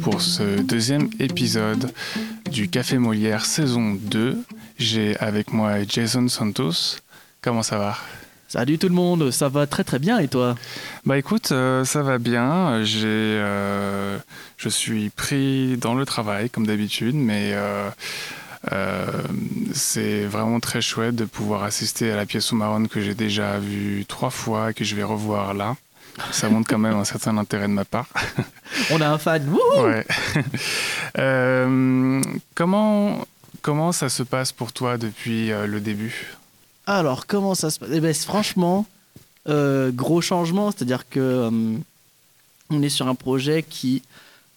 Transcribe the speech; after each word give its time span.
pour 0.00 0.20
ce 0.20 0.60
deuxième 0.60 1.08
épisode 1.18 1.92
du 2.50 2.68
Café 2.68 2.98
Molière 2.98 3.44
saison 3.44 3.94
2. 3.94 4.38
J'ai 4.78 5.16
avec 5.18 5.52
moi 5.52 5.82
Jason 5.88 6.28
Santos. 6.28 6.98
Comment 7.42 7.62
ça 7.62 7.78
va? 7.78 7.96
Salut 8.48 8.78
tout 8.78 8.88
le 8.88 8.94
monde, 8.94 9.30
ça 9.30 9.48
va 9.48 9.66
très 9.66 9.84
très 9.84 9.98
bien 9.98 10.18
et 10.18 10.28
toi? 10.28 10.54
Bah 11.04 11.18
écoute, 11.18 11.52
euh, 11.52 11.84
ça 11.84 12.02
va 12.02 12.18
bien. 12.18 12.82
J'ai, 12.84 13.06
euh, 13.06 14.18
je 14.56 14.68
suis 14.68 15.10
pris 15.10 15.76
dans 15.76 15.94
le 15.94 16.06
travail 16.06 16.48
comme 16.48 16.66
d'habitude, 16.66 17.14
mais 17.14 17.52
euh, 17.52 17.90
c'est 19.74 20.24
vraiment 20.24 20.60
très 20.60 20.80
chouette 20.80 21.14
de 21.14 21.24
pouvoir 21.24 21.62
assister 21.64 22.10
à 22.10 22.16
la 22.16 22.26
pièce 22.26 22.46
sous-marine 22.46 22.88
que 22.88 23.00
j'ai 23.00 23.14
déjà 23.14 23.58
vue 23.58 24.04
trois 24.06 24.30
fois 24.30 24.70
et 24.70 24.74
que 24.74 24.84
je 24.84 24.94
vais 24.94 25.04
revoir 25.04 25.54
là. 25.54 25.76
Ça 26.32 26.48
montre 26.48 26.68
quand 26.68 26.78
même 26.78 26.96
un 26.96 27.04
certain 27.04 27.36
intérêt 27.38 27.68
de 27.68 27.72
ma 27.72 27.84
part. 27.84 28.08
On 28.90 29.00
a 29.00 29.08
un 29.08 29.18
fan. 29.18 29.48
ouais. 29.78 30.06
comment, 32.54 33.26
comment 33.62 33.92
ça 33.92 34.08
se 34.08 34.22
passe 34.22 34.52
pour 34.52 34.72
toi 34.72 34.98
depuis 34.98 35.48
le 35.48 35.80
début? 35.80 36.36
Alors, 36.86 37.26
comment 37.26 37.54
ça 37.54 37.70
se 37.70 37.78
passe 37.78 37.90
eh 37.92 38.00
ben, 38.00 38.14
Franchement, 38.14 38.86
euh, 39.48 39.90
gros 39.90 40.20
changement, 40.20 40.70
c'est-à-dire 40.70 41.08
que 41.08 41.20
euh, 41.20 41.50
on 42.70 42.82
est 42.82 42.88
sur 42.90 43.08
un 43.08 43.14
projet 43.14 43.62
qui 43.62 44.02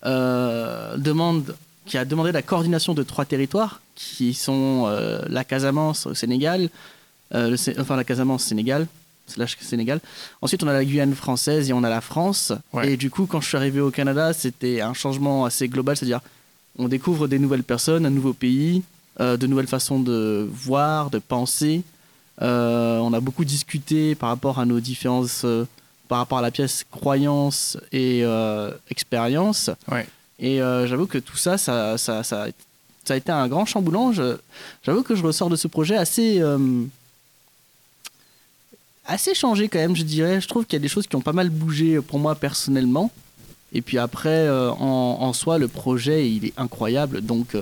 euh, 0.05 0.97
demande, 0.97 1.55
qui 1.85 1.97
a 1.97 2.03
demandé 2.03 2.31
la 2.31 2.41
coordination 2.41 2.93
de 2.93 3.03
trois 3.03 3.23
territoires, 3.25 3.81
qui 3.95 4.33
sont 4.33 4.87
la 5.27 5.43
Casamance 5.43 6.07
au 6.07 6.13
Sénégal, 6.13 6.69
enfin 7.33 7.95
la 7.95 8.03
Casamance 8.03 8.43
Sénégal, 8.43 8.87
slash 9.31 9.57
Sénégal. 9.59 9.99
Ensuite, 10.41 10.63
on 10.63 10.67
a 10.67 10.73
la 10.73 10.85
Guyane 10.85 11.15
française 11.15 11.69
et 11.69 11.73
on 11.73 11.83
a 11.83 11.89
la 11.89 12.01
France. 12.01 12.53
Et 12.83 12.97
du 12.97 13.09
coup, 13.09 13.25
quand 13.25 13.41
je 13.41 13.47
suis 13.47 13.57
arrivé 13.57 13.79
au 13.79 13.91
Canada, 13.91 14.33
c'était 14.33 14.81
un 14.81 14.93
changement 14.93 15.45
assez 15.45 15.67
global, 15.67 15.97
c'est-à-dire 15.97 16.21
on 16.77 16.87
découvre 16.87 17.27
des 17.27 17.39
nouvelles 17.39 17.63
personnes, 17.63 18.05
un 18.05 18.11
nouveau 18.11 18.33
pays, 18.33 18.83
de 19.19 19.47
nouvelles 19.47 19.67
façons 19.67 19.99
de 19.99 20.47
voir, 20.51 21.09
de 21.09 21.19
penser. 21.19 21.83
Euh, 22.41 22.97
on 22.99 23.13
a 23.13 23.19
beaucoup 23.19 23.45
discuté 23.45 24.15
par 24.15 24.29
rapport 24.29 24.59
à 24.59 24.65
nos 24.65 24.79
différences, 24.79 25.43
euh, 25.45 25.67
par 26.07 26.17
rapport 26.19 26.39
à 26.39 26.41
la 26.41 26.51
pièce 26.51 26.85
croyance 26.89 27.77
et 27.91 28.21
euh, 28.23 28.71
expérience. 28.89 29.69
Et 30.39 30.57
j'avoue 30.57 31.05
que 31.05 31.19
tout 31.19 31.37
ça 31.37 31.59
ça, 31.59 31.99
ça, 31.99 32.23
ça, 32.23 32.47
a 33.09 33.15
été 33.15 33.31
un 33.31 33.47
grand 33.47 33.65
chamboulant. 33.65 34.11
J'avoue 34.83 35.03
que 35.03 35.15
je 35.15 35.23
ressors 35.23 35.49
de 35.49 35.55
ce 35.55 35.67
projet 35.67 35.95
assez 35.95 36.41
assez 39.11 39.33
changé 39.33 39.67
quand 39.67 39.79
même, 39.79 39.95
je 39.95 40.03
dirais. 40.03 40.41
Je 40.41 40.47
trouve 40.47 40.65
qu'il 40.65 40.73
y 40.73 40.81
a 40.81 40.83
des 40.83 40.87
choses 40.87 41.07
qui 41.07 41.15
ont 41.15 41.21
pas 41.21 41.33
mal 41.33 41.49
bougé 41.49 42.01
pour 42.01 42.19
moi 42.19 42.35
personnellement. 42.35 43.11
Et 43.73 43.81
puis 43.81 43.97
après, 43.97 44.49
en, 44.49 45.17
en, 45.21 45.33
soi, 45.33 45.57
le 45.57 45.67
projet, 45.69 46.29
il 46.29 46.45
est 46.45 46.53
incroyable. 46.57 47.21
Donc, 47.21 47.55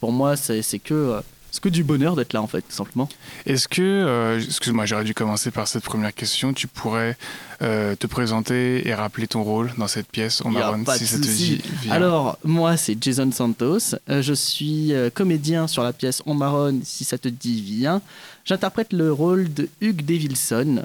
pour 0.00 0.10
moi, 0.10 0.36
c'est 0.36 0.78
que 0.80 1.22
est-ce 1.52 1.60
que 1.60 1.68
du 1.68 1.84
bonheur 1.84 2.16
d'être 2.16 2.32
là, 2.32 2.40
en 2.40 2.46
fait, 2.46 2.62
tout 2.62 2.72
simplement? 2.72 3.10
Est-ce 3.44 3.68
que, 3.68 3.82
euh, 3.82 4.40
excuse-moi, 4.40 4.86
j'aurais 4.86 5.04
dû 5.04 5.12
commencer 5.12 5.50
par 5.50 5.68
cette 5.68 5.84
première 5.84 6.14
question. 6.14 6.54
Tu 6.54 6.66
pourrais 6.66 7.18
euh, 7.60 7.94
te 7.94 8.06
présenter 8.06 8.88
et 8.88 8.94
rappeler 8.94 9.26
ton 9.26 9.42
rôle 9.42 9.70
dans 9.76 9.86
cette 9.86 10.06
pièce 10.06 10.40
au 10.40 10.48
Maroon, 10.48 10.82
si 10.96 11.06
ça 11.06 11.18
te 11.18 11.26
dit. 11.26 11.60
Alors, 11.90 12.38
moi, 12.42 12.78
c'est 12.78 12.96
Jason 12.98 13.30
Santos. 13.30 13.96
Euh, 14.08 14.22
je 14.22 14.32
suis 14.32 14.94
comédien 15.12 15.66
sur 15.66 15.82
la 15.82 15.92
pièce 15.92 16.22
On 16.24 16.32
Maroon, 16.32 16.80
si 16.84 17.04
ça 17.04 17.18
te 17.18 17.28
dit, 17.28 17.60
viens. 17.60 18.00
J'interprète 18.46 18.94
le 18.94 19.12
rôle 19.12 19.52
de 19.52 19.68
Hugh 19.82 20.02
Davidson. 20.06 20.84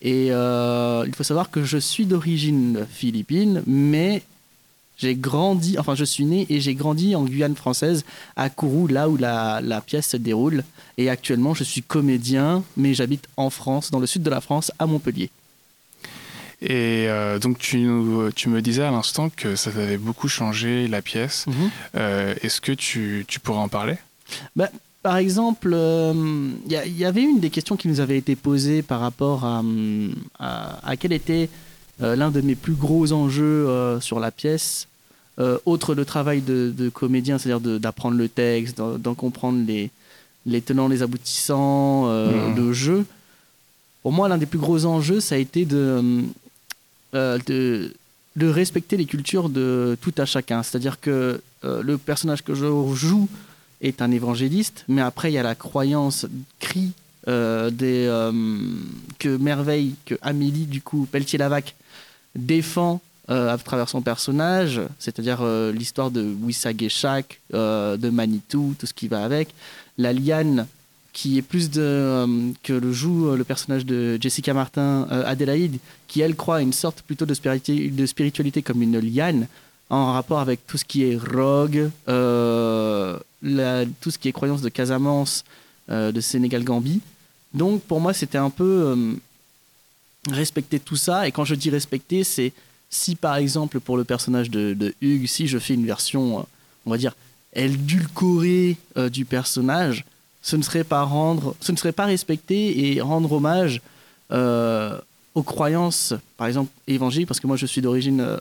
Et 0.00 0.28
il 0.28 1.14
faut 1.14 1.24
savoir 1.24 1.50
que 1.50 1.62
je 1.62 1.76
suis 1.76 2.06
d'origine 2.06 2.86
philippine, 2.90 3.62
mais 3.66 4.22
j'ai 4.96 5.14
grandi, 5.14 5.78
enfin 5.78 5.94
je 5.94 6.04
suis 6.04 6.24
né 6.24 6.46
et 6.48 6.60
j'ai 6.60 6.74
grandi 6.74 7.14
en 7.14 7.24
Guyane 7.24 7.56
française, 7.56 8.04
à 8.34 8.48
Kourou, 8.48 8.86
là 8.86 9.08
où 9.08 9.16
la, 9.16 9.60
la, 9.62 9.80
pièce 9.80 10.08
se 10.08 10.16
déroule. 10.16 10.64
Et 10.96 11.10
actuellement, 11.10 11.54
je 11.54 11.64
suis 11.64 11.82
comédien, 11.82 12.64
mais 12.76 12.94
j'habite 12.94 13.28
en 13.36 13.50
France, 13.50 13.90
dans 13.90 13.98
le 13.98 14.06
sud 14.06 14.22
de 14.22 14.30
la 14.30 14.40
France, 14.40 14.72
à 14.78 14.86
Montpellier. 14.86 15.30
Et 16.62 17.06
euh, 17.08 17.38
donc 17.38 17.58
tu, 17.58 17.86
tu, 18.34 18.48
me 18.48 18.62
disais 18.62 18.82
à 18.82 18.90
l'instant 18.90 19.28
que 19.28 19.56
ça 19.56 19.70
t'avait 19.70 19.98
beaucoup 19.98 20.28
changé 20.28 20.88
la 20.88 21.02
pièce. 21.02 21.46
Mhm. 21.46 21.54
Euh, 21.96 22.34
est-ce 22.40 22.62
que 22.62 22.72
tu, 22.72 23.26
tu, 23.28 23.40
pourrais 23.40 23.58
en 23.58 23.68
parler? 23.68 23.96
Bah, 24.56 24.70
Par 25.02 25.18
exemple, 25.18 25.68
il 25.68 25.74
euh, 25.74 26.54
y, 26.66 27.04
avait 27.04 27.22
une 27.22 27.40
des 27.40 27.50
questions 27.50 27.76
qui 27.76 27.88
nous 27.88 28.00
avait 28.00 28.16
été 28.16 28.36
posée 28.36 28.80
par 28.80 29.00
rapport 29.00 29.44
à, 29.44 29.62
à, 30.38 30.88
à 30.88 30.96
quel 30.96 31.12
était 31.12 31.50
l'un 32.00 32.30
de 32.30 32.40
mes 32.40 32.54
plus 32.54 32.74
gros 32.74 33.12
enjeux 33.12 33.68
euh, 33.68 34.00
sur 34.00 34.20
la 34.20 34.30
pièce, 34.30 34.88
euh, 35.38 35.58
autre 35.64 35.94
le 35.94 36.04
travail 36.04 36.40
de, 36.40 36.90
comédien, 36.92 37.38
c'est-à-dire 37.38 37.78
d'apprendre 37.80 38.16
le 38.16 38.28
texte, 38.28 38.76
d'en 38.78 39.14
comprendre 39.14 39.64
les, 39.66 39.90
les 40.44 40.60
tenants, 40.60 40.88
les 40.88 41.02
aboutissants, 41.02 42.06
mmh. 42.06 42.56
le 42.56 42.72
jeu. 42.72 43.06
Pour 44.02 44.12
moi, 44.12 44.28
l'un 44.28 44.38
des 44.38 44.46
plus 44.46 44.58
gros 44.58 44.84
enjeux, 44.84 45.20
ça 45.20 45.34
a 45.34 45.38
été 45.38 45.64
de, 45.64 46.22
de, 47.12 47.92
de, 48.36 48.46
respecter 48.48 48.96
les 48.96 49.04
cultures 49.04 49.48
de 49.48 49.96
tout 50.00 50.14
à 50.16 50.24
chacun. 50.24 50.62
C'est-à-dire 50.62 51.00
que 51.00 51.40
le 51.64 51.98
personnage 51.98 52.42
que 52.42 52.54
je 52.54 52.66
joue 52.94 53.28
est 53.80 54.00
un 54.00 54.12
évangéliste, 54.12 54.84
mais 54.86 55.02
après, 55.02 55.32
il 55.32 55.34
y 55.34 55.38
a 55.38 55.42
la 55.42 55.56
croyance 55.56 56.26
cri 56.60 56.92
des, 57.26 58.06
que 59.18 59.36
Merveille, 59.36 59.96
que 60.06 60.14
Amélie, 60.22 60.66
du 60.66 60.80
coup, 60.80 61.08
Pelletier-Lavac, 61.10 61.74
défend 62.36 63.00
euh, 63.28 63.52
à 63.52 63.58
travers 63.58 63.88
son 63.88 64.02
personnage, 64.02 64.80
c'est-à-dire 65.00 65.38
euh, 65.40 65.72
l'histoire 65.72 66.12
de 66.12 66.22
Wissa 66.22 66.70
Geshak, 66.76 67.40
euh, 67.54 67.96
de 67.96 68.08
Manitou, 68.08 68.76
tout 68.78 68.86
ce 68.86 68.94
qui 68.94 69.08
va 69.08 69.24
avec. 69.24 69.48
La 69.98 70.12
liane, 70.12 70.68
qui 71.12 71.36
est 71.36 71.42
plus 71.42 71.68
de, 71.68 72.24
que 72.62 72.72
le 72.72 72.92
joue 72.92 73.34
le 73.34 73.42
personnage 73.42 73.84
de 73.84 74.16
Jessica 74.20 74.54
Martin, 74.54 75.08
Adélaïde, 75.10 75.78
qui 76.06 76.20
elle 76.20 76.36
croit 76.36 76.58
à 76.58 76.60
une 76.60 76.72
sorte 76.72 77.02
plutôt 77.02 77.26
de 77.26 77.34
spiritualité 77.34 78.62
comme 78.62 78.80
une 78.80 79.00
liane, 79.00 79.48
en 79.90 80.12
rapport 80.12 80.38
avec 80.38 80.64
tout 80.68 80.78
ce 80.78 80.84
qui 80.84 81.02
est 81.02 81.16
rogue, 81.16 81.90
tout 82.06 84.10
ce 84.10 84.18
qui 84.18 84.28
est 84.28 84.32
croyance 84.32 84.60
de 84.60 84.68
Casamance, 84.68 85.44
de 85.88 86.20
Sénégal-Gambie. 86.20 87.00
Donc 87.54 87.82
pour 87.82 88.00
moi, 88.00 88.12
c'était 88.12 88.38
un 88.38 88.50
peu 88.50 89.16
respecter 90.32 90.80
tout 90.80 90.96
ça. 90.96 91.26
Et 91.26 91.32
quand 91.32 91.44
je 91.44 91.54
dis 91.54 91.70
respecter, 91.70 92.24
c'est 92.24 92.52
si 92.90 93.14
par 93.14 93.36
exemple 93.36 93.80
pour 93.80 93.96
le 93.96 94.04
personnage 94.04 94.50
de, 94.50 94.94
Hugues, 95.00 95.26
si 95.26 95.46
je 95.46 95.58
fais 95.58 95.74
une 95.74 95.86
version, 95.86 96.40
euh, 96.40 96.42
on 96.86 96.90
va 96.90 96.98
dire, 96.98 97.14
édulcorée 97.54 98.76
euh, 98.96 99.08
du 99.08 99.24
personnage, 99.24 100.04
ce 100.42 100.56
ne 100.56 100.62
serait 100.62 100.84
pas 100.84 101.02
rendre, 101.02 101.54
ce 101.60 101.72
ne 101.72 101.76
serait 101.76 101.92
pas 101.92 102.06
respecter 102.06 102.92
et 102.92 103.00
rendre 103.00 103.32
hommage 103.32 103.80
euh, 104.30 104.98
aux 105.34 105.42
croyances, 105.42 106.14
par 106.36 106.46
exemple 106.46 106.70
évangéliques, 106.86 107.28
parce 107.28 107.40
que 107.40 107.46
moi 107.46 107.56
je 107.56 107.66
suis 107.66 107.80
d'origine, 107.80 108.38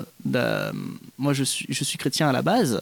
moi 1.17 1.33
je 1.33 1.43
suis, 1.43 1.65
je 1.69 1.83
suis 1.83 1.97
chrétien 1.97 2.29
à 2.29 2.31
la 2.31 2.41
base, 2.41 2.81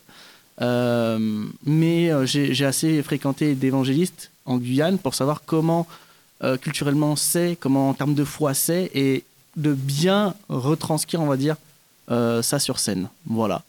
mais 1.66 2.12
j'ai 2.26 2.66
assez 2.66 3.02
fréquenté 3.02 3.56
d'évangélistes 3.56 4.30
en 4.46 4.58
Guyane 4.58 5.00
pour 5.00 5.16
savoir 5.16 5.42
comment 5.46 5.88
euh, 6.44 6.58
culturellement 6.58 7.16
c'est, 7.16 7.58
comment 7.58 7.90
en 7.90 7.94
termes 7.94 8.16
de 8.16 8.26
foi 8.26 8.54
c'est, 8.54 8.92
et 8.94 9.24
de 9.56 9.72
bien 9.74 10.36
retranscrire, 10.50 11.22
on 11.22 11.28
va 11.28 11.38
dire, 11.38 11.56
euh, 12.12 12.42
ça 12.42 12.60
sur 12.60 12.80
scène. 12.80 13.08
Voilà. 13.26 13.64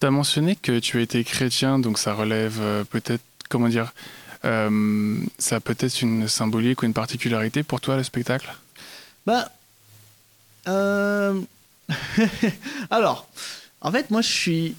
Tu 0.00 0.06
as 0.06 0.10
mentionné 0.10 0.56
que 0.56 0.78
tu 0.78 1.02
étais 1.02 1.22
chrétien, 1.22 1.78
donc 1.78 1.98
ça 1.98 2.14
relève 2.14 2.56
euh, 2.60 2.84
peut-être, 2.84 3.22
comment 3.50 3.68
dire, 3.68 3.92
ça 4.42 5.56
a 5.56 5.60
peut-être 5.60 6.02
une 6.02 6.28
symbolique 6.28 6.82
ou 6.82 6.86
une 6.86 6.92
particularité 6.92 7.64
pour 7.64 7.80
toi, 7.80 7.96
le 7.96 8.04
spectacle? 8.04 8.54
Bah. 9.26 9.50
Alors, 12.90 13.28
en 13.80 13.90
fait, 13.90 14.10
moi 14.12 14.22
je 14.22 14.28
suis. 14.28 14.76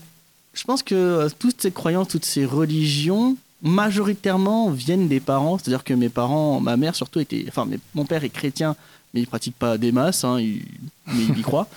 Je 0.54 0.64
pense 0.64 0.84
que 0.84 1.28
toutes 1.38 1.62
ces 1.62 1.72
croyances, 1.72 2.08
toutes 2.08 2.24
ces 2.24 2.46
religions, 2.46 3.36
majoritairement 3.62 4.70
viennent 4.70 5.08
des 5.08 5.20
parents. 5.20 5.58
C'est-à-dire 5.58 5.84
que 5.84 5.94
mes 5.94 6.10
parents, 6.10 6.60
ma 6.60 6.78
mère 6.78 6.96
surtout 6.96 7.20
était, 7.20 7.46
enfin 7.48 7.68
mon 7.96 8.06
père 8.06 8.24
est 8.24 8.30
chrétien, 8.30 8.76
mais 9.14 9.22
il 9.22 9.28
pratique 9.28 9.56
pas 9.58 9.78
des 9.78 9.92
masses, 9.92 10.24
hein, 10.24 10.40
il, 10.40 10.62
mais 11.08 11.24
il 11.30 11.38
y 11.38 11.42
croit. 11.42 11.68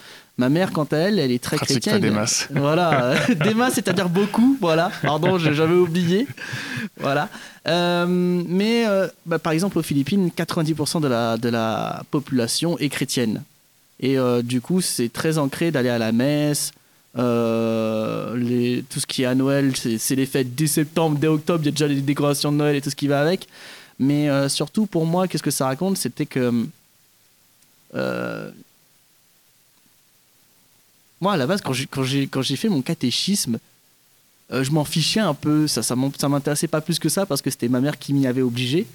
Ma 0.41 0.49
mère, 0.49 0.73
quant 0.73 0.85
à 0.85 0.97
elle, 0.97 1.19
elle 1.19 1.32
est 1.32 1.43
très 1.43 1.56
pratique 1.56 1.82
chrétienne. 1.82 2.00
Pas 2.00 2.00
des 2.00 2.11
masses. 2.11 2.49
Voilà, 2.50 3.15
des 3.44 3.53
masses, 3.53 3.75
c'est-à-dire 3.75 4.09
beaucoup. 4.09 4.56
Voilà, 4.59 4.91
pardon, 5.03 5.37
j'avais 5.37 5.75
oublié. 5.75 6.27
Voilà. 6.99 7.29
Euh, 7.69 8.06
mais 8.09 8.87
euh, 8.87 9.06
bah, 9.26 9.38
par 9.38 9.53
exemple, 9.53 9.79
aux 9.79 9.83
Philippines, 9.83 10.31
90% 10.35 11.03
de 11.03 11.09
la, 11.09 11.37
de 11.37 11.50
la 11.50 12.03
population 12.11 12.79
est 12.79 12.88
chrétienne. 12.88 13.43
Et 14.00 14.19
euh, 14.19 14.41
du 14.41 14.62
coup, 14.62 14.81
c'est 14.81 15.12
très 15.12 15.37
ancré 15.37 15.71
d'aller 15.71 15.91
à 15.91 15.99
la 15.99 16.11
messe, 16.11 16.73
euh, 17.19 18.83
tout 18.89 19.01
ce 19.01 19.07
qui 19.07 19.23
est 19.23 19.27
à 19.27 19.35
Noël, 19.35 19.75
c'est 19.77 20.15
les 20.15 20.27
fêtes 20.27 20.55
dès 20.55 20.67
septembre, 20.67 21.19
dès 21.19 21.27
octobre, 21.27 21.61
il 21.62 21.67
y 21.67 21.69
a 21.69 21.73
déjà 21.73 21.89
les 21.89 22.01
décorations 22.01 22.53
de 22.53 22.57
Noël 22.57 22.77
et 22.77 22.81
tout 22.81 22.91
ce 22.91 22.97
qui 22.97 23.09
va 23.09 23.21
avec. 23.21 23.49
Mais 23.99 24.31
euh, 24.31 24.49
surtout, 24.49 24.87
pour 24.87 25.07
moi, 25.07 25.29
qu'est-ce 25.29 25.43
que 25.43 25.51
ça 25.51 25.67
raconte? 25.67 25.99
C'était 25.99 26.27
que. 26.27 26.67
Euh, 27.95 28.51
moi, 31.21 31.35
à 31.35 31.37
la 31.37 31.47
base, 31.47 31.61
quand 31.61 31.73
j'ai, 31.73 32.57
fait 32.57 32.69
mon 32.69 32.81
catéchisme, 32.81 33.59
je 34.51 34.71
m'en 34.71 34.85
fichais 34.85 35.21
un 35.21 35.35
peu. 35.35 35.67
Ça, 35.67 35.83
ça, 35.83 35.95
m'intéressait 35.97 36.69
pas 36.69 36.81
plus 36.81 36.99
que 36.99 37.11
ça 37.11 37.27
parce 37.27 37.43
que 37.43 37.51
c'était 37.51 37.69
ma 37.69 37.81
mère 37.81 37.99
qui 37.99 38.15
m'y 38.15 38.27
avait 38.27 38.41
obligé. 38.41 38.87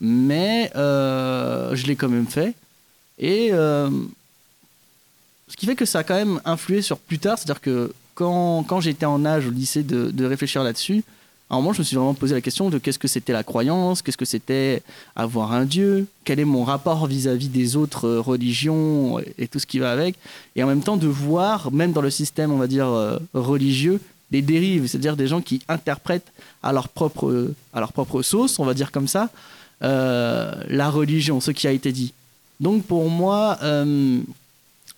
Mais 0.00 0.70
je 0.74 1.86
l'ai 1.86 1.96
quand 1.96 2.08
même 2.08 2.26
fait. 2.26 2.54
Et 3.18 3.50
ce 5.48 5.56
qui 5.56 5.66
fait 5.66 5.76
que 5.76 5.84
ça 5.84 6.00
a 6.00 6.04
quand 6.04 6.14
même 6.14 6.40
influé 6.44 6.82
sur 6.82 6.98
plus 6.98 7.18
tard. 7.18 7.38
C'est-à-dire 7.38 7.60
que 7.60 7.92
quand, 8.14 8.64
quand 8.64 8.80
j'étais 8.80 9.06
en 9.06 9.24
âge 9.24 9.46
au 9.46 9.50
lycée 9.50 9.82
de, 9.82 10.10
de 10.10 10.24
réfléchir 10.24 10.62
là-dessus, 10.62 11.04
à 11.50 11.54
un 11.54 11.58
moment, 11.58 11.72
je 11.72 11.78
me 11.78 11.84
suis 11.84 11.96
vraiment 11.96 12.12
posé 12.12 12.34
la 12.34 12.42
question 12.42 12.68
de 12.68 12.76
qu'est-ce 12.76 12.98
que 12.98 13.08
c'était 13.08 13.32
la 13.32 13.42
croyance, 13.42 14.02
qu'est-ce 14.02 14.18
que 14.18 14.26
c'était 14.26 14.82
avoir 15.16 15.52
un 15.52 15.64
Dieu, 15.64 16.06
quel 16.24 16.40
est 16.40 16.44
mon 16.44 16.62
rapport 16.62 17.06
vis-à-vis 17.06 17.48
des 17.48 17.74
autres 17.74 18.06
euh, 18.06 18.20
religions 18.20 19.18
et 19.38 19.48
tout 19.48 19.58
ce 19.58 19.64
qui 19.64 19.78
va 19.78 19.90
avec. 19.90 20.16
Et 20.56 20.62
en 20.62 20.66
même 20.66 20.82
temps, 20.82 20.98
de 20.98 21.06
voir, 21.06 21.72
même 21.72 21.92
dans 21.92 22.02
le 22.02 22.10
système, 22.10 22.52
on 22.52 22.58
va 22.58 22.66
dire, 22.66 22.86
euh, 22.88 23.18
religieux, 23.32 23.98
des 24.30 24.42
dérives, 24.42 24.86
c'est-à-dire 24.88 25.16
des 25.16 25.26
gens 25.26 25.40
qui 25.40 25.62
interprètent 25.68 26.30
à 26.62 26.74
leur 26.74 26.88
propre, 26.88 27.54
à 27.72 27.80
leur 27.80 27.94
propre 27.94 28.20
sauce, 28.20 28.58
on 28.58 28.66
va 28.66 28.74
dire 28.74 28.92
comme 28.92 29.08
ça, 29.08 29.30
euh, 29.82 30.52
la 30.68 30.90
religion, 30.90 31.40
ce 31.40 31.50
qui 31.50 31.66
a 31.66 31.72
été 31.72 31.92
dit. 31.92 32.12
Donc 32.60 32.84
pour 32.84 33.08
moi, 33.08 33.56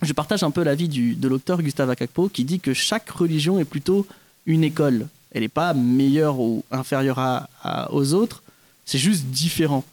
je 0.03 0.13
partage 0.13 0.43
un 0.43 0.51
peu 0.51 0.63
l'avis 0.63 0.89
de 0.89 1.29
l'auteur 1.29 1.63
Gustave 1.63 1.91
Akakpo 1.91 2.29
qui 2.29 2.45
dit 2.45 2.61
que 2.61 2.75
chaque 2.75 3.11
religion 3.11 3.59
est 3.59 3.65
plutôt 3.65 4.07
une 4.47 4.65
école 4.65 5.07
elle 5.33 5.43
n'est 5.43 5.49
pas 5.49 5.75
meilleure 5.75 6.39
ou 6.41 6.65
inférieure 6.71 7.47
aux 7.91 8.15
autres, 8.15 8.43
c'est 8.85 8.99
juste 8.99 9.27
différent. 9.27 9.85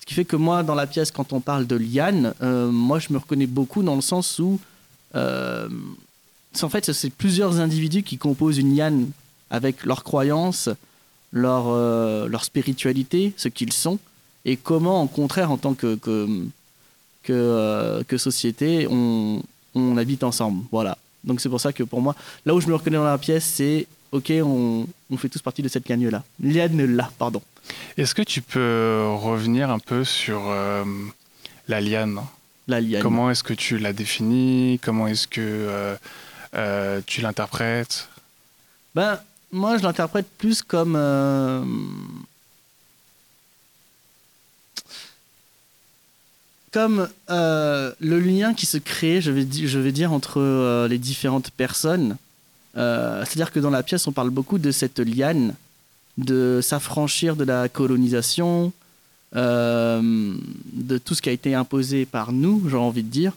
Ce 0.00 0.06
qui 0.06 0.14
fait 0.14 0.24
que 0.24 0.36
moi, 0.36 0.62
dans 0.62 0.74
la 0.74 0.86
pièce, 0.86 1.10
quand 1.10 1.32
on 1.32 1.40
parle 1.40 1.66
de 1.66 1.76
liane, 1.76 2.34
euh, 2.42 2.70
moi, 2.70 2.98
je 2.98 3.12
me 3.12 3.18
reconnais 3.18 3.46
beaucoup 3.46 3.82
dans 3.82 3.96
le 3.96 4.02
sens 4.02 4.38
où, 4.38 4.60
euh, 5.14 5.68
en 6.60 6.68
fait, 6.68 6.92
c'est 6.92 7.10
plusieurs 7.10 7.58
individus 7.58 8.02
qui 8.02 8.18
composent 8.18 8.58
une 8.58 8.76
liane 8.76 9.08
avec 9.50 9.84
leurs 9.84 10.04
croyances, 10.04 10.68
leur, 11.32 11.64
euh, 11.68 12.28
leur 12.28 12.44
spiritualité, 12.44 13.32
ce 13.36 13.48
qu'ils 13.48 13.72
sont, 13.72 13.98
et 14.44 14.56
comment, 14.56 15.02
au 15.02 15.06
contraire, 15.08 15.50
en 15.50 15.56
tant 15.56 15.74
que, 15.74 15.96
que, 15.96 16.28
que, 17.22 18.04
que 18.06 18.18
société, 18.18 18.86
on, 18.88 19.42
on 19.74 19.96
habite 19.96 20.24
ensemble. 20.24 20.64
Voilà. 20.70 20.96
Donc 21.24 21.40
c'est 21.40 21.48
pour 21.48 21.60
ça 21.60 21.72
que 21.72 21.82
pour 21.82 22.00
moi, 22.00 22.14
là 22.44 22.54
où 22.54 22.60
je 22.60 22.66
me 22.68 22.74
reconnais 22.74 22.96
dans 22.96 23.04
la 23.04 23.18
pièce, 23.18 23.44
c'est 23.44 23.86
ok, 24.12 24.32
on, 24.42 24.86
fait 25.16 25.28
tous 25.28 25.42
partie 25.42 25.62
de 25.62 25.68
cette 25.68 25.88
liane-là. 25.88 26.22
Liane-là, 26.40 27.10
pardon. 27.18 27.42
Est-ce 27.96 28.14
que 28.14 28.22
tu 28.22 28.42
peux 28.42 29.06
revenir 29.16 29.70
un 29.70 29.78
peu 29.78 30.04
sur 30.04 30.42
euh, 30.48 30.84
la 31.68 31.80
liane? 31.80 32.20
La 32.68 32.80
liane. 32.80 33.02
Comment 33.02 33.30
est-ce 33.30 33.42
que 33.42 33.54
tu 33.54 33.78
la 33.78 33.92
définis? 33.92 34.78
Comment 34.82 35.06
est-ce 35.08 35.26
que 35.26 35.40
euh, 35.40 35.96
euh, 36.54 37.00
tu 37.06 37.20
l'interprètes? 37.22 38.08
Ben, 38.94 39.18
moi, 39.50 39.78
je 39.78 39.82
l'interprète 39.82 40.26
plus 40.38 40.62
comme... 40.62 40.96
comme 46.74 47.08
le 47.30 48.18
lien 48.18 48.52
qui 48.52 48.66
se 48.66 48.78
crée, 48.78 49.20
je 49.20 49.30
vais, 49.30 49.92
dire, 49.92 50.12
entre 50.12 50.86
les 50.88 50.98
différentes 50.98 51.50
personnes 51.50 52.16
euh, 52.76 53.24
c'est-à-dire 53.24 53.52
que 53.52 53.60
dans 53.60 53.70
la 53.70 53.82
pièce, 53.82 54.06
on 54.06 54.12
parle 54.12 54.30
beaucoup 54.30 54.58
de 54.58 54.70
cette 54.70 54.98
liane, 54.98 55.54
de 56.18 56.60
s'affranchir 56.62 57.36
de 57.36 57.44
la 57.44 57.68
colonisation, 57.68 58.72
euh, 59.36 60.34
de 60.72 60.98
tout 60.98 61.14
ce 61.14 61.22
qui 61.22 61.28
a 61.28 61.32
été 61.32 61.54
imposé 61.54 62.04
par 62.06 62.32
nous, 62.32 62.62
j'ai 62.68 62.76
envie 62.76 63.02
de 63.02 63.08
dire. 63.08 63.32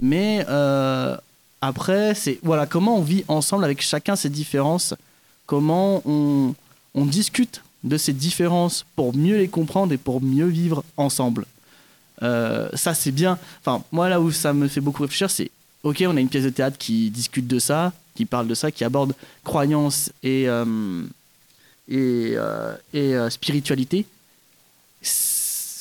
Mais 0.00 0.44
euh, 0.48 1.16
après, 1.60 2.14
c'est 2.14 2.38
voilà 2.42 2.66
comment 2.66 2.96
on 2.98 3.02
vit 3.02 3.24
ensemble 3.28 3.64
avec 3.64 3.82
chacun 3.82 4.16
ses 4.16 4.30
différences, 4.30 4.94
comment 5.46 6.02
on, 6.06 6.54
on 6.94 7.04
discute 7.04 7.62
de 7.84 7.96
ces 7.96 8.12
différences 8.12 8.86
pour 8.96 9.14
mieux 9.14 9.36
les 9.36 9.48
comprendre 9.48 9.92
et 9.92 9.98
pour 9.98 10.22
mieux 10.22 10.46
vivre 10.46 10.84
ensemble. 10.96 11.46
Ça, 12.22 12.94
c'est 12.94 13.12
bien. 13.12 13.38
Enfin, 13.60 13.84
moi, 13.92 14.08
là 14.08 14.20
où 14.20 14.30
ça 14.30 14.52
me 14.52 14.68
fait 14.68 14.80
beaucoup 14.80 15.02
réfléchir, 15.02 15.30
c'est 15.30 15.50
ok, 15.82 16.04
on 16.06 16.16
a 16.16 16.20
une 16.20 16.28
pièce 16.28 16.44
de 16.44 16.50
théâtre 16.50 16.78
qui 16.78 17.10
discute 17.10 17.46
de 17.46 17.58
ça, 17.58 17.92
qui 18.14 18.24
parle 18.24 18.46
de 18.46 18.54
ça, 18.54 18.70
qui 18.70 18.84
aborde 18.84 19.14
croyance 19.44 20.10
et, 20.22 20.48
euh, 20.48 21.02
et, 21.88 22.34
euh, 22.36 22.74
et 22.92 23.14
euh, 23.14 23.30
spiritualité. 23.30 24.06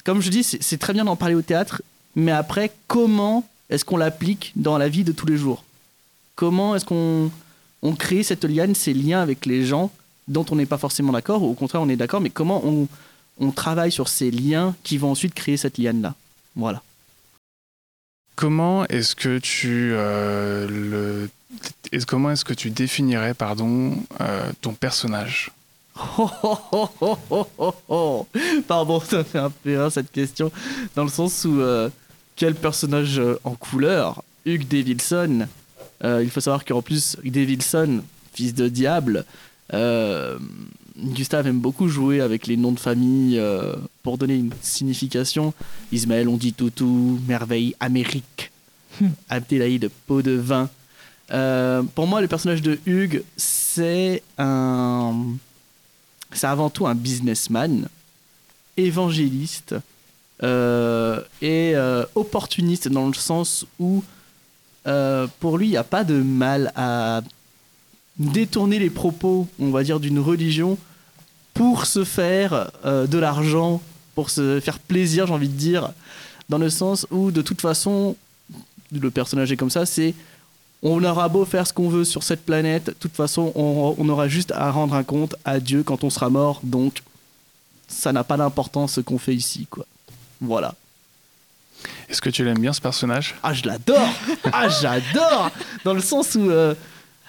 Comme 0.04 0.22
je 0.22 0.30
dis, 0.30 0.44
c'est 0.44 0.80
très 0.80 0.94
bien 0.94 1.06
d'en 1.06 1.16
parler 1.16 1.36
au 1.36 1.42
théâtre, 1.42 1.82
mais 2.16 2.32
après, 2.32 2.72
comment 2.88 3.48
est-ce 3.70 3.86
qu'on 3.86 3.98
l'applique 3.98 4.52
dans 4.56 4.78
la 4.78 4.90
vie 4.90 5.04
de 5.04 5.12
tous 5.12 5.28
les 5.28 5.38
jours? 5.38 5.64
Comment 6.36 6.76
est-ce 6.76 6.86
qu'on 6.86 7.30
on 7.84 7.96
crée 7.96 8.24
cette 8.24 8.46
liane, 8.46 8.74
ces 8.74 8.94
liens 8.94 9.22
avec 9.22 9.46
les 9.46 9.66
gens 9.66 9.92
dont 10.28 10.46
on 10.50 10.56
n'est 10.56 10.66
pas 10.66 10.78
forcément 10.78 11.12
d'accord, 11.12 11.44
ou 11.44 11.52
au 11.52 11.54
contraire 11.54 11.82
on 11.82 11.90
est 11.90 11.96
d'accord, 11.96 12.22
mais 12.22 12.30
comment 12.30 12.66
on, 12.66 12.88
on 13.40 13.52
travaille 13.52 13.92
sur 13.92 14.08
ces 14.08 14.32
liens 14.32 14.76
qui 14.84 14.98
vont 14.98 15.12
ensuite 15.12 15.36
créer 15.36 15.58
cette 15.58 15.78
liane-là? 15.78 16.16
Voilà. 16.56 16.82
Comment 18.36 18.86
est-ce 18.88 19.16
que 19.16 19.38
tu 19.38 19.92
euh, 19.94 20.68
le 20.68 21.30
comment 22.08 22.32
est-ce 22.32 22.46
que 22.46 22.54
tu 22.54 22.70
définirais 22.70 23.34
pardon 23.34 23.98
euh, 24.22 24.52
ton 24.62 24.74
personnage? 24.74 25.52
Pardon, 28.68 29.00
ça 29.02 29.24
fait 29.26 29.38
un 29.38 29.50
peu 29.50 29.78
rire 29.78 29.92
cette 29.92 30.12
question 30.12 30.52
dans 30.96 31.04
le 31.04 31.10
sens 31.10 31.46
où 31.46 31.60
euh, 31.60 31.90
quel 32.36 32.56
personnage 32.56 33.22
en 33.44 33.54
couleur? 33.56 34.24
Hugh 34.46 34.68
Davidson. 34.68 35.48
il 36.04 36.30
faut 36.32 36.40
savoir 36.40 36.66
qu'en 36.66 36.82
plus 36.82 37.18
Hugh 37.24 37.32
Davidson, 37.32 38.02
fils 38.34 38.56
de 38.56 38.70
diable, 38.70 39.26
Gustave 40.98 41.48
aime 41.48 41.60
beaucoup 41.60 41.88
jouer 41.88 42.22
avec 42.22 42.48
les 42.48 42.58
noms 42.58 42.72
de 42.72 42.80
famille 42.80 43.40
euh, 43.40 43.76
pour 44.04 44.18
donner 44.18 44.36
une 44.36 44.52
signification. 44.62 45.54
Ismaël, 45.92 46.28
on 46.28 46.38
dit 46.38 46.54
toutou, 46.54 47.20
merveille, 47.28 47.76
Amérique, 47.80 48.52
hmm. 49.00 49.08
Abdelhaïd, 49.30 49.90
peau 50.08 50.22
de 50.22 50.32
vin. 50.32 50.70
Euh, 51.32 51.84
pour 51.96 52.08
moi, 52.08 52.22
le 52.22 52.28
personnage 52.28 52.62
de 52.62 52.80
Hugues, 52.86 53.24
c'est 53.38 54.22
un. 54.38 55.16
C'est 56.34 56.48
avant 56.48 56.70
tout 56.70 56.88
un 56.88 56.96
businessman, 56.96 57.88
évangéliste 58.78 59.76
euh, 60.44 61.22
et 61.42 61.76
opportuniste 62.16 62.88
dans 62.88 63.08
le 63.08 63.14
sens 63.14 63.66
où, 63.80 64.02
pour 65.40 65.58
lui, 65.58 65.68
il 65.68 65.72
n'y 65.72 65.78
a 65.78 65.84
pas 65.84 66.06
de 66.06 66.22
mal 66.22 66.72
à 66.76 67.22
détourner 68.30 68.80
les 68.80 68.90
propos, 68.90 69.48
on 69.60 69.70
va 69.70 69.84
dire, 69.84 70.00
d'une 70.00 70.20
religion 70.20 70.78
pour 71.54 71.86
se 71.86 72.04
faire 72.04 72.72
euh, 72.86 73.08
de 73.08 73.18
l'argent, 73.18 73.82
pour 74.16 74.30
se 74.30 74.60
faire 74.60 74.80
plaisir, 74.80 75.28
j'ai 75.28 75.34
envie 75.34 75.50
de 75.50 75.58
dire, 75.58 75.92
dans 76.50 76.58
le 76.58 76.70
sens 76.70 77.08
où, 77.12 77.32
de 77.32 77.42
toute 77.42 77.62
façon, 77.62 78.16
le 78.92 79.12
personnage 79.12 79.52
est 79.52 79.58
comme 79.58 79.70
ça, 79.70 79.86
c'est 79.86 80.14
on 80.84 81.04
aura 81.04 81.30
beau 81.30 81.46
faire 81.46 81.68
ce 81.68 81.74
qu'on 81.74 81.90
veut 81.90 82.04
sur 82.04 82.24
cette 82.24 82.44
planète, 82.44 82.88
de 82.88 82.92
toute 82.92 83.16
façon, 83.16 83.52
on, 83.56 83.96
on, 83.98 84.10
aura 84.10 84.28
juste 84.28 84.52
à 84.52 84.72
rendre 84.72 84.96
un 84.96 85.04
compte 85.04 85.36
à 85.46 85.60
Dieu 85.60 85.84
quand 85.84 86.04
on 86.04 86.10
sera 86.10 86.30
mort, 86.30 86.60
donc 86.64 87.04
ça 87.88 88.12
n'a 88.12 88.24
pas 88.24 88.38
d'importance 88.38 88.94
ce 88.94 89.02
qu'on 89.02 89.20
fait 89.20 89.36
ici, 89.36 89.68
quoi. 89.70 89.86
Voilà. 90.40 90.74
Est-ce 92.10 92.22
que 92.22 92.30
tu 92.30 92.44
l'aimes 92.44 92.60
bien 92.60 92.74
ce 92.74 92.82
personnage? 92.82 93.36
Ah, 93.44 93.54
je 93.54 93.66
l'adore 93.66 94.10
Ah, 94.52 94.70
j'adore 94.70 95.52
Dans 95.84 95.94
le 95.94 96.02
sens 96.02 96.36
où 96.36 96.50
euh, 96.50 96.74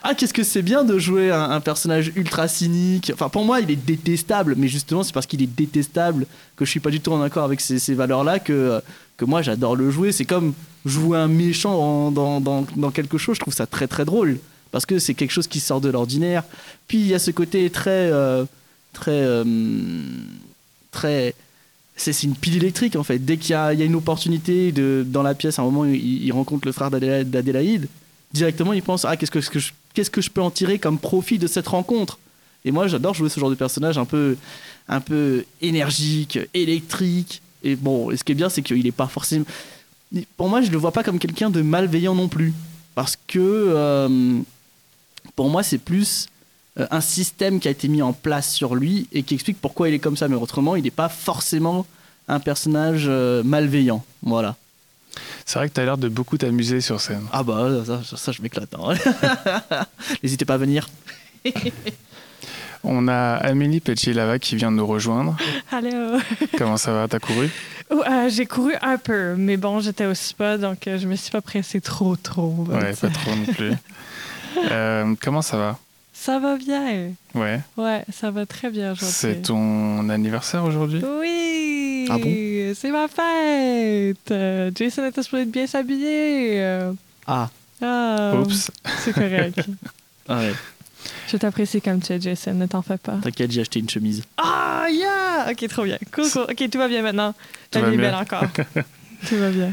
ah 0.04 0.14
qu'est-ce 0.14 0.35
que 0.35 0.42
c'est 0.42 0.62
bien 0.62 0.82
de 0.82 0.99
jouer 0.99 1.30
un, 1.30 1.61
personnage 1.61 2.12
ultra 2.16 2.49
cynique. 2.49 3.12
Enfin 3.14 3.28
pour 3.28 3.44
moi 3.44 3.61
il 3.61 3.71
est 3.71 3.76
détestable, 3.76 4.54
mais 4.56 4.66
justement 4.66 5.02
c'est 5.04 5.12
parce 5.12 5.26
qu'il 5.26 5.42
est 5.42 5.47
détestable 5.47 6.26
que 6.56 6.64
je 6.64 6.71
suis 6.71 6.80
pas 6.80 6.90
du 6.90 7.00
tout 7.00 7.12
en 7.12 7.23
accord 7.23 7.44
avec 7.44 7.61
ces, 7.61 7.94
valeurs-là 7.94 8.40
que, 8.40 8.80
que 9.16 9.25
moi 9.25 9.42
j'adore 9.42 9.76
le 9.76 9.90
jouer. 9.90 10.11
C'est 10.11 10.25
comme 10.25 10.54
jouer 10.85 11.18
un 11.18 11.28
méchant 11.28 12.11
dans, 12.11 12.90
quelque 12.92 13.16
chose, 13.16 13.37
je 13.37 13.40
trouve 13.40 13.54
ça 13.54 13.66
très 13.66 13.87
très 13.87 14.04
drôle 14.04 14.38
parce 14.73 14.87
que 14.87 14.99
c'est 14.99 15.14
quelque 15.14 15.30
chose 15.30 15.47
qui 15.47 15.61
sort 15.61 15.80
de 15.80 15.88
l'ordinaire. 15.88 16.42
Puis 16.88 16.99
il 16.99 17.06
y 17.06 17.14
a 17.14 17.21
ce 17.21 17.30
côté 17.30 17.71
très 17.71 18.11
euh, 18.11 18.44
très 18.92 19.12
euh, 19.12 19.44
très 20.90 21.35
c'est 21.97 22.25
une 22.25 22.35
pile 22.35 22.56
électrique 22.56 22.97
en 22.97 23.04
fait. 23.04 23.21
Dès 23.21 23.37
qu'il 23.37 23.50
y, 23.50 23.54
a 23.54 23.73
une 23.73 23.94
opportunité 23.94 24.73
dans 24.73 25.23
la 25.23 25.35
pièce, 25.35 25.61
à 25.61 25.62
un 25.62 25.66
moment 25.66 25.85
il, 25.85 26.32
rencontre 26.32 26.66
le 26.66 26.73
frère 26.73 26.90
d'Adélaïde, 26.90 27.87
directement 28.32 28.73
il 28.73 28.82
pense 28.82 29.04
ah 29.04 29.16
qu'est-ce 29.16 29.30
que, 29.30 29.38
que 29.38 29.61
je 29.61 29.73
qu'est-ce 29.94 30.11
que 30.11 30.20
je 30.20 30.30
peux 30.30 30.42
en 30.42 30.50
tirer 30.50 30.78
comme 30.78 30.99
profit 30.99 31.38
de 31.38 31.46
cette 31.46 31.68
rencontre? 31.68 32.18
Et 32.64 32.70
moi, 32.70 32.87
j'adore 32.87 33.14
jouer 33.14 33.28
ce 33.28 33.40
genre 33.40 33.50
de 33.50 33.54
personnage 33.54 33.99
un 33.99 34.04
peu, 34.04 35.44
énergique, 35.61 36.38
électrique. 36.54 37.42
Et 37.64 37.76
bon, 37.76 38.16
ce 38.16 38.22
qui 38.22 38.32
est 38.32 38.37
bien, 38.37 38.49
c'est 38.49 38.62
qu'il 38.62 38.84
n'est 38.84 38.92
pas 38.92 39.08
forcément. 39.08 39.44
Pour 40.37 40.49
moi, 40.49 40.62
je 40.62 40.70
le 40.70 40.78
vois 40.78 40.92
pas 40.92 41.02
comme 41.02 41.18
quelqu'un 41.18 41.50
de 41.50 41.62
malveillant 41.62 42.14
non 42.14 42.28
plus. 42.28 42.52
Parce 42.94 43.16
que 43.26 43.38
euh, 43.38 44.38
pour 45.34 45.49
moi, 45.49 45.62
c'est 45.62 45.78
plus 45.78 46.28
euh, 46.78 46.87
un 46.90 47.00
système 47.00 47.58
qui 47.58 47.68
a 47.68 47.70
été 47.70 47.88
mis 47.88 48.02
en 48.02 48.12
place 48.12 48.52
sur 48.52 48.75
lui 48.75 49.08
et 49.12 49.22
qui 49.22 49.34
explique 49.34 49.61
pourquoi 49.61 49.88
il 49.88 49.94
est 49.94 49.99
comme 49.99 50.16
ça. 50.16 50.28
Mais 50.28 50.37
autrement, 50.37 50.76
il 50.76 50.84
n'est 50.84 50.90
pas 50.90 51.08
forcément 51.08 51.87
un 52.28 52.38
personnage 52.38 53.06
euh, 53.08 53.42
malveillant. 53.42 54.04
Voilà. 54.22 54.56
C'est 55.45 55.59
vrai 55.59 55.69
que 55.69 55.75
tu 55.75 55.81
as 55.81 55.85
l'air 55.85 55.99
de 55.99 56.09
beaucoup 56.09 56.38
t'amuser 56.38 56.81
sur 56.81 57.00
scène. 57.00 57.25
Ah 57.33 57.42
bah 57.42 57.69
ça, 57.87 58.00
ça, 58.16 58.33
je 58.33 58.40
m'éclate. 58.42 58.75
hein. 58.75 58.95
N'hésitez 60.23 60.45
pas 60.45 60.54
à 60.54 60.59
venir. 60.59 60.88
On 62.85 63.07
a 63.07 63.35
Amélie 63.37 63.81
Pelletier-Lava 63.81 64.38
qui 64.40 64.57
vient 64.57 64.73
de 64.73 64.76
nous 64.76 64.87
rejoindre. 64.87 65.37
Allô. 65.71 66.19
Comment 66.59 66.76
ça 66.76 66.92
va? 66.92 67.07
T'as 67.09 67.21
couru? 67.21 67.49
Oh, 67.90 68.02
euh, 68.09 68.28
j'ai 68.28 68.47
couru 68.47 68.73
un 68.83 68.97
peu, 68.99 69.35
mais 69.37 69.57
bon, 69.57 69.81
j'étais 69.81 70.07
au 70.07 70.14
spa, 70.14 70.59
donc 70.59 70.88
euh, 70.88 70.99
je 70.99 71.07
me 71.07 71.14
suis 71.14 71.31
pas 71.31 71.42
pressée 71.42 71.81
trop, 71.81 72.16
trop. 72.16 72.66
Ouais, 72.69 72.92
pas 72.95 73.09
trop 73.09 73.35
non 73.35 73.52
plus. 73.52 73.73
Euh, 74.71 75.14
comment 75.23 75.40
ça 75.40 75.57
va? 75.57 75.78
Ça 76.12 76.38
va 76.38 76.57
bien. 76.59 77.09
Ouais. 77.35 77.59
Ouais, 77.78 78.04
ça 78.12 78.31
va 78.31 78.45
très 78.45 78.71
bien 78.71 78.92
aujourd'hui. 78.92 79.16
C'est 79.19 79.40
ton 79.40 80.11
anniversaire 80.11 80.62
aujourd'hui? 80.64 81.02
Oui. 81.21 82.07
Ah 82.11 82.19
bon? 82.19 82.28
C'est 82.75 82.91
ma 82.91 83.09
fête. 83.09 84.31
Euh, 84.31 84.71
Jason 84.75 85.05
était 85.07 85.23
supposé 85.23 85.45
bien 85.45 85.67
s'habiller. 85.67 86.61
Euh, 86.62 86.93
Ah, 87.26 87.49
Ah. 87.83 88.33
Oups. 88.37 88.71
C'est 89.00 89.12
correct. 89.12 89.59
ah 90.29 90.38
ouais. 90.38 90.52
je 91.29 91.37
t'apprécie 91.37 91.81
comme 91.81 92.00
tu 92.00 92.12
es, 92.12 92.21
Jason. 92.21 92.55
Ne 92.55 92.67
t'en 92.67 92.83
fais 92.83 92.99
pas. 92.99 93.19
T'inquiète, 93.23 93.50
j'ai 93.50 93.61
acheté 93.62 93.81
une 93.81 93.88
chemise. 93.91 94.23
Ah, 94.37 94.87
yeah! 94.91 95.49
Ok, 95.50 95.67
trop 95.69 95.85
bien. 95.85 95.99
Cool, 96.14 96.31
cool. 96.31 96.43
Ok, 96.43 96.71
tout 96.71 96.79
va 96.79 96.88
bien 96.88 97.02
maintenant. 97.02 97.33
Tout 97.33 97.38
Ta 97.71 97.81
va 97.81 97.88
vie 97.88 97.95
est 97.95 97.99
bien. 97.99 98.11
belle 98.11 98.21
encore. 98.21 98.45
tout 99.29 99.37
va 99.37 99.50
bien. 99.50 99.73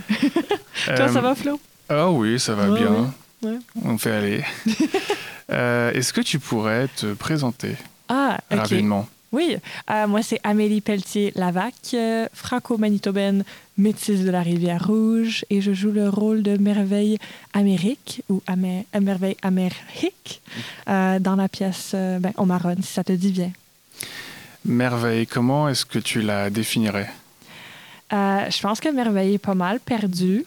Toi, 0.86 0.96
ça 1.10 1.18
Euh, 1.18 1.22
va, 1.22 1.36
Flo? 1.36 1.60
Ah 1.90 2.10
oui, 2.12 2.40
ça 2.40 2.56
va 2.56 2.70
Ouais, 2.70 2.80
bien. 2.80 2.92
ouais. 2.92 3.08
Ouais. 3.52 3.58
On 3.86 3.98
fait 3.98 4.12
aller. 4.12 4.44
Euh, 5.52 5.92
Est-ce 5.94 6.14
que 6.14 6.22
tu 6.22 6.38
pourrais 6.38 6.88
te 6.90 7.14
présenter 7.14 7.76
Ah, 8.08 8.38
ok. 8.52 8.60
rapidement? 8.60 9.08
Oui, 9.32 9.58
euh, 9.92 10.08
moi 10.08 10.24
c'est 10.24 10.40
Amélie 10.44 10.82
Pelletier-Lavac, 10.82 11.74
euh, 11.94 12.28
franco-manitobaine, 12.34 13.44
métisse 13.78 14.22
de 14.22 14.32
la 14.32 14.42
Rivière-Rouge, 14.42 15.46
et 15.52 15.62
je 15.62 15.72
joue 15.72 15.92
le 15.92 16.10
rôle 16.10 16.42
de 16.42 16.58
Merveille 16.58 17.20
Amérique, 17.54 18.24
ou 18.30 18.42
Amé- 18.48 18.86
Merveille 19.00 19.38
Amérique, 19.44 20.42
euh, 20.88 21.20
dans 21.20 21.36
la 21.36 21.48
pièce 21.48 21.92
ben, 21.94 22.34
Omaron, 22.38 22.78
si 22.82 22.92
ça 22.92 23.04
te 23.04 23.12
dit 23.12 23.32
bien. 23.32 23.52
Merveille, 24.66 25.28
comment 25.28 25.70
est-ce 25.70 25.86
que 25.86 26.00
tu 26.00 26.22
la 26.22 26.50
définirais? 26.50 27.10
Je 28.12 28.62
pense 28.62 28.80
que 28.80 28.90
Merveille 28.90 29.36
est 29.36 29.38
pas 29.38 29.54
mal 29.54 29.80
perdue. 29.80 30.44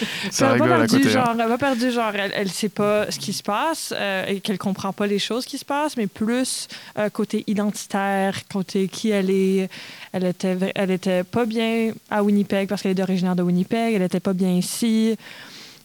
Ça 0.30 0.46
elle 0.54 0.62
a 0.62 0.64
pas 0.64 0.76
perdu, 0.86 0.96
hein. 1.06 1.10
genre, 1.10 1.34
elle 1.40 1.58
perdu, 1.58 1.90
genre, 1.90 2.12
elle, 2.14 2.32
elle 2.34 2.50
sait 2.50 2.68
pas 2.68 3.10
ce 3.10 3.18
qui 3.18 3.32
se 3.32 3.42
passe 3.42 3.92
euh, 3.96 4.26
et 4.26 4.40
qu'elle 4.40 4.58
comprend 4.58 4.92
pas 4.92 5.06
les 5.06 5.18
choses 5.18 5.44
qui 5.46 5.58
se 5.58 5.64
passent, 5.64 5.96
mais 5.96 6.06
plus 6.06 6.68
euh, 6.98 7.08
côté 7.10 7.44
identitaire, 7.46 8.40
côté 8.52 8.88
qui 8.88 9.10
elle 9.10 9.30
est. 9.30 9.68
Elle 10.12 10.24
était, 10.24 10.56
elle 10.74 10.90
était 10.90 11.22
pas 11.24 11.44
bien 11.44 11.92
à 12.10 12.22
Winnipeg 12.24 12.68
parce 12.68 12.82
qu'elle 12.82 12.98
est 12.98 13.02
originaire 13.02 13.36
de 13.36 13.42
Winnipeg, 13.42 13.94
elle 13.94 14.02
était 14.02 14.20
pas 14.20 14.32
bien 14.32 14.50
ici. 14.52 15.16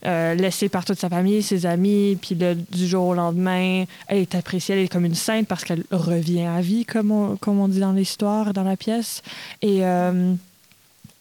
euh, 0.06 0.36
laissée 0.36 0.70
par 0.70 0.86
toute 0.86 1.00
sa 1.00 1.10
famille, 1.10 1.42
ses 1.42 1.66
amis, 1.66 2.16
puis 2.22 2.36
le- 2.36 2.54
du 2.54 2.86
jour 2.88 3.06
au 3.08 3.14
lendemain, 3.16 3.86
elle 4.08 4.20
est 4.20 4.36
appréciée, 4.36 4.76
elle 4.76 4.82
est 4.82 4.88
comme 4.88 5.06
une 5.06 5.16
sainte 5.16 5.48
parce 5.48 5.64
qu'elle 5.64 5.84
revient 5.90 6.44
à 6.46 6.62
vie, 6.62 6.86
comme 6.86 7.10
on, 7.12 7.38
comme 7.38 7.60
on 7.60 7.68
dit 7.68 7.80
dans 7.80 7.92
l'histoire, 7.92 8.54
dans 8.54 8.64
la 8.64 8.78
pièce. 8.78 9.24
Et 9.64 9.80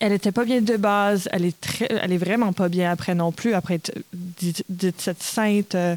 elle 0.04 0.12
était 0.12 0.32
pas 0.32 0.44
bien 0.44 0.60
de 0.60 0.76
base. 0.76 1.28
Elle 1.32 1.46
est, 1.46 1.58
très, 1.58 1.88
elle 1.88 2.12
est 2.12 2.18
vraiment 2.18 2.52
pas 2.52 2.68
bien 2.68 2.90
après 2.90 3.14
non 3.14 3.32
plus. 3.32 3.54
Après 3.54 3.80
cette 4.98 5.22
sainte 5.22 5.74
euh, 5.74 5.96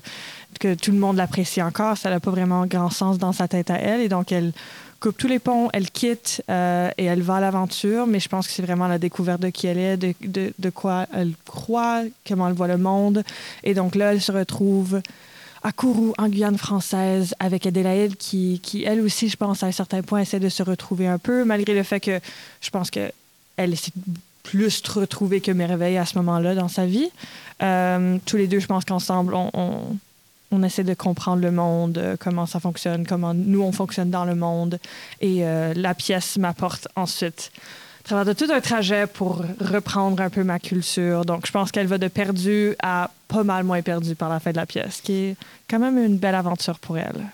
que 0.62 0.76
tout 0.76 0.92
le 0.92 0.98
monde 0.98 1.18
l'apprécie 1.18 1.62
encore, 1.62 1.98
ça 1.98 2.10
n'a 2.10 2.22
pas 2.22 2.32
vraiment 2.32 2.66
grand 2.66 2.90
sens 2.90 3.18
dans 3.18 3.34
sa 3.34 3.50
tête 3.50 3.70
à 3.70 3.76
elle. 3.76 4.00
Et 4.00 4.08
donc, 4.08 4.32
elle 4.32 4.54
coupe 5.02 5.18
tous 5.18 5.28
les 5.28 5.40
ponts, 5.40 5.70
elle 5.74 5.92
quitte 5.92 6.42
euh, 6.50 6.90
et 6.98 7.04
elle 7.04 7.22
va 7.22 7.36
à 7.36 7.42
l'aventure. 7.42 8.08
Mais 8.08 8.22
je 8.22 8.30
pense 8.30 8.48
que 8.48 8.54
c'est 8.54 8.62
vraiment 8.62 8.88
la 8.88 8.98
découverte 8.98 9.42
de 9.42 9.50
qui 9.50 9.68
elle 9.68 9.78
est, 9.78 9.98
de, 9.98 10.14
de, 10.22 10.54
de 10.58 10.70
quoi 10.70 11.06
elle 11.14 11.34
croit, 11.46 12.04
comment 12.26 12.48
elle 12.48 12.56
voit 12.56 12.68
le 12.68 12.78
monde. 12.78 13.24
Et 13.66 13.74
donc 13.74 13.96
là, 13.96 14.14
elle 14.14 14.22
se 14.22 14.32
retrouve 14.32 15.02
à 15.64 15.74
Kourou, 15.74 16.14
en 16.18 16.30
Guyane 16.30 16.58
française, 16.58 17.36
avec 17.40 17.66
Adélaïde, 17.66 18.16
qui, 18.16 18.62
qui, 18.64 18.86
elle 18.86 19.02
aussi, 19.02 19.28
je 19.28 19.36
pense, 19.36 19.64
à 19.64 19.66
un 19.66 19.72
certain 19.74 20.02
point, 20.02 20.22
essaie 20.22 20.40
de 20.40 20.48
se 20.48 20.64
retrouver 20.64 21.08
un 21.08 21.18
peu, 21.18 21.44
malgré 21.44 21.74
le 21.74 21.84
fait 21.84 22.00
que 22.00 22.22
je 22.62 22.70
pense 22.70 22.90
que 22.90 23.12
elle 23.58 23.72
de 23.72 23.78
plus 24.44 24.70
se 24.70 24.92
retrouver 24.92 25.42
que 25.42 25.52
Merveille 25.52 25.98
à 25.98 26.06
ce 26.06 26.18
moment-là 26.20 26.56
dans 26.56 26.70
sa 26.70 26.86
vie. 26.86 27.10
Euh, 27.62 28.18
tous 28.26 28.38
les 28.38 28.48
deux, 28.48 28.60
je 28.60 28.68
pense 28.68 28.86
qu'ensemble, 28.86 29.34
on, 29.34 30.64
essaie 30.64 30.84
de 30.84 30.94
comprendre 30.94 31.42
le 31.42 31.52
monde, 31.52 31.98
euh, 31.98 32.16
comment 32.18 32.46
ça 32.46 32.60
fonctionne, 32.60 33.06
comment 33.06 33.34
nous, 33.34 33.62
on 33.62 33.72
fonctionne 33.72 34.10
dans 34.10 34.26
le 34.26 34.36
monde. 34.36 34.80
Et 35.20 35.46
euh, 35.46 35.74
la 35.76 35.94
pièce 35.94 36.38
m'apporte 36.38 36.88
ensuite 36.96 37.52
à 38.00 38.04
travers 38.08 38.26
de 38.26 38.34
tout 38.34 38.50
un 38.52 38.62
trajet 38.62 39.06
pour 39.06 39.44
reprendre 39.60 40.22
un 40.24 40.30
peu 40.30 40.44
ma 40.44 40.60
culture. 40.60 41.26
Donc, 41.26 41.46
je 41.46 41.52
pense 41.52 41.74
qu'elle 41.74 41.88
va 41.88 41.98
de 41.98 42.08
perdu 42.08 42.74
à 42.82 43.12
pas 43.28 43.44
mal 43.44 43.66
moins 43.66 43.82
perdu 43.82 44.16
par 44.16 44.30
la 44.30 44.40
fin 44.40 44.52
de 44.52 44.56
la 44.56 44.66
pièce, 44.66 45.02
qui 45.04 45.14
est 45.14 45.36
quand 45.70 45.80
même 45.80 45.98
une 45.98 46.18
belle 46.18 46.36
aventure 46.36 46.80
pour 46.80 46.98
elle. 46.98 47.28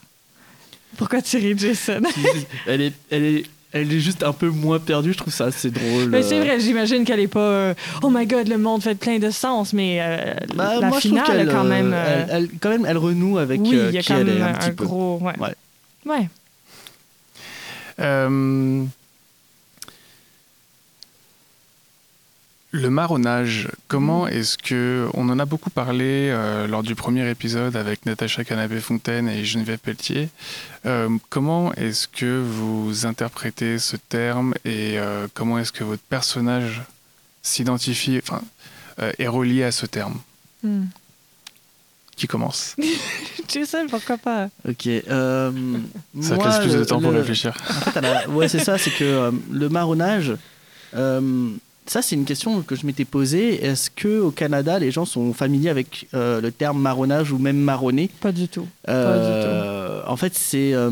Pourquoi 0.98 1.22
tu 1.22 1.38
ris, 1.38 1.58
Jason? 1.58 2.02
elle, 2.68 2.82
est, 2.82 2.94
elle, 3.10 3.24
est, 3.24 3.46
elle 3.74 3.92
est 3.92 4.00
juste 4.00 4.24
un 4.24 4.34
peu 4.34 4.50
moins 4.50 4.80
perdue, 4.80 5.14
je 5.14 5.18
trouve 5.18 5.34
ça 5.34 5.46
assez 5.46 5.72
drôle. 5.72 6.10
Mais 6.10 6.22
c'est 6.24 6.40
euh. 6.40 6.44
vrai, 6.44 6.60
j'imagine 6.60 7.04
qu'elle 7.06 7.20
est 7.20 7.28
pas 7.28 7.40
euh, 7.40 7.74
Oh 8.04 8.10
my 8.12 8.26
god, 8.28 8.48
le 8.48 8.58
monde 8.58 8.82
fait 8.84 8.96
plein 8.96 9.18
de 9.20 9.30
sens, 9.32 9.74
mais 9.74 9.98
euh, 10.02 10.34
Bah, 10.56 10.80
la 10.80 10.88
moi, 10.90 11.00
finale, 11.00 11.50
quand 11.52 11.64
même. 11.64 11.92
euh, 11.94 12.26
elle, 12.30 12.36
elle- 12.36 12.50
quand 12.62 12.70
même, 12.70 12.86
elle 12.88 12.98
renoue 12.98 13.38
avec 13.40 13.60
oui, 13.62 13.76
euh, 13.76 13.90
il 13.90 13.96
y 13.96 13.98
a 13.98 14.02
qui 14.02 14.08
quand 14.10 14.18
elle 14.20 14.26
même 14.28 14.38
est 14.38 14.42
un 14.42 14.48
un, 14.50 14.54
petit 14.54 14.72
peu. 14.72 14.86
gros. 14.86 15.20
Ouais. 15.22 15.34
Ouais. 15.40 15.56
Ouais. 16.06 16.30
Le 22.76 22.90
marronnage, 22.90 23.70
comment 23.88 24.28
est-ce 24.28 24.58
que... 24.58 25.08
On 25.14 25.30
en 25.30 25.38
a 25.38 25.46
beaucoup 25.46 25.70
parlé 25.70 26.30
euh, 26.32 26.66
lors 26.66 26.82
du 26.82 26.96
premier 26.96 27.30
épisode 27.30 27.76
avec 27.76 28.08
Natacha 28.08 28.44
Canapé-Fontaine 28.44 29.30
et 29.30 29.46
Geneviève 29.46 29.78
Pelletier. 29.78 30.30
Euh, 30.88 31.08
comment 31.30 31.72
est-ce 31.76 32.08
que 32.08 32.42
vous 32.42 33.06
interprétez 33.06 33.78
ce 33.78 33.96
terme 33.96 34.56
et 34.66 34.98
euh, 34.98 35.28
comment 35.36 35.60
est-ce 35.60 35.72
que 35.72 35.84
votre 35.84 36.02
personnage 36.02 36.82
s'identifie, 37.44 38.20
enfin, 38.24 38.42
euh, 39.00 39.12
est 39.20 39.28
relié 39.28 39.64
à 39.64 39.72
ce 39.72 39.86
terme? 39.86 40.20
Hmm. 40.64 40.86
Qui 42.16 42.26
commence? 42.26 42.76
Jason, 43.50 43.86
pourquoi 43.88 44.18
pas? 44.18 44.50
Ok. 44.68 44.88
euh, 44.88 45.52
Ça 46.22 46.34
moi, 46.36 46.44
te 46.46 46.50
laisse 46.50 46.60
plus 46.60 46.74
de 46.74 46.78
le- 46.80 46.86
temps 46.88 47.00
pour 47.00 47.12
réfléchir. 47.12 47.54
En 47.70 47.74
fait, 47.92 48.00
elle 48.00 48.06
a- 48.06 48.30
ouais, 48.30 48.48
c'est 48.48 48.64
ça, 48.64 48.80
c'est 48.80 48.90
que 48.92 49.04
euh, 49.04 49.32
le 49.52 49.70
marronnage, 49.70 50.34
euh, 50.96 51.52
ça 51.86 52.02
c'est 52.02 52.16
une 52.16 52.26
question 52.26 52.62
que 52.62 52.76
je 52.76 52.86
m'étais 52.86 53.06
posée. 53.06 53.64
Est-ce 53.64 53.90
que 53.90 54.20
au 54.20 54.32
Canada, 54.32 54.80
les 54.80 54.92
gens 54.92 55.06
sont 55.06 55.34
familiers 55.34 55.70
avec 55.70 56.08
euh, 56.14 56.42
le 56.42 56.52
terme 56.52 56.80
marronnage 56.82 57.32
ou 57.32 57.38
même 57.38 57.58
marronner 57.58 58.10
Pas 58.22 58.32
du 58.32 58.48
tout. 58.48 58.68
Euh, 58.90 60.02
En 60.08 60.18
fait, 60.18 60.34
c'est 60.36 60.74
euh, 60.74 60.92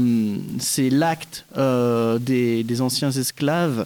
c'est 0.59 0.89
l'acte 0.89 1.45
des, 1.55 2.63
des 2.63 2.81
anciens 2.81 3.11
esclaves 3.11 3.85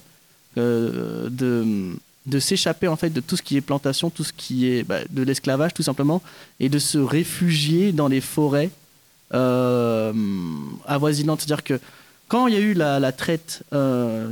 de 0.58 1.96
de 2.26 2.40
s'échapper 2.40 2.88
en 2.88 2.96
fait 2.96 3.12
de 3.12 3.22
tout 3.22 3.38
ce 3.38 3.42
qui 3.44 3.56
est 3.56 3.62
plantation, 3.62 4.10
tout 4.10 4.24
ce 4.24 4.34
qui 4.34 4.68
est 4.68 4.84
bah, 4.84 5.00
de 5.10 5.22
l'esclavage 5.22 5.74
tout 5.74 5.84
simplement, 5.84 6.22
et 6.60 6.70
de 6.70 6.80
se 6.80 6.98
réfugier 6.98 7.92
dans 7.92 8.08
les 8.08 8.22
forêts 8.22 8.72
euh, 9.34 10.12
avoisinantes. 10.88 11.42
C'est-à-dire 11.42 11.64
que 11.64 11.80
quand 12.28 12.48
il 12.48 12.54
y 12.56 12.58
a 12.58 12.62
eu 12.62 12.74
la, 12.74 13.00
la 13.00 13.12
traite 13.12 13.62
euh, 13.74 14.32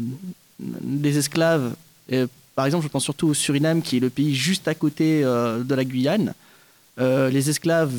des 0.60 1.18
esclaves, 1.20 1.76
par 2.56 2.66
exemple, 2.66 2.84
je 2.84 2.90
pense 2.90 3.04
surtout 3.04 3.28
au 3.28 3.34
Suriname, 3.34 3.82
qui 3.82 3.98
est 3.98 4.00
le 4.00 4.10
pays 4.10 4.36
juste 4.36 4.68
à 4.68 4.76
côté 4.76 5.24
euh, 5.24 5.64
de 5.64 5.76
la 5.76 5.84
Guyane, 5.84 6.34
euh, 7.00 7.30
les 7.30 7.50
esclaves 7.50 7.94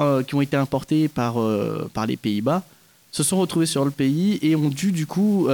euh, 0.00 0.22
qui 0.22 0.34
ont 0.34 0.40
été 0.40 0.56
importés 0.56 1.08
par, 1.08 1.36
par 1.92 2.06
les 2.06 2.16
Pays-Bas 2.16 2.62
se 3.10 3.22
sont 3.22 3.38
retrouvés 3.38 3.66
sur 3.66 3.84
le 3.86 3.90
pays 3.90 4.38
et 4.42 4.54
ont 4.54 4.68
dû 4.68 4.92
du 4.92 5.06
coup 5.06 5.48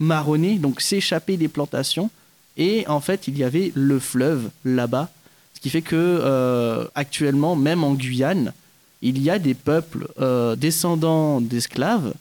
marronner, 0.00 0.58
donc 0.58 0.80
s'échapper 0.80 1.36
des 1.36 1.46
plantations. 1.46 2.10
Et 2.56 2.84
en 2.88 2.98
fait, 2.98 3.28
il 3.28 3.38
y 3.38 3.44
avait 3.44 3.70
le 3.76 4.00
fleuve 4.00 4.50
là-bas, 4.64 5.08
ce 5.54 5.60
qui 5.60 5.70
fait 5.70 5.80
que 5.80 6.90
actuellement, 6.96 7.54
même 7.54 7.84
en 7.84 7.94
Guyane, 7.94 8.52
il 9.00 9.22
y 9.22 9.30
a 9.30 9.38
des 9.38 9.54
peuples 9.54 10.08
descendants 10.56 11.40
d'esclaves 11.40 12.14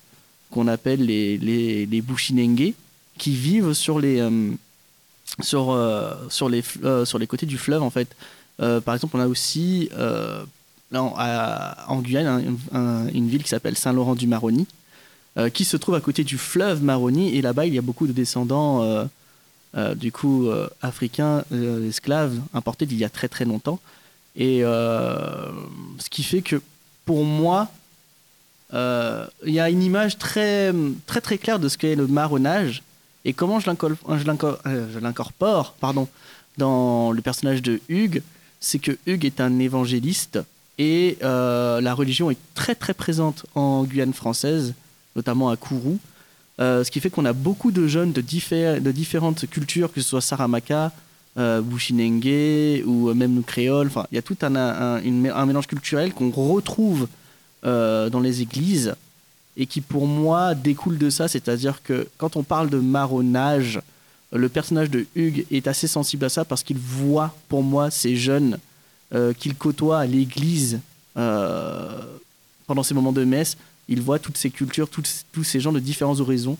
qu'on 0.51 0.67
appelle 0.67 1.03
les, 1.03 1.39
les, 1.39 1.87
les 1.87 2.01
Bushinengue, 2.01 2.75
qui 3.17 3.31
vivent 3.31 3.73
sur 3.73 3.99
les, 3.99 4.21
sur, 5.41 5.71
euh, 5.71 6.13
sur, 6.29 6.49
les, 6.49 6.63
euh, 6.83 7.05
sur 7.05 7.19
les 7.19 7.27
côtés 7.27 7.45
du 7.45 7.57
fleuve 7.57 7.83
en 7.83 7.89
fait. 7.89 8.07
Euh, 8.61 8.81
par 8.81 8.95
exemple, 8.95 9.17
on 9.17 9.19
a 9.19 9.27
aussi 9.27 9.89
là, 10.91 11.85
en, 11.87 12.01
Guyane 12.01 12.57
un- 12.73 12.77
un- 12.77 13.07
une 13.09 13.27
ville 13.27 13.43
qui 13.43 13.49
s'appelle 13.49 13.77
Saint-Laurent-du-Maroni, 13.77 14.65
qui 15.53 15.65
se 15.65 15.77
trouve 15.77 15.95
à 15.95 16.01
côté 16.01 16.23
du 16.23 16.37
fleuve 16.37 16.81
Maroni, 16.81 17.35
et 17.35 17.41
là-bas 17.43 17.65
il 17.67 17.73
y 17.73 17.77
a 17.77 17.81
beaucoup 17.83 18.07
de 18.07 18.13
descendants 18.13 19.07
du 19.95 20.11
coup 20.11 20.49
africains 20.81 21.43
esclaves 21.87 22.39
importés 22.53 22.85
d'il 22.87 22.97
y 22.97 23.03
a 23.05 23.09
très 23.09 23.27
très 23.27 23.45
longtemps. 23.45 23.79
Et 24.35 24.61
ce 24.61 26.09
qui 26.09 26.23
fait 26.23 26.41
que 26.41 26.59
pour 27.05 27.23
moi, 27.25 27.69
il 28.73 29.53
y 29.53 29.59
a 29.59 29.69
une 29.69 29.83
image 29.83 30.17
très 30.17 30.73
très 31.05 31.21
très 31.21 31.37
claire 31.37 31.59
de 31.59 31.69
ce 31.69 31.77
qu'est 31.77 31.95
le 31.95 32.07
marronnage 32.07 32.81
Et 33.27 33.33
comment 33.33 33.59
je 33.59 33.69
l'incorpore 34.99 35.73
pardon, 35.73 36.07
dans 36.57 37.11
le 37.11 37.21
personnage 37.21 37.61
de 37.61 37.81
Hugues, 37.89 38.23
c'est 38.61 38.79
que 38.79 38.97
Hugues 39.05 39.25
est 39.25 39.41
un 39.41 39.59
évangéliste 39.59 40.39
et 40.79 41.17
la 41.21 41.93
religion 41.93 42.31
est 42.31 42.37
très 42.55 42.73
très 42.73 42.93
présente 42.93 43.45
en 43.53 43.83
Guyane 43.83 44.13
française, 44.13 44.73
notamment 45.15 45.49
à 45.49 45.57
Kourou. 45.57 45.99
ce 46.59 46.89
qui 46.89 47.01
fait 47.01 47.09
qu'on 47.09 47.25
a 47.25 47.33
beaucoup 47.33 47.71
de 47.71 47.85
jeunes 47.85 48.13
de, 48.13 48.21
différentes 48.21 49.49
cultures, 49.49 49.91
que 49.91 49.99
ce 50.01 50.07
soit 50.07 50.21
Saramaka, 50.21 50.93
euh, 51.37 51.61
ou 52.85 53.13
même 53.13 53.43
créole. 53.43 53.87
Enfin, 53.87 54.07
il 54.11 54.15
y 54.15 54.17
a 54.17 54.21
tout 54.21 54.37
un, 54.41 55.01
mélange 55.01 55.67
culturel 55.67 56.13
qu'on 56.13 56.31
retrouve 56.31 57.07
euh, 57.65 58.09
dans 58.09 58.21
les 58.21 58.41
églises 58.41 58.95
et 59.57 59.65
qui, 59.65 59.81
pour 59.81 60.07
moi, 60.07 60.55
découle 60.55 60.97
de 60.97 61.09
ça. 61.09 61.27
C'est-à-dire 61.27 61.81
que 61.83 62.07
quand 62.17 62.37
on 62.37 62.43
parle 62.43 62.69
de 62.69 62.77
marronnage, 62.77 63.81
le 64.31 64.49
personnage 64.49 64.89
de 64.89 65.05
Hugues 65.15 65.45
est 65.51 65.67
assez 65.67 65.87
sensible 65.87 66.25
à 66.25 66.29
ça 66.29 66.45
parce 66.45 66.63
qu'il 66.63 66.77
voit, 66.77 67.35
pour 67.49 67.63
moi, 67.63 67.89
ces 67.91 68.15
jeunes 68.15 68.59
euh, 69.13 69.33
qu'il 69.33 69.55
côtoie 69.55 69.99
à 69.99 70.05
l'église 70.05 70.79
pendant 72.67 72.83
ces 72.83 72.93
moments 72.93 73.11
de 73.11 73.23
messe. 73.23 73.57
Il 73.87 74.01
voit 74.01 74.19
toutes 74.19 74.37
ces 74.37 74.51
cultures, 74.51 74.87
tous, 74.87 75.43
ces 75.43 75.59
gens 75.59 75.71
de 75.71 75.79
différents 75.79 76.19
horizons. 76.19 76.57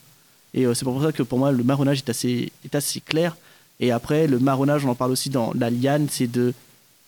Et 0.56 0.66
c'est 0.74 0.84
pour 0.84 1.00
ça 1.04 1.12
que 1.12 1.22
pour 1.22 1.38
moi, 1.38 1.52
le 1.52 1.64
marronnage 1.64 2.00
est 2.00 2.10
assez, 2.10 2.52
est 2.66 2.74
assez 2.74 3.00
clair. 3.02 3.38
Et 3.80 3.92
après, 3.92 4.26
le 4.26 4.40
marronnage, 4.40 4.84
on 4.84 4.90
en 4.90 4.96
parle 4.96 5.12
aussi 5.12 5.30
dans 5.30 5.54
la 5.54 5.70
liane, 5.70 6.08
c'est 6.10 6.26
de 6.26 6.56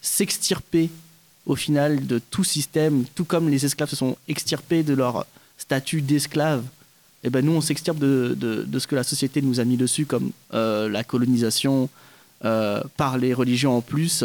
s'extirper 0.02 0.92
au 1.46 1.56
final 1.56 2.06
de 2.06 2.20
tout 2.20 2.44
système, 2.44 3.06
tout 3.16 3.26
comme 3.26 3.50
les 3.50 3.66
esclaves 3.66 3.90
se 3.90 3.96
sont 3.96 4.16
extirpés 4.28 4.84
de 4.84 4.94
leur 4.94 5.26
statut 5.60 6.02
d'esclave. 6.02 6.64
Eh 7.24 7.30
ben 7.30 7.46
nous, 7.46 7.52
on 7.52 7.62
s'extirpe 7.62 8.00
de, 8.00 8.36
de, 8.40 8.80
ce 8.80 8.88
que 8.88 8.96
la 8.96 9.04
société 9.04 9.42
nous 9.42 9.60
a 9.60 9.66
mis 9.66 9.78
dessus, 9.78 10.06
comme 10.06 10.32
euh, 10.54 10.90
la 10.90 11.04
colonisation 11.04 11.90
euh, 12.46 12.82
par 12.96 13.18
les 13.18 13.34
religions 13.34 13.76
en 13.78 13.82
plus, 13.82 14.24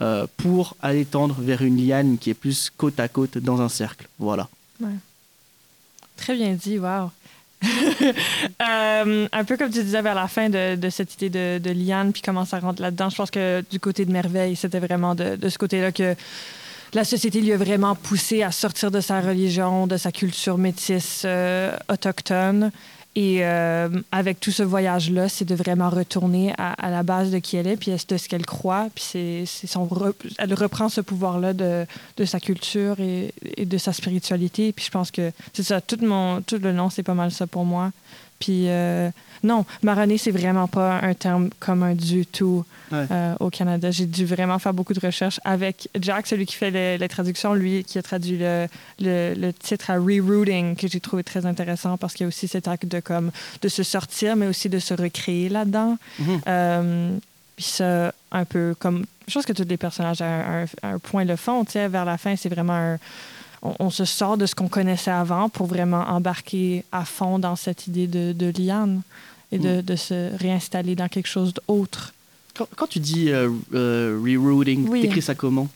euh, 0.00 0.26
pour 0.36 0.76
aller 0.82 1.04
tendre 1.04 1.36
vers 1.40 1.62
une 1.62 1.76
liane 1.76 2.18
qui 2.18 2.30
est 2.30 2.34
plus 2.34 2.70
côte 2.76 2.98
à 2.98 3.08
côte 3.08 3.38
dans 3.38 3.60
un 3.60 3.68
cercle. 3.68 4.08
Voilà. 4.18 4.48
Très 6.16 6.34
bien 6.34 6.54
dit, 6.54 6.78
waouh. 6.78 7.10
Un 8.60 9.44
peu 9.46 9.56
comme 9.56 9.70
tu 9.70 9.82
disais 9.82 10.02
vers 10.02 10.14
la 10.14 10.28
fin 10.28 10.48
de, 10.48 10.76
de 10.76 10.90
cette 10.90 11.14
idée 11.14 11.30
de, 11.30 11.58
de, 11.58 11.70
liane, 11.70 12.12
puis 12.12 12.22
comment 12.22 12.44
ça 12.44 12.58
rentre 12.58 12.82
là-dedans. 12.82 13.10
Je 13.10 13.16
pense 13.16 13.30
que 13.30 13.64
du 13.70 13.78
côté 13.78 14.04
de 14.04 14.12
Merveille, 14.12 14.56
c'était 14.56 14.80
vraiment 14.80 15.14
de, 15.14 15.36
de 15.36 15.48
ce 15.48 15.58
côté-là 15.58 15.92
que 15.92 16.14
la 16.94 17.04
société 17.04 17.40
lui 17.40 17.52
a 17.52 17.56
vraiment 17.56 17.94
poussé 17.94 18.42
à 18.42 18.52
sortir 18.52 18.90
de 18.90 19.00
sa 19.00 19.20
religion, 19.20 19.86
de 19.86 19.96
sa 19.96 20.12
culture 20.12 20.58
métisse 20.58 21.22
euh, 21.24 21.76
autochtone, 21.88 22.70
et 23.20 23.38
euh, 23.40 23.88
avec 24.12 24.38
tout 24.38 24.52
ce 24.52 24.62
voyage-là, 24.62 25.28
c'est 25.28 25.44
de 25.44 25.56
vraiment 25.56 25.90
retourner 25.90 26.52
à, 26.56 26.88
la 26.88 27.02
base 27.02 27.32
de 27.32 27.40
qui 27.40 27.56
elle 27.56 27.66
est, 27.66 27.76
puis 27.76 27.90
de 27.90 28.16
ce 28.16 28.28
qu'elle 28.28 28.46
croit. 28.46 28.86
Puis 28.94 29.44
son 29.44 29.88
elle 30.38 30.54
reprend 30.54 30.88
ce 30.88 31.00
pouvoir-là 31.00 31.52
de, 31.52 31.84
sa 32.24 32.38
culture 32.38 32.94
et, 33.00 33.32
de 33.58 33.76
sa 33.76 33.92
spiritualité. 33.92 34.72
Puis 34.72 34.84
je 34.84 34.90
pense 34.92 35.10
que 35.10 35.32
c'est 35.52 35.64
ça, 35.64 35.80
tout, 35.80 35.96
tout 35.96 36.58
le 36.62 36.70
long, 36.70 36.90
c'est 36.90 37.02
pas 37.02 37.14
mal 37.14 37.32
ça 37.32 37.48
pour 37.48 37.64
moi. 37.64 37.90
Puis 38.38 38.68
euh, 38.68 39.10
non, 39.42 39.64
marronner, 39.82 40.18
c'est 40.18 40.30
vraiment 40.30 40.68
pas 40.68 41.00
un 41.02 41.14
terme 41.14 41.50
commun 41.60 41.94
du 41.94 42.26
tout 42.26 42.64
euh, 42.92 43.34
au 43.40 43.50
Canada. 43.50 43.90
J'ai 43.90 44.06
dû 44.06 44.24
vraiment 44.24 44.58
faire 44.58 44.74
beaucoup 44.74 44.94
de 44.94 45.00
recherches 45.00 45.40
avec 45.44 45.88
Jack, 46.00 46.26
celui 46.26 46.46
qui 46.46 46.54
fait 46.54 46.98
les, 46.98 47.08
traductions, 47.08 47.54
lui 47.54 47.84
qui 47.84 47.98
a 47.98 48.02
traduit 48.02 48.38
le, 48.38 48.66
le, 49.00 49.50
titre 49.52 49.90
à 49.90 49.94
rerouting, 49.94 50.76
que 50.76 50.88
j'ai 50.88 51.00
trouvé 51.00 51.24
très 51.24 51.46
intéressant 51.46 51.96
parce 51.96 52.14
qu'il 52.14 52.24
y 52.24 52.26
a 52.26 52.28
aussi 52.28 52.48
cet 52.48 52.68
acte 52.68 52.86
de, 52.86 53.00
comme, 53.00 53.30
de 53.62 53.68
se 53.68 53.82
sortir, 53.82 54.36
mais 54.36 54.46
aussi 54.46 54.68
de 54.68 54.78
se 54.78 54.94
recréer 54.94 55.48
là-dedans. 55.48 55.98
Mhm. 56.18 56.40
Euh, 56.46 57.16
puis 57.56 57.64
ça, 57.64 58.12
un 58.32 58.44
peu 58.44 58.74
comme. 58.78 59.04
Je 59.26 59.34
pense 59.34 59.44
que 59.44 59.52
tous 59.52 59.68
les 59.68 59.76
personnages 59.76 60.22
à 60.22 60.64
un, 60.82 60.98
point 60.98 61.24
le 61.24 61.36
font. 61.36 61.64
Vers 61.74 62.04
la 62.04 62.16
fin, 62.16 62.36
c'est 62.36 62.48
vraiment 62.48 62.72
un 62.72 62.98
on, 63.62 63.90
se 63.90 64.04
sort 64.04 64.36
de 64.36 64.46
ce 64.46 64.54
qu'on 64.54 64.68
connaissait 64.68 65.10
avant 65.10 65.48
pour 65.48 65.66
vraiment 65.66 66.02
embarquer 66.08 66.84
à 66.92 67.04
fond 67.04 67.38
dans 67.38 67.56
cette 67.56 67.86
idée 67.86 68.06
de, 68.06 68.32
de 68.32 68.52
liane 68.56 69.02
et 69.52 69.58
de, 69.58 69.78
mm. 69.78 69.82
de, 69.82 69.96
se 69.96 70.36
réinstaller 70.36 70.94
dans 70.94 71.08
quelque 71.08 71.28
chose 71.28 71.54
d'autre. 71.54 72.12
Quand, 72.76 72.88
tu 72.88 72.98
dis 72.98 73.30
euh, 73.30 73.50
euh, 73.72 74.20
rerouting, 74.20 74.88
oui. 74.88 75.02
t'écris 75.02 75.22
ça 75.22 75.36
comment? 75.36 75.68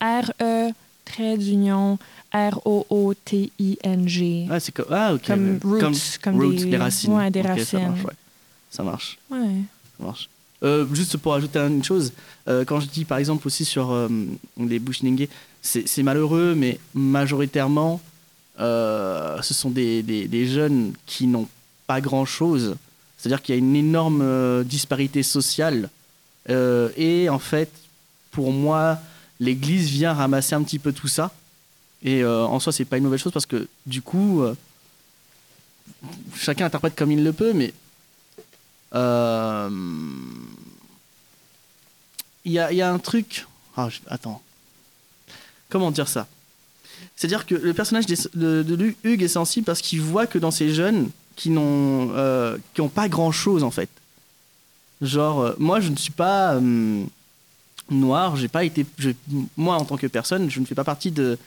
R-E, 0.00 0.70
trait 1.04 1.36
d'union, 1.36 1.98
R-O-O-T-I-N-G. 2.32 4.46
Ah, 4.48 4.60
c'est 4.60 4.72
comme, 4.72 4.86
ah, 4.90 5.14
ok. 5.14 5.26
Comme 5.26 5.58
roots, 5.64 6.18
comme, 6.22 6.40
roots, 6.40 6.64
des, 6.64 6.76
racines. 6.76 7.12
Ouais, 7.12 7.30
des 7.30 7.42
racines. 7.42 7.96
Ça 8.70 8.84
marche. 8.84 9.18
Ouais. 9.30 9.62
Ça 9.98 10.04
marche. 10.04 10.28
Euh, 10.62 10.86
juste 10.94 11.16
pour 11.16 11.34
ajouter 11.34 11.58
une 11.58 11.82
chose, 11.82 12.12
quand 12.46 12.80
je 12.80 12.86
dis 12.86 13.04
par 13.04 13.18
exemple 13.18 13.46
aussi 13.46 13.64
sur 13.64 14.08
les 14.58 14.78
Bushnenge, 14.78 15.26
c'est 15.62 16.02
malheureux, 16.02 16.54
mais 16.54 16.78
majoritairement, 16.94 18.00
euh, 18.60 19.42
ce 19.42 19.54
sont 19.54 19.70
des, 19.70 20.02
des, 20.02 20.46
jeunes 20.46 20.92
qui 21.06 21.26
n'ont 21.26 21.48
pas 21.86 22.00
grand-chose. 22.00 22.76
C'est-à-dire 23.24 23.42
qu'il 23.42 23.54
y 23.54 23.56
a 23.56 23.58
une 23.58 23.74
énorme 23.74 24.20
euh, 24.22 24.64
disparité 24.64 25.22
sociale. 25.22 25.88
Euh, 26.50 26.90
et 26.96 27.30
en 27.30 27.38
fait, 27.38 27.70
pour 28.32 28.52
moi, 28.52 28.98
l'Église 29.40 29.88
vient 29.88 30.12
ramasser 30.12 30.54
un 30.54 30.62
petit 30.62 30.78
peu 30.78 30.92
tout 30.92 31.08
ça. 31.08 31.32
Et 32.02 32.22
en 32.22 32.60
soi, 32.60 32.70
c'est 32.70 32.84
pas 32.84 32.98
une 32.98 33.04
mauvaise 33.04 33.20
chose 33.20 33.32
parce 33.32 33.46
que 33.46 33.66
du 33.86 34.02
coup, 34.02 34.44
chacun 36.36 36.66
interprète 36.66 36.94
comme 36.94 37.10
il 37.10 37.24
le 37.24 37.32
peut, 37.32 37.54
mais 37.54 37.72
il 42.44 42.52
y 42.52 42.58
a, 42.58 42.70
y, 42.70 42.82
a, 42.82 42.92
un 42.92 42.98
truc. 42.98 43.46
Ah, 43.74 43.88
attends 44.08 44.42
comment 45.74 45.90
dire 45.90 46.06
ça? 46.06 46.28
C'est-à-dire 47.16 47.46
que 47.46 47.56
le 47.56 47.74
personnage 47.74 48.06
de, 48.06 48.62
de, 48.62 48.94
Hugues 49.02 49.22
est 49.24 49.28
sensible 49.28 49.64
parce 49.64 49.80
qu'il 49.82 50.00
voit 50.00 50.28
que 50.28 50.38
dans 50.38 50.52
ces 50.52 50.72
jeunes 50.72 51.10
qui 51.36 51.50
n'ont 51.50 52.10
euh, 52.14 52.56
qui 52.74 52.80
ont 52.80 52.88
pas 52.88 53.08
grand-chose 53.08 53.64
en 53.64 53.70
fait. 53.70 53.88
Genre, 55.02 55.40
euh, 55.40 55.52
moi 55.58 55.80
je 55.80 55.90
ne 55.90 55.96
suis 55.96 56.12
pas 56.12 56.54
euh, 56.54 57.02
noir, 57.90 58.36
j'ai 58.36 58.48
pas 58.48 58.64
été, 58.64 58.86
moi 59.56 59.76
en 59.76 59.84
tant 59.84 59.96
que 59.96 60.06
personne, 60.06 60.50
je 60.50 60.60
ne 60.60 60.64
fais 60.64 60.74
pas 60.74 60.84
partie 60.84 61.10
de 61.10 61.38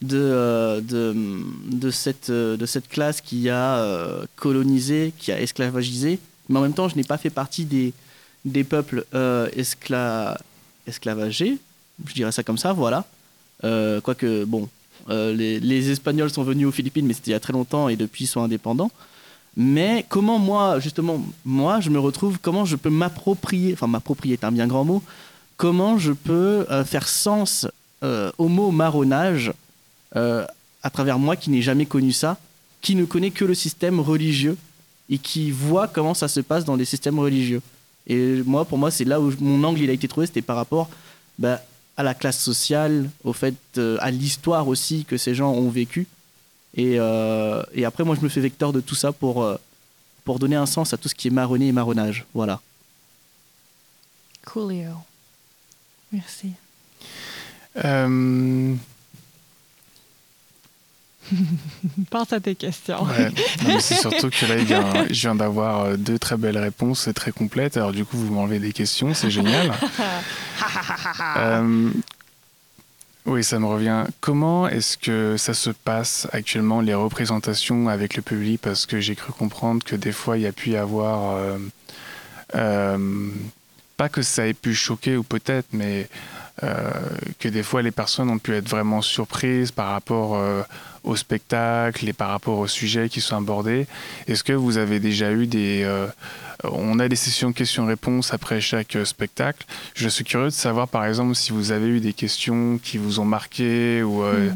de, 0.00 0.82
de, 0.82 1.90
cette, 1.92 2.28
de 2.28 2.66
cette 2.66 2.88
classe 2.88 3.20
qui 3.20 3.48
a 3.48 3.86
colonisé, 4.34 5.14
qui 5.16 5.30
a 5.30 5.40
esclavagisé, 5.40 6.18
mais 6.48 6.58
en 6.58 6.62
même 6.62 6.72
temps, 6.72 6.88
je 6.88 6.96
n'ai 6.96 7.04
pas 7.04 7.18
fait 7.18 7.30
partie 7.30 7.64
des, 7.64 7.92
des 8.44 8.64
peuples 8.64 9.04
escla, 9.54 10.40
esclavagés, 10.88 11.56
je 12.04 12.14
dirais 12.14 12.32
ça 12.32 12.42
comme 12.42 12.58
ça, 12.58 12.72
voilà. 12.72 13.06
Quoique, 13.62 14.42
bon, 14.42 14.68
euh, 15.10 15.32
les, 15.34 15.90
Espagnols 15.90 16.30
sont 16.30 16.42
venus 16.42 16.66
aux 16.66 16.72
Philippines, 16.72 17.06
mais 17.06 17.14
c'était 17.14 17.30
il 17.30 17.34
y 17.34 17.36
a 17.36 17.40
très 17.40 17.52
longtemps 17.52 17.88
et 17.88 17.96
depuis 17.96 18.24
ils 18.24 18.28
sont 18.28 18.42
indépendants. 18.42 18.90
Mais 19.56 20.06
comment 20.08 20.38
moi, 20.38 20.80
justement, 20.80 21.22
moi, 21.44 21.80
je 21.80 21.90
me 21.90 21.98
retrouve, 21.98 22.38
comment 22.40 22.64
je 22.64 22.76
peux 22.76 22.90
m'approprier, 22.90 23.74
enfin 23.74 23.86
m'approprier 23.86 24.34
est 24.34 24.44
un 24.44 24.52
bien 24.52 24.66
grand 24.66 24.84
mot, 24.84 25.02
comment 25.56 25.98
je 25.98 26.12
peux 26.12 26.66
euh, 26.70 26.84
faire 26.84 27.08
sens 27.08 27.66
au 28.36 28.48
mot 28.48 28.72
marronnage 28.72 29.52
à 30.82 30.90
travers 30.90 31.20
moi 31.20 31.36
qui 31.36 31.50
n'ai 31.50 31.62
jamais 31.62 31.86
connu 31.86 32.10
ça, 32.10 32.36
qui 32.80 32.96
ne 32.96 33.04
connaît 33.04 33.30
que 33.30 33.44
le 33.44 33.54
système 33.54 34.00
religieux 34.00 34.56
et 35.08 35.18
qui 35.18 35.50
voit 35.50 35.88
comment 35.88 36.14
ça 36.14 36.28
se 36.28 36.40
passe 36.40 36.64
dans 36.64 36.76
les 36.76 36.84
systèmes 36.84 37.18
religieux. 37.18 37.62
Et 38.06 38.42
moi, 38.44 38.64
pour 38.64 38.78
moi, 38.78 38.90
c'est 38.90 39.04
là 39.04 39.20
où 39.20 39.32
mon 39.40 39.62
angle 39.62 39.80
il 39.80 39.90
a 39.90 39.92
été 39.92 40.08
trouvé, 40.08 40.26
c'était 40.26 40.42
par 40.42 40.56
rapport 40.56 40.90
bah, 41.38 41.60
à 41.96 42.02
la 42.02 42.14
classe 42.14 42.40
sociale, 42.40 43.08
au 43.24 43.32
fait, 43.32 43.54
euh, 43.78 43.96
à 44.00 44.10
l'histoire 44.10 44.66
aussi 44.68 45.04
que 45.04 45.16
ces 45.16 45.34
gens 45.34 45.52
ont 45.52 45.70
vécu. 45.70 46.06
Et, 46.74 46.94
euh, 46.98 47.62
et, 47.74 47.84
après, 47.84 48.04
moi, 48.04 48.16
je 48.16 48.20
me 48.20 48.28
fais 48.28 48.40
vecteur 48.40 48.72
de 48.72 48.80
tout 48.80 48.94
ça 48.94 49.12
pour, 49.12 49.42
euh, 49.42 49.56
pour 50.24 50.38
donner 50.38 50.56
un 50.56 50.66
sens 50.66 50.92
à 50.92 50.96
tout 50.96 51.08
ce 51.08 51.14
qui 51.14 51.28
est 51.28 51.32
marronné 51.32 51.68
et 51.68 51.72
marronnage. 51.72 52.24
Voilà. 52.34 52.60
Coolio. 54.44 54.94
Merci. 56.12 56.52
Pense 62.10 62.32
à 62.32 62.40
tes 62.40 62.54
questions. 62.54 63.06
c'est 63.80 63.94
surtout 63.94 64.30
que 64.30 64.46
là, 64.46 65.06
je 65.10 65.20
viens 65.20 65.34
d'avoir 65.34 65.84
euh, 65.84 65.96
deux 65.96 66.18
très 66.18 66.36
belles 66.36 66.58
réponses 66.58 67.08
et 67.08 67.14
très 67.14 67.32
complètes. 67.32 67.76
Alors 67.76 67.92
du 67.92 68.04
coup, 68.04 68.16
vous 68.16 68.32
m'enlevez 68.32 68.58
des 68.58 68.72
questions, 68.72 69.14
c'est 69.14 69.30
génial. 69.30 69.72
Euh, 71.36 71.90
oui, 73.26 73.44
ça 73.44 73.58
me 73.58 73.66
revient. 73.66 74.04
Comment 74.20 74.68
est-ce 74.68 74.98
que 74.98 75.36
ça 75.36 75.54
se 75.54 75.70
passe 75.70 76.26
actuellement, 76.32 76.80
les 76.80 76.94
représentations 76.94 77.88
avec 77.88 78.16
le 78.16 78.22
public? 78.22 78.60
Parce 78.60 78.86
que 78.86 79.00
j'ai 79.00 79.14
cru 79.14 79.32
comprendre 79.32 79.84
que 79.84 79.96
des 79.96 80.12
fois, 80.12 80.38
il 80.38 80.42
y 80.42 80.46
a 80.46 80.52
pu 80.52 80.70
y 80.70 80.76
avoir... 80.76 81.38
Euh, 82.54 83.30
pas 83.96 84.08
que 84.08 84.22
ça 84.22 84.46
ait 84.46 84.54
pu 84.54 84.74
choquer 84.74 85.16
ou 85.16 85.22
peut-être, 85.22 85.68
mais 85.72 86.08
que 87.38 87.48
des 87.48 87.62
fois 87.62 87.82
les 87.82 87.90
personnes 87.90 88.28
ont 88.30 88.38
pu 88.38 88.54
être 88.54 88.68
vraiment 88.68 89.00
surprises 89.02 89.70
par 89.70 89.88
rapport 89.88 90.38
au 91.02 91.16
spectacle 91.16 92.08
et 92.08 92.12
par 92.12 92.28
rapport 92.28 92.58
aux 92.58 92.66
sujets 92.66 93.08
qui 93.08 93.20
sont 93.20 93.36
abordés. 93.36 93.86
Est-ce 94.28 94.44
que 94.44 94.52
vous 94.52 94.76
avez 94.76 95.00
déjà 95.00 95.32
eu 95.32 95.46
des... 95.46 95.86
on 96.64 96.98
a 96.98 97.08
des 97.08 97.16
sessions 97.16 97.52
questions-réponses 97.52 98.32
après 98.32 98.60
chaque 98.60 98.96
spectacle. 99.04 99.66
Je 99.94 100.08
suis 100.08 100.24
curieux 100.24 100.46
de 100.46 100.50
savoir 100.50 100.88
par 100.88 101.04
exemple 101.04 101.34
si 101.34 101.52
vous 101.52 101.72
avez 101.72 101.88
eu 101.88 102.00
des 102.00 102.12
questions 102.12 102.78
qui 102.82 102.98
vous 102.98 103.20
ont 103.20 103.24
marqué 103.24 104.02
ou... 104.02 104.22
Hmm. 104.22 104.54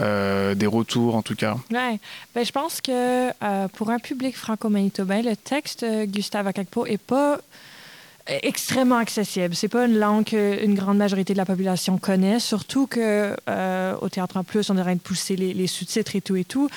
Euh, 0.00 0.54
des 0.54 0.66
retours 0.66 1.16
en 1.16 1.22
tout 1.22 1.34
cas. 1.34 1.56
Oui, 1.72 1.98
ben, 2.32 2.44
je 2.44 2.52
pense 2.52 2.80
que 2.80 3.30
euh, 3.30 3.68
pour 3.68 3.90
un 3.90 3.98
public 3.98 4.36
franco-manitobain, 4.36 5.22
le 5.22 5.34
texte 5.34 5.84
Gustave 6.06 6.46
Akakpo 6.46 6.86
est 6.86 7.02
pas 7.02 7.40
extrêmement 8.28 8.98
accessible. 8.98 9.54
C'est 9.54 9.68
pas 9.68 9.86
une 9.86 9.98
langue 9.98 10.24
qu'une 10.24 10.74
grande 10.74 10.98
majorité 10.98 11.32
de 11.32 11.38
la 11.38 11.46
population 11.46 11.98
connaît, 11.98 12.38
surtout 12.38 12.86
que 12.86 13.34
euh, 13.48 13.96
au 14.00 14.08
théâtre 14.08 14.36
en 14.36 14.44
plus, 14.44 14.70
on 14.70 14.76
est 14.76 14.80
en 14.80 14.84
train 14.84 14.94
de 14.94 15.00
pousser 15.00 15.34
les, 15.34 15.52
les 15.52 15.66
sous-titres 15.66 16.14
et 16.14 16.20
tout 16.20 16.36
et 16.36 16.44
tout. 16.44 16.68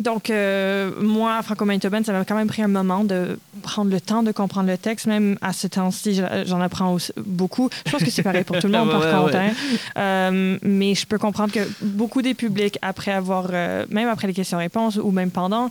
Donc, 0.00 0.30
euh, 0.30 0.90
moi, 1.00 1.42
franco-manitobaine, 1.42 2.04
ça 2.04 2.12
m'a 2.12 2.24
quand 2.24 2.34
même 2.34 2.48
pris 2.48 2.62
un 2.62 2.68
moment 2.68 3.04
de 3.04 3.38
prendre 3.62 3.90
le 3.90 4.00
temps 4.00 4.22
de 4.22 4.32
comprendre 4.32 4.68
le 4.68 4.78
texte. 4.78 5.06
Même 5.06 5.36
à 5.42 5.52
ce 5.52 5.66
temps-ci, 5.66 6.20
j'en 6.46 6.60
apprends 6.60 6.96
beaucoup. 7.18 7.68
Je 7.86 7.92
pense 7.92 8.02
que 8.02 8.10
c'est 8.10 8.22
pareil 8.22 8.44
pour 8.44 8.58
tout 8.58 8.66
le 8.66 8.72
monde, 8.78 8.90
par 8.90 9.22
contre. 9.22 9.36
Hein. 9.36 9.50
Euh, 9.98 10.58
mais 10.62 10.94
je 10.94 11.06
peux 11.06 11.18
comprendre 11.18 11.52
que 11.52 11.60
beaucoup 11.82 12.22
des 12.22 12.34
publics, 12.34 12.78
après 12.80 13.12
avoir, 13.12 13.48
euh, 13.52 13.84
même 13.90 14.08
après 14.08 14.26
les 14.26 14.34
questions-réponses 14.34 14.96
ou 14.96 15.10
même 15.10 15.30
pendant, 15.30 15.68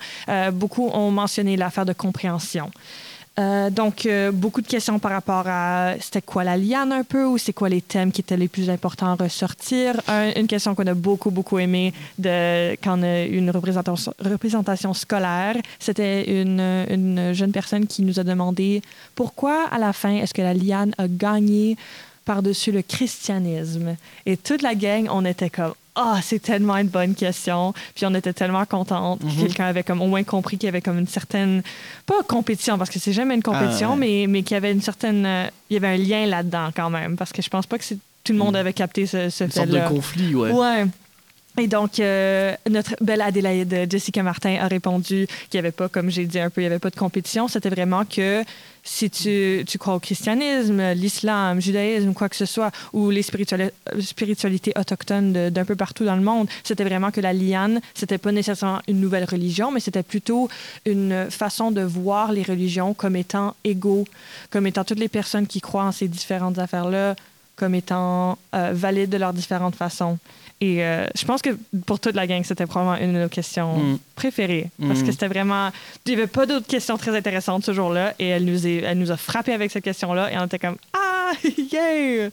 beaucoup 0.53 0.89
ont 0.89 1.11
mentionné 1.11 1.57
l'affaire 1.57 1.85
de 1.85 1.93
compréhension. 1.93 2.69
Euh, 3.39 3.69
donc, 3.69 4.05
euh, 4.05 4.31
beaucoup 4.31 4.61
de 4.61 4.67
questions 4.67 4.99
par 4.99 5.11
rapport 5.11 5.43
à 5.47 5.93
c'était 6.01 6.21
quoi 6.21 6.43
la 6.43 6.57
liane 6.57 6.91
un 6.91 7.03
peu 7.03 7.25
ou 7.25 7.37
c'est 7.37 7.53
quoi 7.53 7.69
les 7.69 7.81
thèmes 7.81 8.11
qui 8.11 8.19
étaient 8.19 8.35
les 8.35 8.49
plus 8.49 8.69
importants 8.69 9.11
à 9.11 9.15
ressortir? 9.15 10.01
une 10.35 10.47
question 10.47 10.75
qu'on 10.75 10.87
a 10.87 10.93
beaucoup, 10.93 11.31
beaucoup 11.31 11.57
aimé 11.59 11.93
de, 12.17 12.73
quand 12.83 12.99
on 12.99 13.03
a 13.03 13.23
eu 13.23 13.37
une 13.37 13.49
représentation, 13.51 14.13
représentation 14.19 14.93
scolaire, 14.93 15.55
c'était 15.79 16.41
une, 16.41 16.59
une 16.89 17.33
jeune 17.33 17.51
personne 17.51 17.87
qui 17.87 18.01
nous 18.01 18.19
a 18.19 18.23
demandé 18.23 18.81
pourquoi 19.15 19.67
à 19.71 19.77
la 19.77 19.93
fin 19.93 20.15
est-ce 20.15 20.33
que 20.33 20.41
la 20.41 20.53
liane 20.53 20.93
a 20.97 21.07
gagné 21.07 21.77
par-dessus 22.25 22.71
le 22.71 22.81
christianisme? 22.81 23.95
Et 24.25 24.35
toute 24.35 24.61
la 24.61 24.75
gang, 24.75 25.07
on 25.11 25.23
était 25.23 25.49
comme 25.49 25.73
ah, 26.01 26.19
c'est 26.23 26.39
tellement 26.39 26.77
une 26.77 26.87
bonne 26.87 27.13
question. 27.13 27.73
Puis 27.93 28.05
on 28.05 28.15
était 28.15 28.31
tellement 28.31 28.65
contente. 28.65 29.21
Mhm. 29.21 29.35
Quelqu'un 29.37 29.65
avait 29.65 29.83
comme 29.83 30.01
au 30.01 30.07
moins 30.07 30.23
compris 30.23 30.57
qu'il 30.57 30.67
y 30.67 30.69
avait 30.69 30.81
comme 30.81 30.97
une 30.97 31.07
certaine, 31.07 31.61
pas 32.05 32.23
compétition, 32.25 32.77
parce 32.77 32.89
que 32.89 32.99
c'est 32.99 33.11
jamais 33.11 33.35
une 33.35 33.43
compétition, 33.43 33.91
ah, 33.93 33.97
mais, 33.97 34.25
mais 34.27 34.43
qu'il 34.43 34.55
y 34.55 34.57
avait 34.57 34.71
une 34.71 34.81
certaine, 34.81 35.25
euh, 35.25 35.47
il 35.69 35.73
y 35.73 35.77
avait 35.77 35.87
un 35.87 35.97
lien 35.97 36.25
là-dedans 36.25 36.69
quand 36.73 36.89
même. 36.89 37.17
Parce 37.17 37.33
que 37.33 37.41
je 37.41 37.49
pense 37.49 37.65
pas 37.65 37.77
que 37.77 37.83
tout 38.23 38.31
le 38.31 38.39
monde 38.39 38.53
mhm. 38.53 38.61
avait 38.61 38.73
capté 38.73 39.05
ce, 39.05 39.29
ce 39.29 39.47
fait-là. 39.47 39.65
Une 39.65 39.71
sorte 39.71 39.91
de 39.91 39.95
conflit, 39.95 40.35
ouais. 40.35 40.51
Ouais. 40.51 40.85
Et 41.59 41.67
donc, 41.67 41.99
euh, 41.99 42.55
notre 42.69 42.95
belle 43.01 43.21
Adélaïde 43.21 43.87
Jessica 43.89 44.23
Martin 44.23 44.55
a 44.61 44.67
répondu 44.67 45.27
qu'il 45.49 45.59
n'y 45.59 45.59
avait 45.59 45.73
pas, 45.73 45.89
comme 45.89 46.09
j'ai 46.09 46.25
dit 46.25 46.39
un 46.39 46.49
peu, 46.49 46.61
il 46.61 46.63
n'y 46.63 46.67
avait 46.67 46.79
pas 46.79 46.89
de 46.89 46.95
compétition. 46.95 47.49
C'était 47.49 47.69
vraiment 47.69 48.05
que 48.05 48.43
si 48.83 49.09
tu, 49.09 49.65
crois 49.77 49.95
au 49.95 49.99
christianisme, 49.99 50.93
l'islam, 50.93 51.55
le 51.55 51.61
judaïsme, 51.61 52.13
quoi 52.13 52.29
que 52.29 52.37
ce 52.37 52.45
soit, 52.45 52.71
ou 52.93 53.09
les 53.09 53.23
spiritualités 53.23 54.71
autochtones 54.77 55.49
d'un 55.49 55.65
peu 55.65 55.75
partout 55.75 56.05
dans 56.05 56.15
le 56.15 56.21
monde, 56.21 56.47
c'était 56.63 56.85
vraiment 56.85 57.11
que 57.11 57.19
la 57.19 57.33
liane, 57.33 57.81
c'était 57.93 58.17
pas 58.17 58.31
nécessairement 58.31 58.79
une 58.87 59.01
nouvelle 59.01 59.25
religion, 59.25 59.71
mais 59.71 59.81
c'était 59.81 60.03
plutôt 60.03 60.47
une 60.85 61.29
façon 61.29 61.71
de 61.71 61.81
voir 61.81 62.31
les 62.31 62.43
religions 62.43 62.93
comme 62.93 63.17
étant 63.17 63.53
égaux, 63.65 64.05
comme 64.49 64.65
étant 64.65 64.85
toutes 64.85 64.99
les 64.99 65.09
personnes 65.09 65.45
qui 65.45 65.59
croient 65.59 65.85
en 65.85 65.91
ces 65.91 66.07
différentes 66.07 66.57
affaires-là, 66.57 67.15
comme 67.57 67.75
étant 67.75 68.37
euh, 68.55 68.71
valides 68.73 69.09
de 69.09 69.17
leurs 69.17 69.33
différentes 69.33 69.75
façons. 69.75 70.17
Et 70.61 70.83
euh, 70.83 71.07
je 71.15 71.23
pense 71.25 71.41
que 71.41 71.51
pour 71.85 71.99
toute 72.01 72.15
la 72.15 72.27
gang, 72.27 72.43
c'était 72.43 72.65
probablement 72.65 72.97
une 72.97 73.13
de 73.13 73.19
nos 73.19 73.29
questions 73.29 73.77
mm. 73.77 73.99
préférées. 74.15 74.69
Parce 74.85 75.01
que 75.01 75.07
mm. 75.07 75.11
c'était 75.11 75.27
vraiment. 75.27 75.71
Il 76.05 76.09
n'y 76.13 76.17
avait 76.17 76.27
pas 76.27 76.45
d'autres 76.45 76.67
questions 76.67 76.97
très 76.97 77.15
intéressantes 77.15 77.63
ce 77.63 77.73
jour-là. 77.73 78.13
Et 78.19 78.27
elle 78.27 78.43
nous, 78.43 78.67
est, 78.67 78.77
elle 78.77 78.97
nous 78.97 79.11
a 79.11 79.17
frappé 79.17 79.53
avec 79.53 79.71
cette 79.71 79.85
question-là. 79.85 80.31
Et 80.33 80.37
on 80.37 80.45
était 80.45 80.59
comme 80.59 80.75
Ah, 80.91 81.31
yeah! 81.71 82.29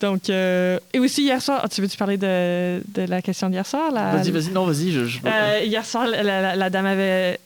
Donc. 0.00 0.30
Euh, 0.30 0.80
et 0.92 0.98
aussi, 0.98 1.22
hier 1.22 1.40
soir. 1.40 1.68
tu 1.68 1.80
veux-tu 1.80 1.96
parler 1.96 2.16
de, 2.16 2.82
de, 2.88 3.02
la 3.02 3.22
question 3.22 3.48
d'hier 3.48 3.66
soir? 3.66 3.92
Vas-y, 3.92 4.32
vas-y. 4.32 4.50
Non, 4.50 4.66
vas-y. 4.66 4.90
Je, 4.90 5.18
euh, 5.24 5.60
hier 5.64 5.86
soir, 5.86 6.08
la, 6.08 6.56
la, 6.56 6.70
dame 6.70 6.86
avait 6.86 7.38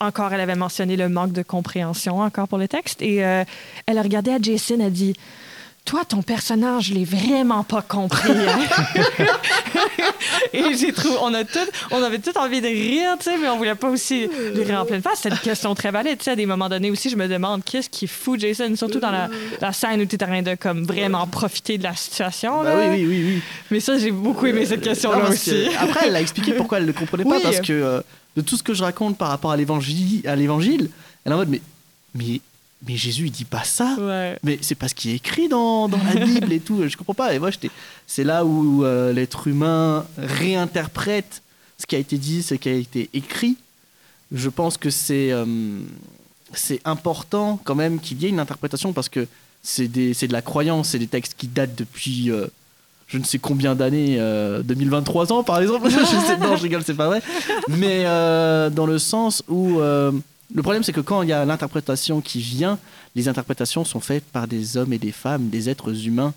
encore, 0.00 0.32
elle 0.32 0.40
avait 0.40 0.54
mentionné 0.54 0.96
le 0.96 1.10
manque 1.10 1.32
de 1.32 1.42
compréhension 1.42 2.20
encore 2.20 2.48
pour 2.48 2.56
le 2.56 2.68
texte. 2.68 3.02
Et 3.02 3.16
elle 3.16 3.98
a 3.98 4.02
regardé 4.02 4.30
à 4.30 4.38
Jason, 4.40 4.76
elle 4.76 4.86
a 4.86 4.90
dit 4.90 5.14
toi, 5.88 6.04
ton 6.04 6.20
personnage, 6.20 6.88
je 6.88 6.94
l'ai 6.94 7.06
vraiment 7.06 7.64
pas 7.64 7.80
compris. 7.80 8.30
Hein. 8.30 9.24
et 10.52 10.76
j'ai 10.76 10.92
trouvé, 10.92 11.16
on 11.22 11.32
a 11.32 11.44
tout, 11.44 11.58
on 11.90 12.02
avait 12.02 12.18
tout 12.18 12.36
envie 12.36 12.60
de 12.60 12.66
rire, 12.66 13.16
tu 13.18 13.24
sais, 13.24 13.38
mais 13.38 13.48
on 13.48 13.56
voulait 13.56 13.74
pas 13.74 13.88
aussi 13.88 14.28
lui 14.54 14.64
rire 14.64 14.82
en 14.82 14.84
pleine 14.84 15.00
face. 15.00 15.20
C'est 15.22 15.30
une 15.30 15.38
question 15.38 15.74
très 15.74 15.90
valide, 15.90 16.18
tu 16.18 16.24
sais. 16.24 16.32
À 16.32 16.36
des 16.36 16.44
moments 16.44 16.68
donnés 16.68 16.90
aussi, 16.90 17.08
je 17.08 17.16
me 17.16 17.26
demande 17.26 17.64
qu'est-ce 17.64 17.88
qui 17.88 18.06
fout 18.06 18.38
Jason, 18.38 18.76
surtout 18.76 19.00
dans 19.00 19.10
la, 19.10 19.30
la 19.62 19.72
scène 19.72 20.02
où 20.02 20.04
tu 20.04 20.16
es 20.16 20.22
en 20.22 20.26
train 20.26 20.42
de 20.42 20.56
comme 20.56 20.84
vraiment 20.84 21.26
profiter 21.26 21.78
de 21.78 21.84
la 21.84 21.96
situation. 21.96 22.62
Bah 22.62 22.74
oui, 22.76 22.88
oui, 22.90 23.06
oui, 23.06 23.24
oui. 23.24 23.42
Mais 23.70 23.80
ça, 23.80 23.96
j'ai 23.96 24.10
beaucoup 24.10 24.44
aimé 24.44 24.66
cette 24.66 24.82
question-là 24.82 25.30
aussi. 25.30 25.68
après, 25.80 26.08
elle 26.08 26.16
a 26.16 26.20
expliqué 26.20 26.52
pourquoi 26.52 26.78
elle 26.78 26.86
ne 26.86 26.92
comprenait 26.92 27.24
pas, 27.24 27.40
parce 27.40 27.60
que 27.60 27.72
euh, 27.72 28.00
de 28.36 28.42
tout 28.42 28.58
ce 28.58 28.62
que 28.62 28.74
je 28.74 28.82
raconte 28.82 29.16
par 29.16 29.28
rapport 29.28 29.52
à 29.52 29.56
l'évangile, 29.56 30.20
à 30.28 30.36
l'évangile, 30.36 30.90
elle 31.24 31.32
est 31.32 31.34
en 31.34 31.38
mode 31.38 31.48
mais 31.48 31.62
mais 32.14 32.40
mais 32.86 32.96
Jésus 32.96 33.26
il 33.26 33.30
dit 33.30 33.44
pas 33.44 33.64
ça. 33.64 33.96
Mais 34.42 34.58
c'est 34.60 34.74
pas 34.74 34.88
ce 34.88 34.94
qui 34.94 35.10
est 35.10 35.16
écrit 35.16 35.48
dans, 35.48 35.88
dans 35.88 35.98
la 35.98 36.24
Bible 36.24 36.52
et 36.52 36.60
tout. 36.60 36.86
Je 36.86 36.96
comprends 36.96 37.14
pas. 37.14 37.34
Et 37.34 37.38
moi 37.38 37.50
c'est 38.06 38.24
là 38.24 38.44
où 38.44 38.84
euh, 38.84 39.12
l'être 39.12 39.48
humain 39.48 40.06
réinterprète 40.16 41.42
ce 41.78 41.86
qui 41.86 41.96
a 41.96 41.98
été 41.98 42.18
dit 42.18 42.42
ce 42.42 42.54
qui 42.54 42.68
a 42.68 42.74
été 42.74 43.10
écrit. 43.14 43.56
Je 44.32 44.48
pense 44.48 44.76
que 44.76 44.90
c'est 44.90 45.32
euh, 45.32 45.44
c'est 46.54 46.80
important 46.84 47.60
quand 47.64 47.74
même 47.74 48.00
qu'il 48.00 48.22
y 48.22 48.26
ait 48.26 48.30
une 48.30 48.40
interprétation 48.40 48.92
parce 48.92 49.08
que 49.08 49.26
c'est 49.62 49.88
de 49.88 50.32
la 50.32 50.42
croyance 50.42 50.90
c'est 50.90 50.98
des 50.98 51.08
textes 51.08 51.34
qui 51.36 51.48
datent 51.48 51.74
depuis 51.74 52.30
euh, 52.30 52.46
je 53.08 53.18
ne 53.18 53.24
sais 53.24 53.38
combien 53.38 53.74
d'années 53.74 54.18
2023 54.64 55.32
ans 55.32 55.42
par 55.42 55.60
exemple. 55.60 55.88
Je 55.90 55.96
sais, 55.96 56.36
non 56.36 56.56
je 56.56 56.62
rigole 56.62 56.82
c'est 56.84 56.94
pas 56.94 57.06
vrai. 57.06 57.22
Mais 57.68 58.04
dans 58.04 58.86
le 58.86 58.98
sens 58.98 59.42
où 59.48 59.80
le 60.54 60.62
problème, 60.62 60.82
c'est 60.82 60.92
que 60.92 61.00
quand 61.00 61.22
il 61.22 61.28
y 61.28 61.32
a 61.32 61.44
l'interprétation 61.44 62.20
qui 62.20 62.40
vient, 62.40 62.78
les 63.14 63.28
interprétations 63.28 63.84
sont 63.84 64.00
faites 64.00 64.24
par 64.24 64.48
des 64.48 64.76
hommes 64.76 64.92
et 64.92 64.98
des 64.98 65.12
femmes, 65.12 65.48
des 65.48 65.68
êtres 65.68 66.06
humains. 66.06 66.32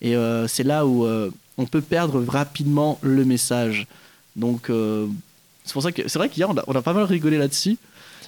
Et 0.00 0.14
euh, 0.14 0.46
c'est 0.46 0.62
là 0.62 0.86
où 0.86 1.04
euh, 1.04 1.30
on 1.58 1.66
peut 1.66 1.80
perdre 1.80 2.24
rapidement 2.26 2.98
le 3.02 3.24
message. 3.24 3.86
Donc, 4.36 4.70
euh, 4.70 5.06
c'est 5.64 5.72
pour 5.72 5.82
ça 5.82 5.90
que 5.90 6.06
c'est 6.06 6.18
vrai 6.18 6.28
qu'hier, 6.28 6.48
on 6.48 6.74
a, 6.74 6.82
pas 6.82 6.92
mal 6.92 7.04
rigolé 7.04 7.38
là-dessus. 7.38 7.76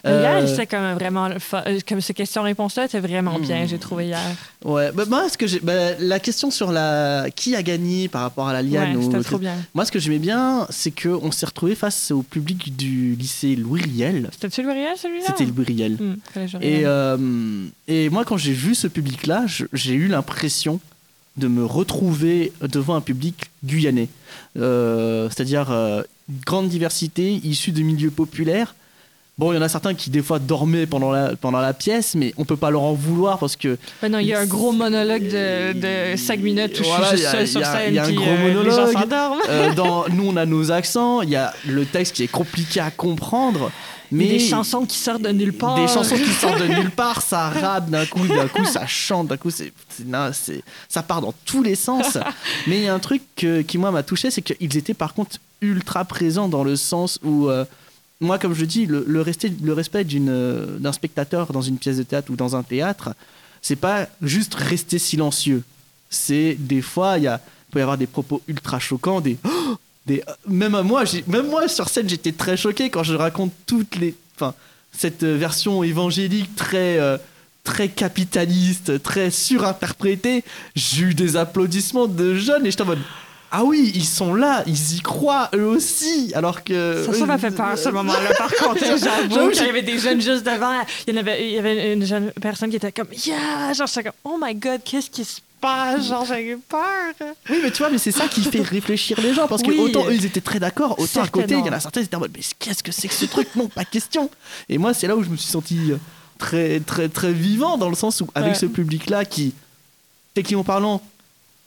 Hier, 0.04 0.37
euh, 0.37 0.46
c'était 0.46 0.66
quand 0.66 0.80
même 0.80 0.96
vraiment. 0.96 1.28
Euh, 1.28 1.78
comme 1.88 2.00
ces 2.00 2.14
questions-réponses-là 2.14 2.84
étaient 2.84 3.00
vraiment 3.00 3.38
bien, 3.38 3.66
j'ai 3.66 3.78
trouvé 3.78 4.06
hier. 4.06 4.20
Ouais, 4.64 4.92
bah, 4.92 5.04
moi, 5.08 5.28
ce 5.28 5.37
que 5.37 5.46
j'ai. 5.46 5.61
Bah, 5.61 5.94
la 5.98 6.20
question 6.20 6.50
sur 6.50 6.72
la 6.72 7.26
qui 7.34 7.56
a 7.56 7.62
gagné 7.62 8.08
par 8.08 8.22
rapport 8.22 8.48
à 8.48 8.52
la 8.52 8.62
Liane. 8.62 8.96
Ouais, 8.96 9.22
trop 9.22 9.38
bien. 9.38 9.56
Moi, 9.74 9.84
ce 9.84 9.92
que 9.92 9.98
j'aimais 9.98 10.18
bien, 10.18 10.66
c'est 10.70 10.90
qu'on 10.90 11.30
s'est 11.32 11.46
retrouvé 11.46 11.74
face 11.74 12.11
au 12.11 12.22
public 12.22 12.76
du 12.76 13.14
lycée 13.14 13.56
Louis 13.56 13.82
Riel. 13.82 14.30
C'était 14.38 14.62
Louis 14.62 14.72
Riel, 14.74 14.96
celui-là? 14.96 15.26
C'était 15.26 15.44
Louis 15.44 15.64
Riel. 15.64 15.92
Hmm, 15.92 16.16
et, 16.61 16.82
euh, 16.84 17.66
et 17.88 18.11
moi, 18.11 18.24
quand 18.24 18.37
j'ai 18.37 18.52
vu 18.52 18.74
ce 18.74 18.87
public-là, 18.87 19.46
j'ai 19.72 19.94
eu 19.94 20.08
l'impression 20.08 20.80
de 21.37 21.48
me 21.48 21.64
retrouver 21.64 22.52
devant 22.61 22.94
un 22.94 23.00
public 23.00 23.50
guyanais. 23.64 24.08
C'est-à-dire 24.54 25.70
une 25.70 26.04
grande 26.44 26.68
diversité 26.68 27.34
issue 27.44 27.72
de 27.72 27.82
milieux 27.82 28.11
populaires 28.11 28.74
Bon, 29.38 29.53
il 29.53 29.55
y 29.55 29.59
en 29.59 29.62
a 29.62 29.68
certains 29.68 29.94
qui 29.94 30.11
des 30.11 30.20
fois 30.20 30.40
dormaient 30.40 30.87
pendant 30.87 31.12
la, 31.12 31.37
pendant 31.37 31.61
la 31.61 31.72
pièce, 31.72 32.16
mais 32.16 32.35
on 32.38 32.44
peut 32.44 32.57
pas 32.57 32.70
leur 32.70 32.83
en 32.83 32.94
vouloir 32.94 33.38
parce 33.38 33.55
que. 33.55 33.79
non, 34.03 34.18
il 34.18 34.27
y 34.27 34.35
a 34.35 34.40
un 34.40 34.46
gros 34.46 34.72
monologue 34.72 35.29
de, 35.29 36.12
de 36.12 36.16
5 36.16 36.40
minutes 36.40 36.81
où 36.81 36.83
je 36.83 37.16
suis 37.16 37.18
seul 37.18 37.46
sur 37.46 37.64
scène. 37.64 37.90
Il 37.90 37.94
y 37.94 37.98
a 38.01 38.05
un 38.05 38.12
gros 38.12 38.24
euh, 38.24 38.48
monologue. 38.48 38.64
Les 38.64 38.70
gens 38.72 38.92
s'endorment. 38.92 39.40
Euh, 39.48 39.72
dans, 39.77 40.09
nous, 40.09 40.27
on 40.27 40.37
a 40.37 40.44
nos 40.44 40.72
accents. 40.72 41.22
Il 41.22 41.31
y 41.31 41.37
a 41.37 41.55
le 41.68 41.87
texte 41.87 42.16
qui 42.16 42.24
est 42.24 42.29
compliqué 42.29 42.81
à 42.81 42.90
comprendre. 42.90 43.70
Mais 44.11 44.27
des 44.27 44.38
chansons 44.40 44.87
qui 44.87 44.98
sortent 44.98 45.22
de 45.22 45.29
nulle 45.29 45.53
part. 45.53 45.77
Des 45.77 45.87
chansons 45.87 46.16
qui 46.16 46.33
sortent 46.33 46.61
de 46.61 46.66
nulle 46.81 46.90
part, 46.90 47.22
ça 47.22 47.48
rappe 47.51 47.90
d'un 47.90 48.07
coup, 48.07 48.27
d'un 48.27 48.48
coup 48.48 48.64
ça 48.64 48.87
chante, 48.87 49.29
d'un 49.29 49.37
coup 49.37 49.51
c'est, 49.51 49.72
ça 50.88 51.03
part 51.03 51.20
dans 51.20 51.35
tous 51.44 51.62
les 51.62 51.77
sens. 51.77 52.18
mais 52.66 52.79
il 52.79 52.85
y 52.85 52.88
a 52.88 52.94
un 52.94 52.98
truc 52.98 53.22
qui 53.37 53.79
moi 53.79 53.92
m'a 53.92 54.03
touché, 54.03 54.31
c'est 54.33 54.42
qu'ils 54.42 54.77
étaient 54.77 54.94
par 54.94 55.14
contre 55.14 55.37
ultra 55.61 56.05
présents 56.05 56.48
dans 56.48 56.64
le 56.64 56.77
sens 56.77 57.18
où 57.22 57.48
euh, 57.48 57.64
moi, 58.20 58.38
comme 58.38 58.54
je 58.54 58.64
dis, 58.64 58.87
le, 58.87 59.20
respect 59.22 60.04
d'un 60.04 60.92
spectateur 60.92 61.52
dans 61.52 61.62
une 61.62 61.78
pièce 61.78 61.98
de 61.98 62.02
théâtre 62.02 62.31
ou 62.31 62.37
dans 62.37 62.57
un 62.57 62.62
théâtre, 62.62 63.14
c'est 63.62 63.76
pas 63.76 64.09
juste 64.22 64.54
rester 64.54 64.98
silencieux. 64.98 65.62
C'est 66.11 66.57
des 66.59 66.83
fois, 66.83 67.18
il 67.18 67.38
peut 67.70 67.78
y 67.78 67.83
avoir 67.83 67.98
des 67.98 68.07
propos 68.07 68.42
ultra 68.48 68.78
choquants, 68.81 69.20
des, 69.20 69.38
même 70.48 70.81
moi, 70.83 71.04
même 71.26 71.48
moi 71.48 71.68
sur 71.68 71.88
scène, 71.88 72.09
j'étais 72.09 72.33
très 72.33 72.57
choqué 72.57 72.90
quand 72.90 73.02
je 73.02 73.14
raconte 73.14 73.52
toutes 73.66 73.96
les, 73.96 74.14
cette 74.92 75.24
version 75.24 75.83
évangélique 75.83 76.57
très 76.57 76.98
euh, 76.98 77.18
très 77.62 77.88
capitaliste, 77.88 79.02
très 79.02 79.31
surinterprété, 79.31 80.42
j'ai 80.74 81.02
eu 81.02 81.14
des 81.14 81.37
applaudissements 81.37 82.07
de 82.07 82.35
jeunes 82.35 82.64
et 82.64 82.70
j'étais 82.70 82.83
en 82.83 82.87
mode 82.87 82.98
ah 83.50 83.64
oui, 83.64 83.92
ils 83.94 84.04
sont 84.04 84.34
là, 84.34 84.62
ils 84.66 84.96
y 84.96 85.00
croient 85.00 85.48
eux 85.54 85.64
aussi, 85.64 86.32
alors 86.34 86.64
que... 86.64 87.04
Ça, 87.06 87.14
ça 87.14 87.26
m'a 87.26 87.38
fait 87.38 87.50
peur 87.50 87.78
ce 87.78 87.88
moment-là, 87.88 88.34
par 88.37 88.52
contre. 88.52 88.84
J'avoue 89.30 89.50
qu'il 89.50 89.64
y 89.64 89.68
avait 89.68 89.82
des 89.82 89.98
jeunes 89.98 90.20
juste 90.20 90.44
devant. 90.44 90.82
Il 91.06 91.14
y, 91.14 91.16
en 91.16 91.20
avait, 91.20 91.48
il 91.48 91.54
y 91.54 91.58
avait 91.58 91.94
une 91.94 92.04
jeune 92.04 92.30
personne 92.42 92.68
qui 92.68 92.76
était 92.76 92.92
comme, 92.92 93.08
yeah! 93.26 93.72
Genre, 93.72 93.87
j'étais 93.87 94.02
comme, 94.04 94.18
oh 94.24 94.38
my 94.40 94.54
god, 94.54 94.82
qu'est-ce 94.84 95.08
qui 95.08 95.24
se 95.24 95.40
passe? 95.61 96.08
Genre, 96.08 96.26
j'avais 96.26 96.58
peur. 96.68 97.14
Oui, 97.48 97.61
mais 97.62 97.70
tu 97.70 97.78
vois, 97.78 97.90
mais 97.90 97.98
c'est 97.98 98.12
ça 98.12 98.28
qui 98.28 98.42
fait 98.42 98.61
réfléchir 98.61 99.18
les 99.20 99.32
gens, 99.32 99.48
parce 99.48 99.62
que 99.62 99.70
autant 99.70 100.06
eux, 100.08 100.14
ils 100.14 100.26
étaient 100.26 100.42
très 100.42 100.61
d'accord, 100.61 100.98
autant 100.98 101.22
à 101.22 101.28
côté, 101.28 101.54
il 101.54 101.64
y 101.64 101.70
en 101.70 101.72
a 101.72 101.80
certains 101.80 102.00
qui 102.00 102.06
étaient 102.06 102.16
en 102.16 102.20
mode, 102.20 102.32
mais 102.34 102.42
qu'est-ce 102.58 102.82
que 102.82 102.92
c'est 102.92 103.08
que 103.08 103.14
ce 103.14 103.24
truc? 103.24 103.48
Non, 103.56 103.68
pas 103.68 103.87
question. 103.87 104.30
Et 104.68 104.76
moi, 104.76 104.92
c'est 104.92 105.06
là 105.06 105.16
où 105.16 105.22
je 105.22 105.30
me 105.30 105.37
suis 105.37 105.50
senti 105.50 105.92
très, 106.38 106.80
très, 106.80 107.08
très 107.08 107.32
vivant, 107.32 107.78
dans 107.78 107.88
le 107.88 107.96
sens 107.96 108.20
où, 108.20 108.28
avec 108.34 108.56
ce 108.56 108.66
public-là 108.66 109.24
qui, 109.24 109.54
techniquement 110.34 110.64
parlant, 110.64 111.02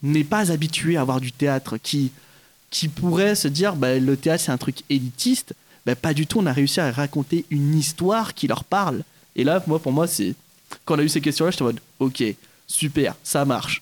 n'est 0.03 0.23
pas 0.23 0.51
habitué 0.51 0.97
à 0.97 1.03
voir 1.03 1.21
du 1.21 1.31
théâtre, 1.31 1.77
qui, 1.77 2.11
qui 2.69 2.87
pourrait 2.87 3.35
se 3.35 3.47
dire 3.47 3.75
bah, 3.75 3.97
le 3.97 4.17
théâtre 4.17 4.43
c'est 4.45 4.51
un 4.51 4.57
truc 4.57 4.83
élitiste, 4.89 5.53
bah, 5.85 5.95
pas 5.95 6.13
du 6.13 6.27
tout, 6.27 6.39
on 6.39 6.45
a 6.45 6.53
réussi 6.53 6.79
à 6.79 6.91
raconter 6.91 7.45
une 7.49 7.75
histoire 7.77 8.33
qui 8.33 8.47
leur 8.47 8.63
parle. 8.63 9.03
Et 9.35 9.43
là, 9.43 9.63
moi, 9.67 9.79
pour 9.79 9.91
moi, 9.91 10.07
c'est. 10.07 10.35
Quand 10.85 10.95
on 10.95 10.99
a 10.99 11.03
eu 11.03 11.09
ces 11.09 11.21
questions-là, 11.21 11.51
j'étais 11.51 11.63
en 11.63 11.65
mode 11.65 11.81
ok, 11.99 12.23
super, 12.67 13.15
ça 13.23 13.45
marche. 13.45 13.81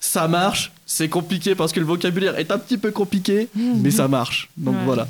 Ça 0.00 0.28
marche, 0.28 0.72
c'est 0.86 1.08
compliqué 1.08 1.54
parce 1.54 1.72
que 1.72 1.80
le 1.80 1.86
vocabulaire 1.86 2.38
est 2.38 2.50
un 2.50 2.58
petit 2.58 2.78
peu 2.78 2.90
compliqué, 2.90 3.48
mais 3.54 3.90
ça 3.90 4.08
marche. 4.08 4.48
Donc 4.56 4.76
voilà. 4.84 5.06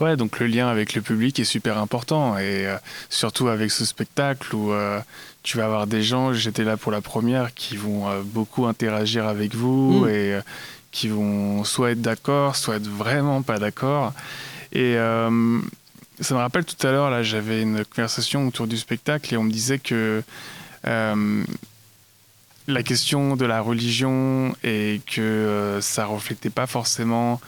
Ouais, 0.00 0.16
donc 0.16 0.40
le 0.40 0.46
lien 0.46 0.66
avec 0.68 0.94
le 0.94 1.02
public 1.02 1.38
est 1.38 1.44
super 1.44 1.76
important 1.76 2.38
et 2.38 2.66
euh, 2.66 2.76
surtout 3.10 3.48
avec 3.48 3.70
ce 3.70 3.84
spectacle 3.84 4.54
où 4.54 4.72
euh, 4.72 4.98
tu 5.42 5.56
vas 5.56 5.64
avoir 5.64 5.86
des 5.86 6.02
gens, 6.02 6.32
j'étais 6.32 6.64
là 6.64 6.76
pour 6.76 6.92
la 6.92 7.00
première, 7.00 7.54
qui 7.54 7.76
vont 7.76 8.08
euh, 8.08 8.22
beaucoup 8.24 8.66
interagir 8.66 9.26
avec 9.26 9.54
vous 9.54 10.04
mm. 10.04 10.08
et 10.08 10.38
qui 10.90 11.08
vont 11.08 11.64
soit 11.64 11.92
être 11.92 12.02
d'accord, 12.02 12.56
soit 12.56 12.76
être 12.76 12.88
vraiment 12.88 13.42
pas 13.42 13.58
d'accord. 13.58 14.12
Et 14.72 14.94
ça 14.94 16.34
me 16.34 16.38
rappelle 16.38 16.64
tout 16.64 16.86
à 16.86 16.90
l'heure, 16.90 17.10
là, 17.10 17.22
j'avais 17.22 17.62
une 17.62 17.84
conversation 17.84 18.46
autour 18.46 18.66
du 18.66 18.76
spectacle 18.76 19.34
et 19.34 19.36
on 19.36 19.44
me 19.44 19.52
disait 19.52 19.78
que 19.78 20.22
la 22.70 22.82
question 22.82 23.36
de 23.36 23.44
la 23.44 23.60
religion 23.60 24.54
et 24.64 25.00
que 25.06 25.78
ça 25.80 26.06
reflétait 26.06 26.50
pas 26.50 26.66
forcément 26.66 27.40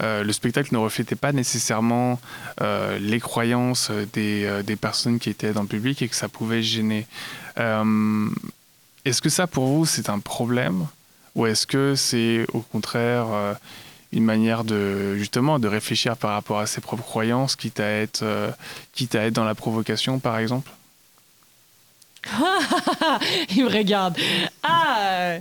euh, 0.00 0.22
le 0.22 0.32
spectacle 0.32 0.72
ne 0.72 0.78
reflétait 0.78 1.16
pas 1.16 1.32
nécessairement 1.32 2.20
euh, 2.60 2.98
les 2.98 3.20
croyances 3.20 3.90
des, 4.12 4.44
euh, 4.44 4.62
des, 4.62 4.76
personnes 4.76 5.18
qui 5.18 5.30
étaient 5.30 5.52
dans 5.52 5.62
le 5.62 5.68
public 5.68 6.02
et 6.02 6.08
que 6.08 6.14
ça 6.14 6.28
pouvait 6.28 6.62
gêner. 6.62 7.06
est-ce 7.56 9.22
que 9.22 9.28
ça, 9.28 9.46
pour 9.46 9.66
vous, 9.66 9.86
c'est 9.86 10.08
un 10.08 10.20
problème 10.20 10.86
ou 11.34 11.46
est-ce 11.46 11.66
que 11.66 11.94
c'est 11.94 12.46
au 12.52 12.60
contraire 12.60 13.26
une 14.12 14.24
manière 14.24 14.64
de 14.64 15.14
justement 15.16 15.58
de 15.58 15.68
réfléchir 15.68 16.16
par 16.16 16.32
rapport 16.32 16.58
à 16.58 16.66
ses 16.66 16.80
propres 16.80 17.04
croyances, 17.04 17.54
quitte 17.54 17.80
à 17.80 17.88
être, 17.88 18.24
quitte 18.92 19.14
à 19.14 19.24
être 19.24 19.34
dans 19.34 19.44
la 19.44 19.54
provocation, 19.54 20.18
par 20.18 20.38
exemple? 20.38 20.70
Il 23.56 23.64
me 23.64 23.70
regarde. 23.70 24.16
Ah 24.62 25.38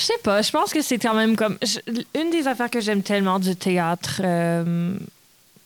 je 0.00 0.06
sais 0.06 0.18
pas, 0.22 0.40
je 0.40 0.50
pense 0.50 0.72
que 0.72 0.80
c'est 0.80 0.98
quand 0.98 1.14
même 1.14 1.36
comme. 1.36 1.58
une 2.14 2.30
des 2.30 2.46
affaires 2.46 2.70
que 2.70 2.80
j'aime 2.80 3.02
tellement 3.02 3.38
du 3.38 3.54
théâtre, 3.54 4.22
euh, 4.24 4.94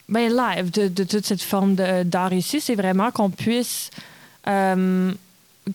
ben 0.09 0.33
live, 0.33 0.71
de, 0.73 1.05
toute 1.05 1.25
cette 1.25 1.43
forme 1.43 1.77
d'art 1.77 2.33
ici, 2.33 2.61
c'est 2.61 2.75
vraiment 2.75 3.13
qu'on 3.13 3.31
puisse 3.31 3.91
euh, 4.49 5.13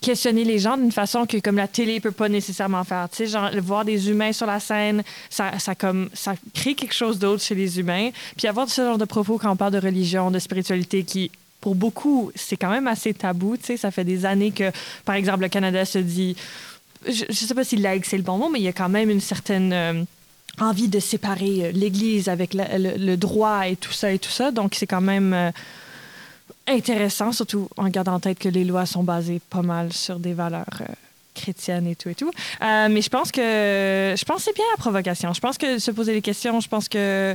questionner 0.02 0.44
les 0.44 0.60
gens 0.60 0.76
d'une 0.76 0.92
façon 0.92 1.26
que 1.26 1.38
comme 1.38 1.56
la 1.56 1.70
télé 1.70 2.02
peut 2.02 2.12
pas 2.12 2.28
nécessairement 2.28 2.84
faire. 2.84 3.08
Tu 3.10 3.18
sais, 3.18 3.28
genre, 3.28 3.50
voir 3.62 3.86
des 3.86 4.10
humains 4.10 4.34
sur 4.34 4.46
la 4.46 4.60
scène, 4.60 5.04
ça, 5.30 5.58
ça, 5.58 5.74
comme, 5.74 6.10
ça 6.14 6.34
crée 6.54 6.76
quelque 6.76 6.94
chose 6.94 7.18
d'autre 7.18 7.42
chez 7.42 7.56
les 7.56 7.80
humains. 7.80 8.10
Puis 8.36 8.48
avoir 8.48 8.68
ce 8.70 8.82
genre 8.82 8.98
de 8.98 9.06
propos 9.06 9.38
quand 9.38 9.52
on 9.52 9.56
parle 9.56 9.74
de 9.74 9.80
religion, 9.80 10.32
de 10.32 10.40
spiritualité 10.40 11.04
qui 11.04 11.32
pour 11.62 11.76
beaucoup, 11.76 12.32
c'est 12.36 12.58
quand 12.58 12.70
même 12.70 12.88
assez 12.88 13.14
tabou. 13.14 13.56
Tu 13.58 13.66
sais, 13.66 13.78
ça 13.78 13.92
fait 13.92 14.06
des 14.06 14.26
années 14.26 14.52
que, 14.52 14.72
par 15.06 15.16
exemple, 15.16 15.42
le 15.42 15.50
Canada 15.50 15.86
se 15.86 16.00
dit 16.00 16.36
je 17.08 17.26
ne 17.28 17.34
sais 17.34 17.54
pas 17.54 17.64
si 17.64 17.78
laïque 17.78 18.06
c'est 18.06 18.18
le 18.18 18.24
bon 18.24 18.38
mot, 18.38 18.50
mais 18.50 18.60
il 18.60 18.64
y 18.64 18.68
a 18.68 18.74
quand 18.74 18.90
même 18.90 19.10
une 19.10 19.22
certaine 19.22 19.72
euh, 19.74 20.04
envie 20.60 20.88
de 20.88 21.00
séparer 21.00 21.66
euh, 21.66 21.72
l'Église 21.72 22.30
avec 22.30 22.54
le, 22.54 23.16
droit 23.16 23.68
et 23.68 23.76
tout 23.76 23.92
ça 23.92 24.12
et 24.12 24.20
tout 24.20 24.30
ça. 24.30 24.52
Donc 24.52 24.76
c'est 24.76 24.88
quand 24.88 25.02
même 25.02 25.34
euh, 25.34 25.52
intéressant, 26.68 27.32
surtout 27.32 27.70
en 27.78 27.88
gardant 27.90 28.14
en 28.14 28.20
tête 28.20 28.40
que 28.40 28.50
les 28.50 28.66
lois 28.66 28.86
sont 28.86 29.04
basées 29.04 29.42
pas 29.50 29.62
mal 29.62 29.94
sur 29.94 30.20
des 30.20 30.34
valeurs 30.34 30.84
chrétiennes 31.34 31.88
et 31.88 31.96
tout 31.96 32.10
et 32.10 32.16
tout. 32.16 32.32
mais 32.62 33.02
je 33.02 33.10
pense 33.10 33.32
que 33.32 33.42
je 34.18 34.26
pense 34.26 34.44
c'est 34.44 34.56
bien 34.56 34.66
la 34.72 34.78
provocation. 34.78 35.34
Je 35.34 35.40
pense 35.40 35.58
que 35.58 35.80
se 35.80 35.92
poser 35.92 36.14
des 36.14 36.22
questions, 36.22 36.60
je 36.60 36.68
pense 36.68 36.90
que 36.90 37.34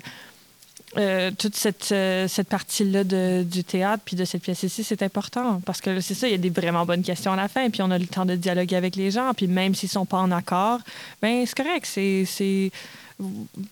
euh, 0.97 1.31
toute 1.37 1.57
cette, 1.57 1.91
euh, 1.93 2.29
cette 2.29 2.49
partie-là 2.49 3.05
du 3.05 3.65
théâtre 3.65 4.03
puis 4.05 4.17
de 4.17 4.25
cette 4.25 4.43
pièce 4.43 4.63
ici, 4.63 4.85
c'est 4.85 5.03
important 5.03 5.61
parce 5.65 5.81
que 5.81 6.01
c'est 6.01 6.15
ça, 6.15 6.29
il 6.29 6.33
y 6.33 6.35
a 6.35 6.39
des 6.39 6.51
vraiment 6.51 6.87
bonnes 6.87 7.03
questions 7.03 7.33
à 7.33 7.37
la 7.37 7.49
fin, 7.49 7.69
puis 7.71 7.83
on 7.83 7.91
a 7.91 7.99
le 7.99 8.07
temps 8.07 8.25
de 8.25 8.37
dialoguer 8.37 8.77
avec 8.77 8.97
les 8.97 9.11
gens, 9.11 9.33
puis 9.35 9.47
même 9.47 9.75
s'ils 9.75 9.89
sont 9.89 10.07
pas 10.07 10.19
en 10.19 10.31
accord, 10.31 10.81
ben 11.21 11.45
c'est 11.47 11.57
correct. 11.57 11.87
C'est, 11.87 12.71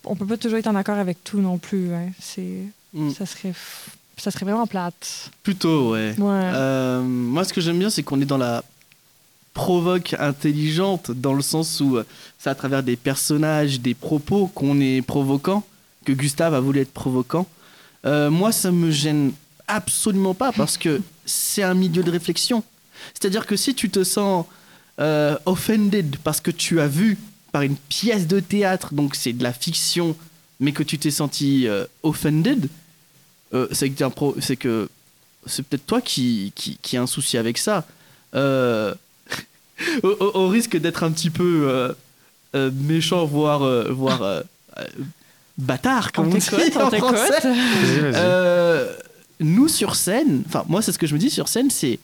on 0.04 0.16
peut 0.16 0.26
pas 0.26 0.36
toujours 0.36 0.58
être 0.58 0.66
en 0.66 0.74
accord 0.74 0.98
avec 0.98 1.22
tout 1.24 1.40
non 1.40 1.58
plus. 1.58 1.92
Hein. 1.92 2.10
C'est, 2.20 2.64
mm. 2.94 3.10
ça 3.10 3.26
serait, 3.26 3.52
ça 4.16 4.30
serait 4.30 4.44
vraiment 4.44 4.66
plate. 4.66 5.30
Plutôt, 5.42 5.92
ouais. 5.92 6.14
Euh, 6.18 7.02
moi, 7.02 7.44
ce 7.44 7.52
que 7.52 7.60
j'aime 7.60 7.78
bien, 7.78 7.90
c'est 7.90 8.02
qu'on 8.02 8.20
est 8.20 8.26
dans 8.26 8.38
la 8.38 8.62
provoque 9.54 10.16
intelligente 10.18 11.10
dans 11.10 11.34
le 11.34 11.42
sens 11.42 11.80
où 11.80 11.98
c'est 12.38 12.50
à 12.50 12.54
travers 12.54 12.82
des 12.82 12.96
personnages, 12.96 13.80
des 13.80 13.94
propos 13.94 14.46
qu'on 14.46 14.80
est 14.80 15.02
provoquant 15.02 15.62
que 16.04 16.12
Gustave 16.12 16.54
a 16.54 16.60
voulu 16.60 16.80
être 16.80 16.92
provoquant. 16.92 17.46
Euh, 18.04 18.30
moi, 18.30 18.52
ça 18.52 18.70
me 18.72 18.90
gêne 18.90 19.32
absolument 19.68 20.34
pas 20.34 20.52
parce 20.52 20.76
que 20.76 21.00
c'est 21.24 21.62
un 21.62 21.74
milieu 21.74 22.02
de 22.02 22.10
réflexion. 22.10 22.62
C'est-à-dire 23.14 23.46
que 23.46 23.56
si 23.56 23.74
tu 23.74 23.90
te 23.90 24.04
sens 24.04 24.46
euh, 25.00 25.36
offended 25.46 26.16
parce 26.24 26.40
que 26.40 26.50
tu 26.50 26.80
as 26.80 26.88
vu 26.88 27.18
par 27.52 27.62
une 27.62 27.76
pièce 27.76 28.26
de 28.26 28.40
théâtre, 28.40 28.94
donc 28.94 29.14
c'est 29.14 29.32
de 29.32 29.42
la 29.42 29.52
fiction, 29.52 30.16
mais 30.60 30.72
que 30.72 30.82
tu 30.82 30.98
t'es 30.98 31.10
senti 31.10 31.66
euh, 31.68 31.84
offended, 32.02 32.68
c'est 33.72 33.90
que 33.90 34.88
c'est 35.44 35.62
peut-être 35.66 35.86
toi 35.86 36.00
qui, 36.00 36.52
qui, 36.54 36.96
a 36.96 37.02
un 37.02 37.06
souci 37.06 37.36
avec 37.36 37.58
ça. 37.58 37.86
au, 38.34 38.96
au, 40.02 40.48
risque 40.48 40.78
d'être 40.78 41.02
un 41.02 41.10
petit 41.10 41.28
peu 41.28 41.94
méchant, 42.54 43.26
voire, 43.26 43.92
voire 43.92 44.42
bâtard, 45.58 46.12
comme 46.12 46.26
on, 46.26 46.30
dit 46.30 46.48
en 46.76 46.90
français. 46.90 47.48
Euh, 48.14 48.92
nous, 49.40 49.68
sur 49.68 49.96
scène, 49.96 50.42
enfin, 50.46 50.64
moi, 50.68 50.82
c'est 50.82 50.92
ce 50.92 50.98
que 50.98 51.06
je 51.06 51.14
me 51.14 51.18
dis 51.18 51.30
sur 51.30 51.48
scène, 51.48 51.70
c'est 51.70 51.98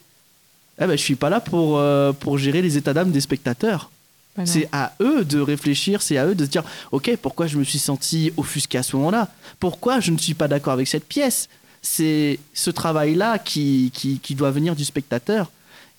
eh 0.81 0.87
ben, 0.87 0.93
je 0.97 1.03
suis 1.03 1.17
pas 1.17 1.31
là 1.31 1.41
pour, 1.41 1.79
euh, 1.79 2.13
pour 2.13 2.39
gérer 2.39 2.63
les 2.63 2.77
états 2.77 2.95
d'âme 2.95 3.11
des 3.11 3.21
spectateurs. 3.21 3.91
Bah 4.37 4.47
c'est 4.47 4.69
à 4.71 4.93
eux 5.01 5.25
de 5.25 5.41
réfléchir, 5.41 6.01
c'est 6.01 6.17
à 6.17 6.27
eux 6.27 6.37
de 6.37 6.45
se 6.45 6.51
dire 6.51 6.63
Ok, 6.93 7.11
pourquoi 7.21 7.49
je 7.49 7.59
me 7.59 7.65
suis 7.65 7.81
senti 7.81 8.33
offusqué 8.37 8.79
à 8.79 8.85
ce 8.85 8.95
moment-là? 8.97 9.29
Pourquoi 9.59 9.99
je 9.99 10.13
ne 10.13 10.19
suis 10.19 10.35
pas 10.35 10.47
d'accord 10.47 10.73
avec 10.73 10.87
cette 10.87 11.07
pièce? 11.07 11.49
C'est 11.83 12.39
ce 12.55 12.71
travail-là 12.71 13.39
qui, 13.39 13.91
qui, 13.93 14.21
qui, 14.21 14.37
doit 14.37 14.53
venir 14.53 14.77
du 14.77 14.85
spectateur. 14.85 15.51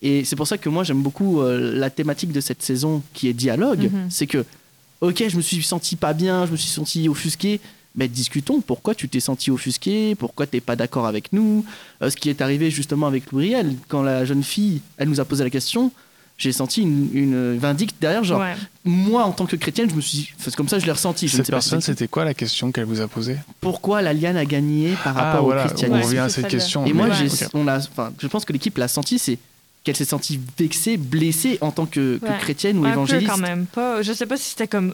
Et 0.02 0.24
c'est 0.24 0.38
pour 0.38 0.48
ça 0.48 0.58
que 0.58 0.70
moi, 0.70 0.86
j'aime 0.86 1.02
beaucoup 1.02 1.42
euh, 1.42 1.78
la 1.78 1.90
thématique 1.90 2.32
de 2.32 2.40
cette 2.40 2.64
saison 2.64 3.04
qui 3.14 3.28
est 3.28 3.34
dialogue. 3.34 3.92
Mhm. 3.92 4.08
C'est 4.10 4.28
que 4.28 4.46
ok, 5.02 5.24
je 5.28 5.38
me 5.38 5.42
suis 5.42 5.64
senti 5.64 5.96
pas 5.96 6.14
bien, 6.14 6.46
je 6.46 6.52
me 6.52 6.58
suis 6.58 6.70
senti 6.70 7.10
offusqué. 7.10 7.60
Mais 7.96 8.08
discutons, 8.08 8.62
pourquoi 8.62 8.94
tu 8.94 9.10
t'es 9.10 9.20
senti 9.20 9.50
offusqué, 9.50 10.16
pourquoi 10.16 10.46
tu 10.46 10.56
n'es 10.56 10.62
pas 10.62 10.76
d'accord 10.76 11.08
avec 11.08 11.34
nous. 11.34 11.66
Euh, 12.02 12.10
ce 12.10 12.16
qui 12.16 12.30
est 12.30 12.42
arrivé 12.42 12.70
justement 12.70 13.08
avec 13.08 13.32
Loubriel, 13.32 13.76
quand 13.88 14.04
la 14.04 14.26
jeune 14.26 14.44
fille, 14.44 14.82
elle 14.98 15.10
nous 15.10 15.20
a 15.20 15.26
posé 15.26 15.44
la 15.44 15.50
question, 15.50 15.92
j'ai 16.40 16.54
senti 16.54 16.82
une, 16.82 17.10
une 17.14 17.58
vindicte 17.58 17.98
derrière, 18.00 18.24
genre, 18.24 18.42
moi 18.86 19.24
en 19.24 19.32
tant 19.32 19.46
que 19.46 19.58
chrétienne, 19.58 19.90
je 19.90 19.96
me 19.96 20.02
suis 20.02 20.34
comme 20.56 20.70
ça 20.70 20.80
je 20.80 20.86
l'ai 20.86 20.92
ressenti. 20.94 21.28
Je 21.28 21.36
cette 21.36 21.50
personne, 21.50 21.82
c'était 21.82 22.08
quoi 22.08 22.24
la 22.24 22.34
question 22.34 22.72
qu'elle 22.72 22.86
vous 22.86 23.02
a 23.02 23.08
posée? 23.10 23.36
Pourquoi 23.60 24.02
la 24.02 24.14
liane 24.14 24.38
a 24.38 24.46
gagné 24.46 24.94
par 25.04 25.18
ah, 25.18 25.24
rapport 25.24 25.48
au 25.48 25.52
christianisme 25.52 26.02
On 26.02 26.08
revient 26.08 26.20
à 26.20 26.30
cette 26.30 26.48
question. 26.48 26.86
Et 26.86 26.94
moi, 26.94 27.08
on 27.54 27.68
a, 27.68 27.80
je 28.20 28.28
pense 28.28 28.46
que 28.46 28.54
l'équipe 28.54 28.78
l'a 28.78 28.88
senti, 28.88 29.20
c'est 29.20 29.38
qu'elle 29.90 29.96
s'est 29.96 30.06
sentie 30.06 30.40
vexée, 30.56 30.98
blessée 30.98 31.58
en 31.62 31.72
tant 31.72 31.88
que, 31.88 32.20
chrétienne 32.42 32.78
ou 32.78 32.86
évangéliste. 32.86 33.28
quand 33.28 33.40
même. 33.40 33.66
Pas, 33.66 34.04
je 34.04 34.14
sais 34.14 34.28
pas 34.28 34.38
si 34.38 34.52
c'était 34.52 34.68
comme, 34.68 34.94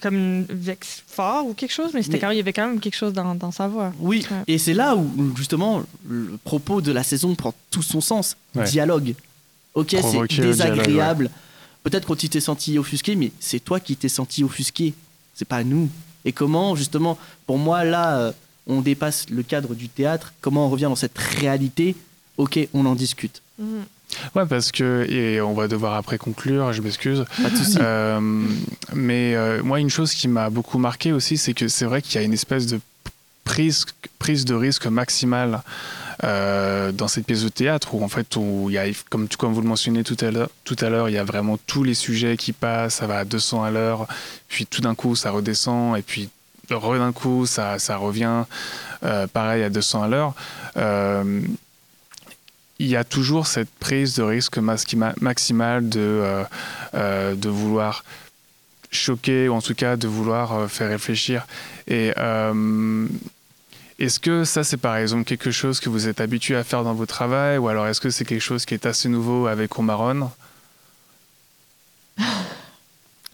comme 0.00 0.14
une 0.14 0.46
vexe 0.48 1.02
fort 1.08 1.46
ou 1.46 1.54
quelque 1.54 1.72
chose, 1.72 1.90
mais, 1.92 2.02
c'était 2.04 2.20
quand 2.20 2.30
il 2.30 2.36
y 2.36 2.40
avait 2.40 2.52
quand 2.52 2.68
même 2.68 2.78
quelque 2.78 2.94
chose 2.94 3.12
dans, 3.12 3.34
dans 3.34 3.50
sa 3.50 3.66
voix. 3.66 3.92
Oui, 3.98 4.24
et 4.46 4.58
c'est 4.58 4.74
là 4.74 4.94
où 4.94 5.10
justement 5.36 5.82
le 6.08 6.38
propos 6.44 6.80
de 6.80 6.92
la 6.92 7.02
saison 7.02 7.34
prend 7.34 7.52
tout 7.72 7.82
son 7.82 8.00
sens. 8.00 8.36
Dialogue. 8.54 9.14
Ok, 9.74 9.96
c'est 10.00 10.40
désagréable. 10.40 11.28
Peut-être 11.82 12.06
qu'on 12.06 12.14
t'es 12.14 12.38
senti 12.38 12.78
offusqué, 12.78 13.16
mais 13.16 13.32
c'est 13.40 13.58
toi 13.58 13.80
qui 13.80 13.96
t'es 13.96 14.08
senti 14.08 14.44
offusqué. 14.44 14.94
C'est 15.34 15.48
pas 15.48 15.64
nous. 15.64 15.88
Et 16.24 16.32
comment, 16.32 16.76
justement, 16.76 17.18
pour 17.46 17.58
moi, 17.58 17.82
là, 17.82 18.18
euh, 18.18 18.32
on 18.66 18.82
dépasse 18.82 19.30
le 19.30 19.42
cadre 19.42 19.74
du 19.74 19.88
théâtre, 19.88 20.32
comment 20.42 20.66
on 20.66 20.68
revient 20.68 20.84
dans 20.84 20.96
cette 20.96 21.18
réalité 21.18 21.96
ok, 22.40 22.68
on 22.74 22.86
en 22.86 22.94
discute. 22.94 23.42
Mhm. 23.58 23.84
Ouais, 24.34 24.46
parce 24.46 24.72
que, 24.72 25.06
et 25.08 25.40
on 25.40 25.54
va 25.54 25.68
devoir 25.68 25.94
après 25.94 26.18
conclure, 26.18 26.72
je 26.72 26.82
m'excuse. 26.82 27.24
Pas 27.42 27.50
de 27.50 27.56
souci. 27.56 27.78
Euh, 27.80 28.20
mais 28.92 29.34
euh, 29.34 29.62
moi, 29.62 29.80
une 29.80 29.90
chose 29.90 30.12
qui 30.12 30.28
m'a 30.28 30.50
beaucoup 30.50 30.78
marqué 30.78 31.12
aussi, 31.12 31.36
c'est 31.36 31.54
que 31.54 31.68
c'est 31.68 31.84
vrai 31.84 32.02
qu'il 32.02 32.16
y 32.16 32.18
a 32.18 32.22
une 32.22 32.32
espèce 32.32 32.66
de 32.66 32.80
prise, 33.44 33.86
prise 34.18 34.44
de 34.44 34.54
risque 34.54 34.86
maximale 34.86 35.62
euh, 36.24 36.92
dans 36.92 37.08
cette 37.08 37.24
pièce 37.24 37.44
de 37.44 37.48
théâtre 37.48 37.94
où 37.94 38.04
en 38.04 38.08
fait, 38.08 38.36
où 38.36 38.66
il 38.68 38.74
y 38.74 38.78
a, 38.78 38.84
comme, 39.08 39.28
comme 39.28 39.52
vous 39.52 39.62
le 39.62 39.68
mentionnez 39.68 40.04
tout 40.04 40.16
à 40.20 40.30
l'heure, 40.30 40.50
tout 40.64 40.76
à 40.80 40.90
l'heure, 40.90 41.08
il 41.08 41.12
y 41.12 41.18
a 41.18 41.24
vraiment 41.24 41.56
tous 41.66 41.84
les 41.84 41.94
sujets 41.94 42.36
qui 42.36 42.52
passent, 42.52 42.96
ça 42.96 43.06
va 43.06 43.18
à 43.18 43.24
200 43.24 43.62
à 43.62 43.70
l'heure, 43.70 44.06
puis 44.48 44.66
tout 44.66 44.80
d'un 44.80 44.94
coup, 44.94 45.14
ça 45.14 45.30
redescend, 45.30 45.96
et 45.96 46.02
puis 46.02 46.28
d'un 46.68 47.12
coup, 47.12 47.46
ça, 47.46 47.80
ça 47.80 47.96
revient 47.96 48.44
pareil 49.32 49.64
à 49.64 49.70
200 49.70 50.02
à 50.04 50.08
l'heure. 50.08 50.34
Il 52.82 52.86
y 52.86 52.96
a 52.96 53.04
toujours 53.04 53.46
cette 53.46 53.68
prise 53.68 54.14
de 54.14 54.22
risque 54.22 54.56
maxima- 54.56 55.14
maximale 55.20 55.86
de, 55.90 56.00
euh, 56.00 56.44
euh, 56.94 57.34
de 57.34 57.48
vouloir 57.50 58.04
choquer 58.90 59.50
ou 59.50 59.52
en 59.54 59.60
tout 59.60 59.74
cas 59.74 59.96
de 59.96 60.08
vouloir 60.08 60.52
euh, 60.54 60.66
faire 60.66 60.88
réfléchir. 60.88 61.46
Et 61.86 62.12
est-ce 63.98 64.18
que 64.18 64.44
ça 64.44 64.64
c'est 64.64 64.78
par 64.78 64.96
exemple 64.96 65.24
quelque 65.24 65.50
chose 65.50 65.78
que 65.78 65.90
vous 65.90 66.08
êtes 66.08 66.22
habitué 66.22 66.56
à 66.56 66.64
faire 66.64 66.82
dans 66.82 66.94
votre 66.94 67.12
travail 67.12 67.58
ou 67.58 67.68
alors 67.68 67.86
est-ce 67.86 68.00
que 68.00 68.08
c'est 68.08 68.24
quelque 68.24 68.40
chose 68.40 68.64
qui 68.64 68.72
est 68.72 68.86
assez 68.86 69.10
nouveau 69.10 69.46
avec 69.46 69.78
Omaron 69.78 70.30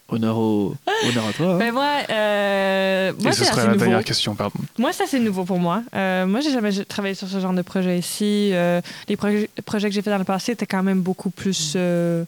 Honneur, 0.09 0.37
au, 0.37 0.73
honneur 1.09 1.27
à 1.27 1.33
toi. 1.33 1.53
hein. 1.53 1.57
Ben 1.57 1.73
moi, 1.73 1.89
euh, 2.09 3.11
moi 3.19 3.31
Et 3.31 3.33
ce 3.33 3.43
c'est 3.43 3.51
serait 3.51 3.63
la 3.63 3.73
nouveau. 3.73 3.79
dernière 3.79 4.03
question, 4.05 4.35
pardon. 4.35 4.57
Moi, 4.77 4.93
ça, 4.93 5.03
c'est 5.07 5.19
nouveau 5.19 5.43
pour 5.43 5.59
moi. 5.59 5.83
Euh, 5.95 6.25
moi, 6.25 6.39
j'ai 6.39 6.51
jamais 6.53 6.71
travaillé 6.85 7.13
sur 7.13 7.27
ce 7.27 7.39
genre 7.41 7.51
de 7.53 7.61
projet 7.61 7.97
ici. 7.99 8.51
Euh, 8.53 8.79
les 9.09 9.17
projets, 9.17 9.49
projets 9.65 9.89
que 9.89 9.93
j'ai 9.95 10.01
fait 10.01 10.09
dans 10.09 10.17
le 10.17 10.23
passé 10.23 10.53
étaient 10.53 10.65
quand 10.65 10.81
même 10.83 11.01
beaucoup 11.01 11.29
plus, 11.29 11.73
euh, 11.75 12.23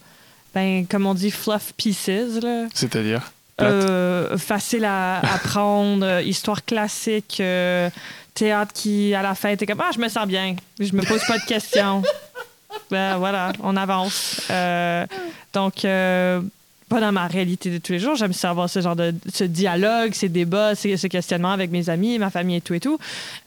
ben, 0.53 0.85
comme 0.87 1.05
on 1.05 1.13
dit, 1.13 1.31
fluff 1.31 1.71
pieces. 1.77 2.07
Là. 2.41 2.65
C'est-à-dire? 2.73 3.31
Euh, 3.61 4.37
facile 4.37 4.85
à 4.85 5.19
apprendre, 5.19 6.21
histoire 6.21 6.63
classique, 6.65 7.37
euh, 7.41 7.89
théâtre 8.33 8.71
qui, 8.73 9.13
à 9.13 9.21
la 9.21 9.35
fin, 9.35 9.49
était 9.49 9.65
comme 9.65 9.81
Ah, 9.81 9.91
je 9.93 9.99
me 9.99 10.07
sens 10.09 10.25
bien, 10.27 10.55
je 10.79 10.93
me 10.93 11.03
pose 11.03 11.21
pas 11.27 11.37
de 11.37 11.45
questions. 11.45 12.01
ben 12.91 13.17
voilà, 13.17 13.51
on 13.61 13.75
avance. 13.75 14.41
Euh, 14.49 15.05
donc, 15.53 15.83
euh, 15.83 16.41
pas 16.89 16.99
dans 16.99 17.11
ma 17.11 17.27
réalité 17.27 17.69
de 17.69 17.77
tous 17.77 17.93
les 17.93 17.99
jours. 17.99 18.15
J'aime 18.15 18.33
ça 18.33 18.49
avoir 18.49 18.69
ce 18.69 18.81
genre 18.81 18.95
de 18.95 19.13
ce 19.33 19.43
dialogue, 19.43 20.13
ces 20.13 20.27
débats, 20.27 20.75
ces, 20.75 20.97
ce 20.97 21.07
questionnement 21.07 21.51
avec 21.51 21.71
mes 21.71 21.89
amis, 21.89 22.19
ma 22.19 22.29
famille 22.29 22.57
et 22.57 22.61
tout 22.61 22.73
et 22.73 22.79
tout. 22.79 22.97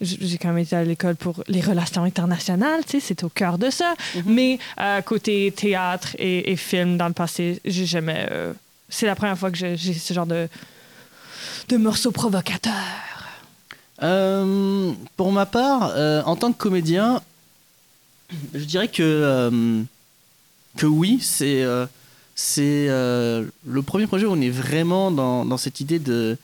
J'ai 0.01 0.37
quand 0.37 0.47
même 0.49 0.59
été 0.59 0.75
à 0.75 0.83
l'école 0.83 1.15
pour 1.15 1.43
les 1.47 1.61
relations 1.61 2.03
internationales, 2.03 2.81
tu 2.85 2.99
sais, 2.99 3.05
c'est 3.07 3.23
au 3.23 3.29
cœur 3.29 3.57
de 3.57 3.69
ça. 3.69 3.93
Mais 4.25 4.57
euh, 4.79 5.01
côté 5.01 5.53
théâtre 5.55 6.15
et, 6.17 6.51
et 6.51 6.55
film 6.55 6.97
dans 6.97 7.07
le 7.07 7.13
passé, 7.13 7.61
j'ai 7.65 7.85
jamais. 7.85 8.25
euh, 8.31 8.53
c'est 8.89 9.05
la 9.05 9.15
première 9.15 9.37
fois 9.37 9.51
que 9.51 9.57
j'ai 9.57 9.75
j'ai 9.77 9.93
ce 9.93 10.13
genre 10.13 10.27
de, 10.27 10.47
de 11.69 11.77
morceaux 11.77 12.11
provocateurs. 12.11 12.73
Euh, 14.01 14.91
pour 15.17 15.31
ma 15.31 15.45
part, 15.45 15.91
euh, 15.95 16.21
en 16.25 16.35
tant 16.35 16.51
que 16.51 16.57
comédien, 16.57 17.21
je 18.53 18.63
dirais 18.63 18.87
que, 18.87 19.03
euh, 19.03 19.81
que 20.77 20.85
oui, 20.85 21.19
c'est 21.21 21.61
euh, 21.63 21.85
c'est 22.35 22.87
euh, 22.89 23.45
le 23.67 23.81
premier 23.81 24.07
projet 24.07 24.25
où 24.25 24.31
on 24.31 24.41
est 24.41 24.49
vraiment 24.49 25.11
dans, 25.11 25.45
dans 25.45 25.57
cette 25.57 25.79
idée 25.79 25.99
de, 25.99 26.37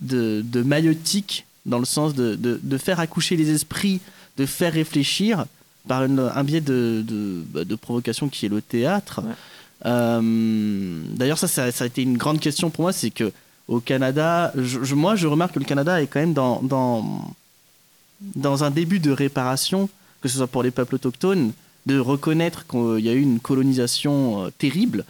de, 0.00 0.42
de 0.44 0.62
maïotique, 0.62 1.46
dans 1.66 1.78
le 1.78 1.84
sens 1.84 2.14
de, 2.14 2.34
de, 2.34 2.60
de 2.62 2.78
faire 2.78 3.00
accoucher 3.00 3.36
les 3.36 3.50
esprits, 3.50 4.00
de 4.36 4.46
faire 4.46 4.72
réfléchir 4.72 5.46
par 5.88 6.04
une- 6.04 6.30
un 6.34 6.44
biais 6.44 6.60
de, 6.60 7.04
de, 7.06 7.42
bah, 7.52 7.64
de 7.64 7.74
provocation 7.74 8.28
qui 8.28 8.46
est 8.46 8.48
le 8.48 8.62
théâtre. 8.62 9.20
Ouais. 9.24 9.32
Euh, 9.86 11.00
D'ailleurs, 11.10 11.38
ça, 11.38 11.48
ça, 11.48 11.72
ça 11.72 11.84
a 11.84 11.86
été 11.88 12.02
une 12.02 12.16
grande 12.16 12.38
question 12.40 12.70
pour 12.70 12.82
moi, 12.82 12.92
c'est 12.92 13.10
que 13.10 13.32
au 13.68 13.80
Canada, 13.80 14.52
je, 14.56 14.82
je- 14.82 14.94
moi 14.94 15.16
je 15.16 15.26
remarque 15.26 15.54
que 15.54 15.58
le 15.58 15.64
Canada 15.64 16.00
est 16.02 16.06
quand 16.06 16.20
même 16.20 16.34
dans, 16.34 16.60
dans, 16.62 17.32
dans 18.36 18.64
un 18.64 18.70
début 18.70 19.00
de 19.00 19.10
réparation, 19.10 19.88
que 20.20 20.28
ce 20.28 20.36
soit 20.38 20.46
pour 20.46 20.62
les 20.62 20.70
peuples 20.70 20.94
autochtones, 20.96 21.52
de 21.86 21.98
reconnaître 21.98 22.64
qu'il 22.66 23.00
y 23.04 23.08
a 23.08 23.12
eu 23.12 23.20
une 23.20 23.40
colonisation 23.40 24.44
euh, 24.46 24.50
terrible. 24.56 25.04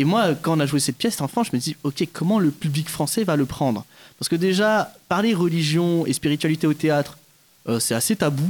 Et 0.00 0.04
moi, 0.04 0.34
quand 0.40 0.56
on 0.56 0.60
a 0.60 0.66
joué 0.66 0.80
cette 0.80 0.96
pièce 0.96 1.20
en 1.20 1.28
France, 1.28 1.48
je 1.52 1.56
me 1.56 1.60
dis, 1.60 1.76
ok, 1.84 2.02
comment 2.12 2.38
le 2.38 2.50
public 2.50 2.88
français 2.88 3.22
va 3.22 3.36
le 3.36 3.44
prendre? 3.44 3.84
Parce 4.18 4.28
que 4.30 4.34
déjà, 4.36 4.92
parler 5.08 5.34
religion 5.34 6.06
et 6.06 6.12
spiritualité 6.14 6.66
au 6.66 6.72
théâtre, 6.74 7.18
euh, 7.68 7.78
c'est 7.78 7.94
assez 7.94 8.16
tabou. 8.16 8.48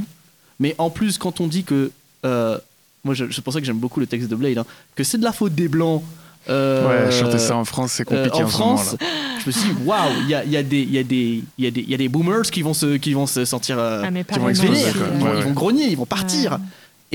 Mais 0.59 0.75
en 0.77 0.89
plus, 0.89 1.17
quand 1.17 1.41
on 1.41 1.47
dit 1.47 1.63
que... 1.63 1.91
euh, 2.25 2.57
moi, 3.03 3.13
je- 3.15 3.25
c'est 3.31 3.41
pour 3.43 3.51
ça 3.51 3.59
que 3.59 3.65
j'aime 3.65 3.79
beaucoup 3.79 3.99
le 3.99 4.07
texte 4.07 4.29
de 4.29 4.35
Blade, 4.35 4.59
hein, 4.59 4.65
que 4.95 5.03
c'est 5.03 5.17
de 5.17 5.23
la 5.23 5.33
faute 5.33 5.53
des 5.53 5.67
Blancs. 5.67 6.01
euh, 6.49 7.07
Ouais, 7.07 7.11
chanter 7.11 7.37
ça 7.39 7.55
en 7.57 7.65
France, 7.65 7.91
c'est 7.93 8.09
euh, 8.11 8.15
compliqué 8.23 8.43
en 8.43 8.45
en, 8.45 8.47
ce 8.47 8.51
France, 8.53 8.95
je 9.41 9.47
me 9.47 9.51
suis 9.51 9.69
dit, 9.73 9.75
waouh, 9.85 10.09
il 10.21 10.29
y 10.29 10.35
a, 10.35 10.45
y, 10.45 10.55
a 10.57 10.63
des- 10.63 10.81
il 10.83 10.91
y, 10.91 10.97
a 10.99 11.03
des- 11.03 11.43
il 11.57 11.63
y, 11.65 11.67
a 11.67 11.71
des- 11.71 11.81
il 11.81 11.89
y 11.89 11.93
a 11.93 11.97
des 11.97 12.07
boomers 12.09 12.43
qui 12.49 12.61
vont 12.61 12.73
se, 12.73 12.95
qui 12.97 13.11
vont 13.13 13.27
se 13.27 13.43
sentir 13.43 13.77
euh, 13.77 14.03
Ah, 14.05 14.09
qui 14.33 14.39
vont 14.39 14.49
exploser, 14.49 14.85
ils, 14.87 14.97
vont, 15.19 15.25
Ouais, 15.25 15.37
ils 15.39 15.43
vont 15.43 15.51
grogner, 15.51 15.87
ils 15.89 15.97
vont 15.97 16.05
partir. 16.05 16.53
Ouais. 16.53 16.57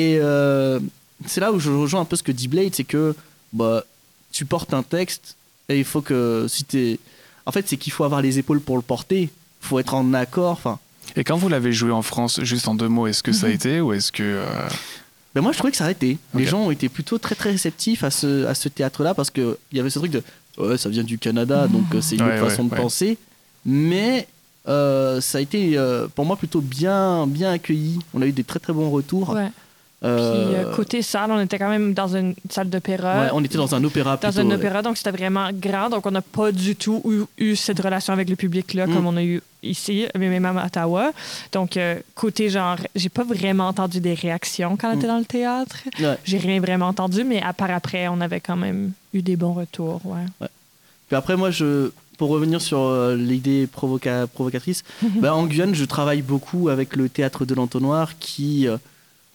Et 0.04 0.18
euh, 0.20 0.78
c'est 1.26 1.40
là 1.40 1.52
où 1.52 1.58
je 1.58 1.70
rejoins 1.70 2.02
un 2.02 2.04
peu 2.04 2.16
ce 2.16 2.22
que 2.22 2.32
dit 2.32 2.48
Blade, 2.48 2.74
c'est 2.74 2.84
que 2.84 3.14
bah, 3.52 3.82
tu 4.32 4.44
portes 4.44 4.74
un 4.74 4.82
texte 4.82 5.36
et 5.68 5.78
il 5.78 5.84
faut 5.84 6.00
que 6.02 6.46
si 6.48 6.64
t'es... 6.64 6.98
En 7.46 7.52
fait, 7.52 7.66
c'est 7.68 7.76
qu'il 7.76 7.92
faut 7.92 8.04
avoir 8.04 8.22
les 8.22 8.38
épaules 8.38 8.60
pour 8.60 8.76
le 8.76 8.82
porter, 8.82 9.22
il 9.22 9.28
faut 9.60 9.78
être 9.78 9.94
en 9.94 10.12
accord. 10.14 10.50
Enfin, 10.52 10.78
Et 11.16 11.24
quand 11.24 11.36
vous 11.36 11.48
l'avez 11.48 11.72
joué 11.72 11.92
en 11.92 12.02
France, 12.02 12.40
juste 12.42 12.66
en 12.68 12.74
deux 12.74 12.88
mots, 12.88 13.06
est-ce 13.06 13.22
que 13.22 13.32
ça 13.32 13.46
a 13.46 13.48
Mhm. 13.50 13.54
été 13.54 13.80
ou 13.80 13.92
est-ce 13.92 14.10
que. 14.12 14.22
euh, 14.22 14.44
ben 15.34 15.42
moi, 15.42 15.52
je 15.52 15.58
trouvais 15.58 15.70
que 15.70 15.76
ça 15.76 15.86
a 15.86 15.90
été. 15.90 16.18
Les 16.34 16.44
gens 16.46 16.60
ont 16.62 16.70
été 16.70 16.88
plutôt 16.88 17.18
très 17.18 17.34
très 17.34 17.50
réceptifs 17.50 18.02
à 18.04 18.10
ce, 18.10 18.46
à 18.46 18.54
ce 18.54 18.68
théâtre-là 18.68 19.14
parce 19.14 19.30
qu'il 19.30 19.54
y 19.72 19.80
avait 19.80 19.90
ce 19.90 19.98
truc 20.00 20.10
de 20.12 20.22
ouais, 20.58 20.78
ça 20.78 20.88
vient 20.88 21.04
du 21.04 21.18
Canada, 21.18 21.68
donc 21.68 21.84
euh, 21.94 22.00
c'est 22.00 22.16
une 22.16 22.22
Ouais, 22.22 22.34
autre 22.34 22.42
ouais, 22.44 22.50
façon 22.50 22.64
de 22.64 22.70
ouais. 22.70 22.76
penser. 22.80 23.18
Mais 23.64 24.26
euh, 24.68 25.20
ça 25.20 25.38
a 25.38 25.40
été 25.40 25.76
euh, 25.78 26.08
pour 26.08 26.24
moi 26.24 26.36
plutôt 26.36 26.60
bien, 26.60 27.26
bien 27.26 27.52
accueilli. 27.52 27.98
On 28.14 28.22
a 28.22 28.26
eu 28.26 28.32
des 28.32 28.44
très 28.44 28.58
très 28.58 28.72
bons 28.72 28.90
retours. 28.90 29.30
Ouais. 29.30 29.50
Euh, 30.04 30.44
Puis, 30.44 30.54
euh, 30.56 30.74
côté 30.76 31.00
salle, 31.00 31.30
on 31.32 31.40
était 31.40 31.58
quand 31.58 31.70
même 31.70 31.94
dans 31.94 32.14
une 32.14 32.34
salle 32.50 32.68
d'opéra. 32.68 33.20
ouais, 33.22 33.28
on 33.32 33.42
était 33.42 33.56
dans 33.56 33.74
un 33.74 33.82
opéra 33.82 34.16
dans 34.16 34.28
plutôt. 34.28 34.40
un 34.40 34.46
ouais. 34.50 34.54
opéra, 34.54 34.82
donc 34.82 34.98
c'était 34.98 35.10
vraiment 35.10 35.48
grand. 35.54 35.88
Donc, 35.88 36.04
on 36.04 36.10
n'a 36.10 36.20
pas 36.20 36.52
du 36.52 36.76
tout 36.76 37.00
eu, 37.08 37.22
eu 37.42 37.56
cette 37.56 37.80
relation 37.80 38.12
avec 38.12 38.28
le 38.28 38.36
public-là 38.36 38.86
Mm. 38.86 38.94
comme 38.94 39.06
on 39.06 39.16
a 39.16 39.22
eu 39.24 39.40
ici, 39.62 40.06
mais 40.16 40.28
même 40.28 40.44
à 40.44 40.66
Ottawa. 40.66 41.12
Donc, 41.52 41.78
euh, 41.78 41.98
côté 42.14 42.50
genre, 42.50 42.76
j'ai 42.94 43.08
pas 43.08 43.24
vraiment 43.24 43.68
entendu 43.68 44.00
des 44.00 44.12
réactions 44.14 44.76
quand 44.76 44.90
on 44.90 44.94
Mm. 44.96 44.98
était 44.98 45.06
dans 45.08 45.18
le 45.18 45.24
théâtre. 45.24 45.76
Ouais. 45.98 46.18
J'ai 46.24 46.38
rien 46.38 46.60
vraiment 46.60 46.88
entendu, 46.88 47.24
mais 47.24 47.40
à 47.42 47.54
part 47.54 47.70
après, 47.70 48.06
on 48.08 48.20
avait 48.20 48.40
quand 48.40 48.56
même 48.56 48.92
eu 49.14 49.22
des 49.22 49.36
bons 49.36 49.54
retours. 49.54 50.02
Ouais. 50.04 50.46
Puis 51.08 51.16
après, 51.16 51.36
moi, 51.38 51.50
je, 51.50 51.90
pour 52.18 52.28
revenir 52.28 52.60
sur 52.60 52.80
euh, 52.80 53.16
l'idée 53.16 53.66
provoca- 53.66 54.26
provocatrice, 54.26 54.84
bah, 55.20 55.34
en 55.34 55.46
Guyane, 55.46 55.74
je 55.74 55.86
travaille 55.86 56.20
beaucoup 56.20 56.68
avec 56.68 56.96
le 56.96 57.08
théâtre 57.08 57.46
de 57.46 57.54
l'entonnoir 57.54 58.18
qui, 58.18 58.68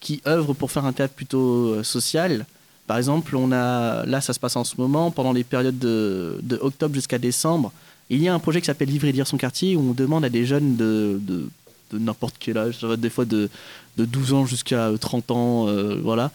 qui 0.01 0.21
œuvre 0.27 0.53
pour 0.53 0.69
faire 0.71 0.83
un 0.83 0.91
théâtre 0.91 1.13
plutôt 1.13 1.67
euh, 1.67 1.83
social. 1.83 2.45
Par 2.87 2.97
exemple, 2.97 3.37
on 3.37 3.53
a, 3.53 4.05
là, 4.05 4.19
ça 4.19 4.33
se 4.33 4.39
passe 4.39 4.57
en 4.57 4.65
ce 4.65 4.75
moment, 4.77 5.11
pendant 5.11 5.31
les 5.31 5.45
périodes 5.45 5.79
de, 5.79 6.39
de 6.43 6.57
octobre 6.57 6.93
jusqu'à 6.93 7.17
décembre, 7.17 7.71
il 8.09 8.21
y 8.21 8.27
a 8.27 8.33
un 8.33 8.39
projet 8.39 8.59
qui 8.59 8.65
s'appelle 8.65 8.89
Livrer 8.89 9.09
et 9.09 9.11
lire 9.13 9.27
son 9.27 9.37
quartier 9.37 9.77
où 9.77 9.91
on 9.91 9.93
demande 9.93 10.25
à 10.25 10.29
des 10.29 10.45
jeunes 10.45 10.75
de, 10.75 11.17
de, 11.21 11.47
n'importe 11.97 12.35
quel 12.37 12.57
âge, 12.57 12.79
ça 12.79 12.87
va 12.87 12.97
des 12.97 13.09
fois 13.09 13.23
de, 13.23 13.49
de 13.95 14.03
12 14.03 14.33
ans 14.33 14.45
jusqu'à 14.45 14.87
euh, 14.87 14.97
30 14.97 15.31
ans, 15.31 15.67
euh, 15.69 15.97
voilà. 16.03 16.31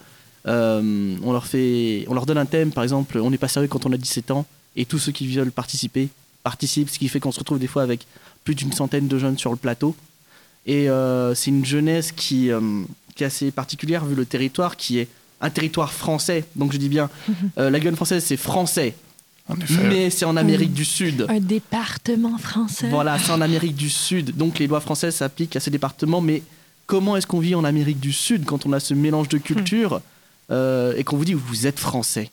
Euh, 0.46 1.16
on, 1.22 1.32
leur 1.32 1.46
fait, 1.46 2.06
on 2.08 2.14
leur 2.14 2.24
donne 2.24 2.38
un 2.38 2.46
thème, 2.46 2.72
par 2.72 2.84
exemple, 2.84 3.18
on 3.18 3.30
n'est 3.30 3.38
pas 3.38 3.48
sérieux 3.48 3.68
quand 3.68 3.84
on 3.84 3.92
a 3.92 3.96
17 3.96 4.30
ans, 4.30 4.46
et 4.76 4.86
tous 4.86 4.98
ceux 4.98 5.12
qui 5.12 5.26
veulent 5.28 5.50
participer 5.50 6.08
participent, 6.44 6.88
ce 6.88 6.98
qui 6.98 7.08
fait 7.08 7.18
qu'on 7.18 7.32
se 7.32 7.40
retrouve 7.40 7.58
des 7.58 7.66
fois 7.66 7.82
avec 7.82 8.06
plus 8.44 8.54
d'une 8.54 8.72
centaine 8.72 9.08
de 9.08 9.18
jeunes 9.18 9.36
sur 9.36 9.50
le 9.50 9.56
plateau. 9.56 9.96
Et 10.66 10.88
euh, 10.88 11.34
c'est 11.34 11.50
une 11.50 11.64
jeunesse 11.64 12.12
qui, 12.12 12.50
euh, 12.50 12.60
qui 13.16 13.24
est 13.24 13.26
assez 13.26 13.50
particulière 13.50 14.04
vu 14.04 14.14
le 14.14 14.24
territoire, 14.24 14.76
qui 14.76 14.98
est 14.98 15.08
un 15.40 15.50
territoire 15.50 15.92
français. 15.92 16.44
Donc 16.54 16.72
je 16.72 16.78
dis 16.78 16.88
bien, 16.88 17.10
euh, 17.58 17.70
la 17.70 17.80
Guyane 17.80 17.96
française 17.96 18.24
c'est 18.24 18.36
français, 18.36 18.94
mais 19.82 20.10
c'est 20.10 20.24
en 20.24 20.36
Amérique 20.36 20.72
du 20.72 20.84
Sud. 20.84 21.26
Un 21.28 21.40
département 21.40 22.36
français. 22.38 22.88
Voilà, 22.88 23.18
c'est 23.18 23.32
en 23.32 23.40
Amérique 23.40 23.76
du 23.76 23.90
Sud. 23.90 24.36
Donc 24.36 24.58
les 24.58 24.66
lois 24.66 24.80
françaises 24.80 25.16
s'appliquent 25.16 25.56
à 25.56 25.60
ces 25.60 25.70
départements. 25.70 26.20
Mais 26.20 26.42
comment 26.86 27.16
est-ce 27.16 27.26
qu'on 27.26 27.38
vit 27.38 27.54
en 27.54 27.64
Amérique 27.64 28.00
du 28.00 28.12
Sud 28.12 28.44
quand 28.44 28.66
on 28.66 28.72
a 28.72 28.80
ce 28.80 28.94
mélange 28.94 29.28
de 29.28 29.38
cultures 29.38 30.00
euh, 30.50 30.94
et 30.96 31.04
qu'on 31.04 31.16
vous 31.16 31.24
dit 31.24 31.34
vous 31.34 31.66
êtes 31.66 31.78
français? 31.78 32.30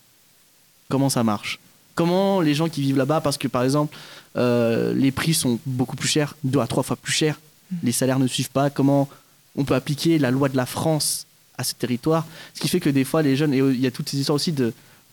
Comment 0.89 1.09
ça 1.09 1.23
marche? 1.23 1.59
Comment 1.95 2.41
les 2.41 2.55
gens 2.55 2.69
qui 2.69 2.81
vivent 2.81 2.97
là-bas, 2.97 3.21
parce 3.21 3.37
que 3.37 3.47
par 3.47 3.63
exemple, 3.63 3.95
euh, 4.35 4.93
les 4.95 5.11
prix 5.11 5.35
sont 5.35 5.59
beaucoup 5.65 5.95
plus 5.95 6.07
chers, 6.07 6.35
deux 6.43 6.59
à 6.59 6.67
trois 6.67 6.81
fois 6.81 6.95
plus 6.95 7.13
chers, 7.13 7.39
les 7.83 7.91
salaires 7.91 8.19
ne 8.19 8.27
suivent 8.27 8.49
pas, 8.49 8.69
comment 8.69 9.07
on 9.55 9.63
peut 9.63 9.75
appliquer 9.75 10.17
la 10.17 10.31
loi 10.31 10.49
de 10.49 10.57
la 10.57 10.65
France 10.65 11.25
à 11.57 11.63
ce 11.63 11.73
territoire 11.73 12.25
Ce 12.53 12.61
qui 12.61 12.67
fait 12.67 12.79
que 12.79 12.89
des 12.89 13.03
fois, 13.03 13.21
les 13.21 13.35
jeunes, 13.35 13.53
et 13.53 13.59
il 13.59 13.79
y 13.79 13.87
a 13.87 13.91
toutes 13.91 14.09
ces 14.09 14.17
histoires 14.17 14.35
aussi 14.35 14.53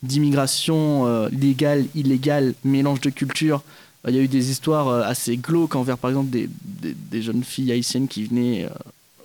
d'immigration 0.03 1.07
euh, 1.07 1.29
légale, 1.31 1.87
illégale, 1.95 2.55
mélange 2.65 3.01
de 3.01 3.11
cultures. 3.11 3.63
Il 4.09 4.15
y 4.15 4.19
a 4.19 4.23
eu 4.23 4.29
des 4.29 4.51
histoires 4.51 4.89
euh, 4.89 5.03
assez 5.03 5.37
glauques 5.37 5.77
envers, 5.77 5.99
par 5.99 6.11
exemple, 6.11 6.31
des, 6.31 6.49
des, 6.65 7.21
jeunes 7.21 7.45
filles 7.45 7.71
haïtiennes 7.71 8.09
qui 8.09 8.25
venaient 8.25 8.65
euh, 8.65 8.71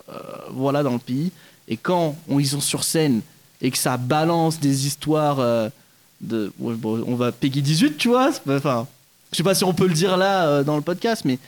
euh, 0.08 0.20
voilà, 0.50 0.84
dans 0.84 0.92
le 0.92 1.00
pays 1.00 1.32
Et 1.66 1.76
quand 1.76 2.16
on, 2.28 2.38
ils 2.38 2.46
sont 2.46 2.60
sur 2.60 2.84
scène 2.84 3.22
et 3.60 3.72
que 3.72 3.78
ça 3.78 3.96
balance 3.96 4.60
des 4.60 4.86
histoires 4.86 5.40
euh, 5.40 5.68
de. 6.20 6.52
on 6.60 7.16
va 7.16 7.32
Peggy 7.32 7.60
18, 7.60 7.96
tu 7.96 8.08
vois 8.08 8.30
Enfin, 8.48 8.86
je 9.32 9.36
sais 9.38 9.42
pas 9.42 9.54
si 9.56 9.64
on 9.64 9.74
peut 9.74 9.88
le 9.88 9.94
dire 9.94 10.16
là 10.16 10.46
euh, 10.46 10.62
dans 10.62 10.76
le 10.76 10.82
podcast, 10.82 11.24
mais 11.24 11.40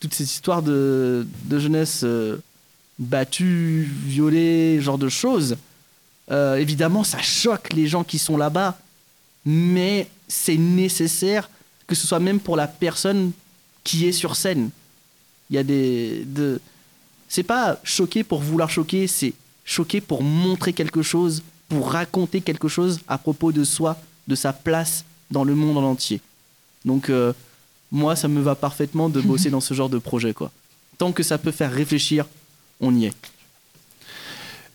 toutes 0.00 0.14
ces 0.14 0.24
histoires 0.24 0.62
de, 0.62 1.26
de 1.44 1.58
jeunesse 1.58 2.02
battue, 2.98 3.88
violée, 4.06 4.80
genre 4.80 4.98
de 4.98 5.08
choses, 5.08 5.56
euh, 6.30 6.56
évidemment, 6.56 7.04
ça 7.04 7.22
choque 7.22 7.72
les 7.72 7.86
gens 7.86 8.04
qui 8.04 8.18
sont 8.18 8.36
là-bas, 8.36 8.78
mais 9.44 10.08
c'est 10.26 10.56
nécessaire 10.56 11.48
que 11.86 11.94
ce 11.94 12.06
soit 12.06 12.20
même 12.20 12.40
pour 12.40 12.56
la 12.56 12.66
personne 12.66 13.32
qui 13.82 14.06
est 14.06 14.12
sur 14.12 14.36
scène. 14.36 14.70
Il 15.48 15.56
y 15.56 15.58
a 15.58 15.62
des. 15.62 16.24
De... 16.26 16.60
C'est 17.28 17.42
pas 17.42 17.78
choquer 17.82 18.24
pour 18.24 18.40
vouloir 18.40 18.68
choquer, 18.68 19.06
c'est 19.06 19.32
choquer 19.64 20.00
pour 20.00 20.22
montrer 20.22 20.72
quelque 20.72 21.02
chose, 21.02 21.42
pour 21.68 21.92
raconter 21.92 22.40
quelque 22.40 22.68
chose 22.68 23.00
à 23.08 23.16
propos 23.16 23.52
de 23.52 23.64
soi, 23.64 23.96
de 24.26 24.34
sa 24.34 24.52
place 24.52 25.04
dans 25.30 25.44
le 25.44 25.54
monde 25.54 25.78
en 25.78 25.84
entier. 25.84 26.20
Donc, 26.84 27.08
euh, 27.08 27.32
moi, 27.90 28.16
ça 28.16 28.28
me 28.28 28.40
va 28.40 28.54
parfaitement 28.54 29.08
de 29.08 29.20
bosser 29.22 29.50
dans 29.50 29.60
ce 29.60 29.72
genre 29.72 29.88
de 29.88 29.98
projet, 29.98 30.34
quoi. 30.34 30.50
Tant 30.98 31.12
que 31.12 31.22
ça 31.22 31.38
peut 31.38 31.52
faire 31.52 31.72
réfléchir, 31.72 32.26
on 32.80 32.94
y 32.94 33.06
est. 33.06 33.14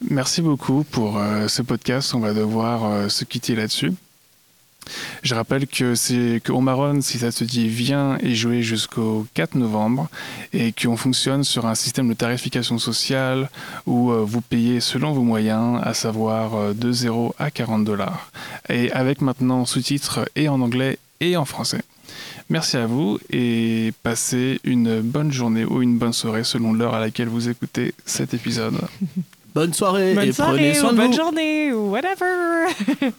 Merci 0.09 0.41
beaucoup 0.41 0.83
pour 0.83 1.17
euh, 1.17 1.47
ce 1.47 1.61
podcast. 1.61 2.13
On 2.13 2.19
va 2.19 2.33
devoir 2.33 2.83
euh, 2.85 3.09
se 3.09 3.23
quitter 3.23 3.55
là-dessus. 3.55 3.93
Je 5.21 5.33
rappelle 5.33 5.65
que 5.65 5.95
c'est 5.95 6.41
si 6.99 7.17
ça 7.17 7.31
se 7.31 7.45
dit, 7.45 7.69
vient 7.69 8.17
et 8.19 8.35
jouer 8.35 8.61
jusqu'au 8.61 9.25
4 9.33 9.55
novembre 9.55 10.09
et 10.51 10.73
qu'on 10.73 10.97
fonctionne 10.97 11.45
sur 11.45 11.65
un 11.65 11.75
système 11.75 12.09
de 12.09 12.13
tarification 12.15 12.77
sociale 12.79 13.49
où 13.85 14.11
euh, 14.11 14.25
vous 14.25 14.41
payez 14.41 14.81
selon 14.81 15.13
vos 15.13 15.21
moyens, 15.21 15.79
à 15.83 15.93
savoir 15.93 16.75
de 16.75 16.91
0 16.91 17.33
à 17.39 17.49
40 17.49 17.85
dollars. 17.85 18.29
Et 18.67 18.91
avec 18.91 19.21
maintenant 19.21 19.65
sous-titres 19.65 20.27
et 20.35 20.49
en 20.49 20.59
anglais 20.59 20.99
et 21.21 21.37
en 21.37 21.45
français. 21.45 21.81
Merci 22.49 22.77
à 22.77 22.85
vous 22.85 23.19
et 23.31 23.91
passez 24.03 24.59
une 24.63 25.01
bonne 25.01 25.31
journée 25.31 25.65
ou 25.65 25.81
une 25.81 25.97
bonne 25.97 26.13
soirée 26.13 26.43
selon 26.43 26.73
l'heure 26.73 26.93
à 26.93 26.99
laquelle 26.99 27.27
vous 27.29 27.49
écoutez 27.49 27.93
cet 28.05 28.33
épisode. 28.33 28.75
Bonne 29.55 29.71
soirée 29.71 30.15
Bonne 30.15 30.29
et 30.29 30.31
soirée 30.33 30.57
prenez 30.57 30.73
soin 30.73 30.89
ou 30.89 30.91
de 30.93 30.97
bonne 30.97 31.11
vous. 31.11 31.15
journée 31.17 31.71
ou 31.73 31.91
whatever. 31.91 32.65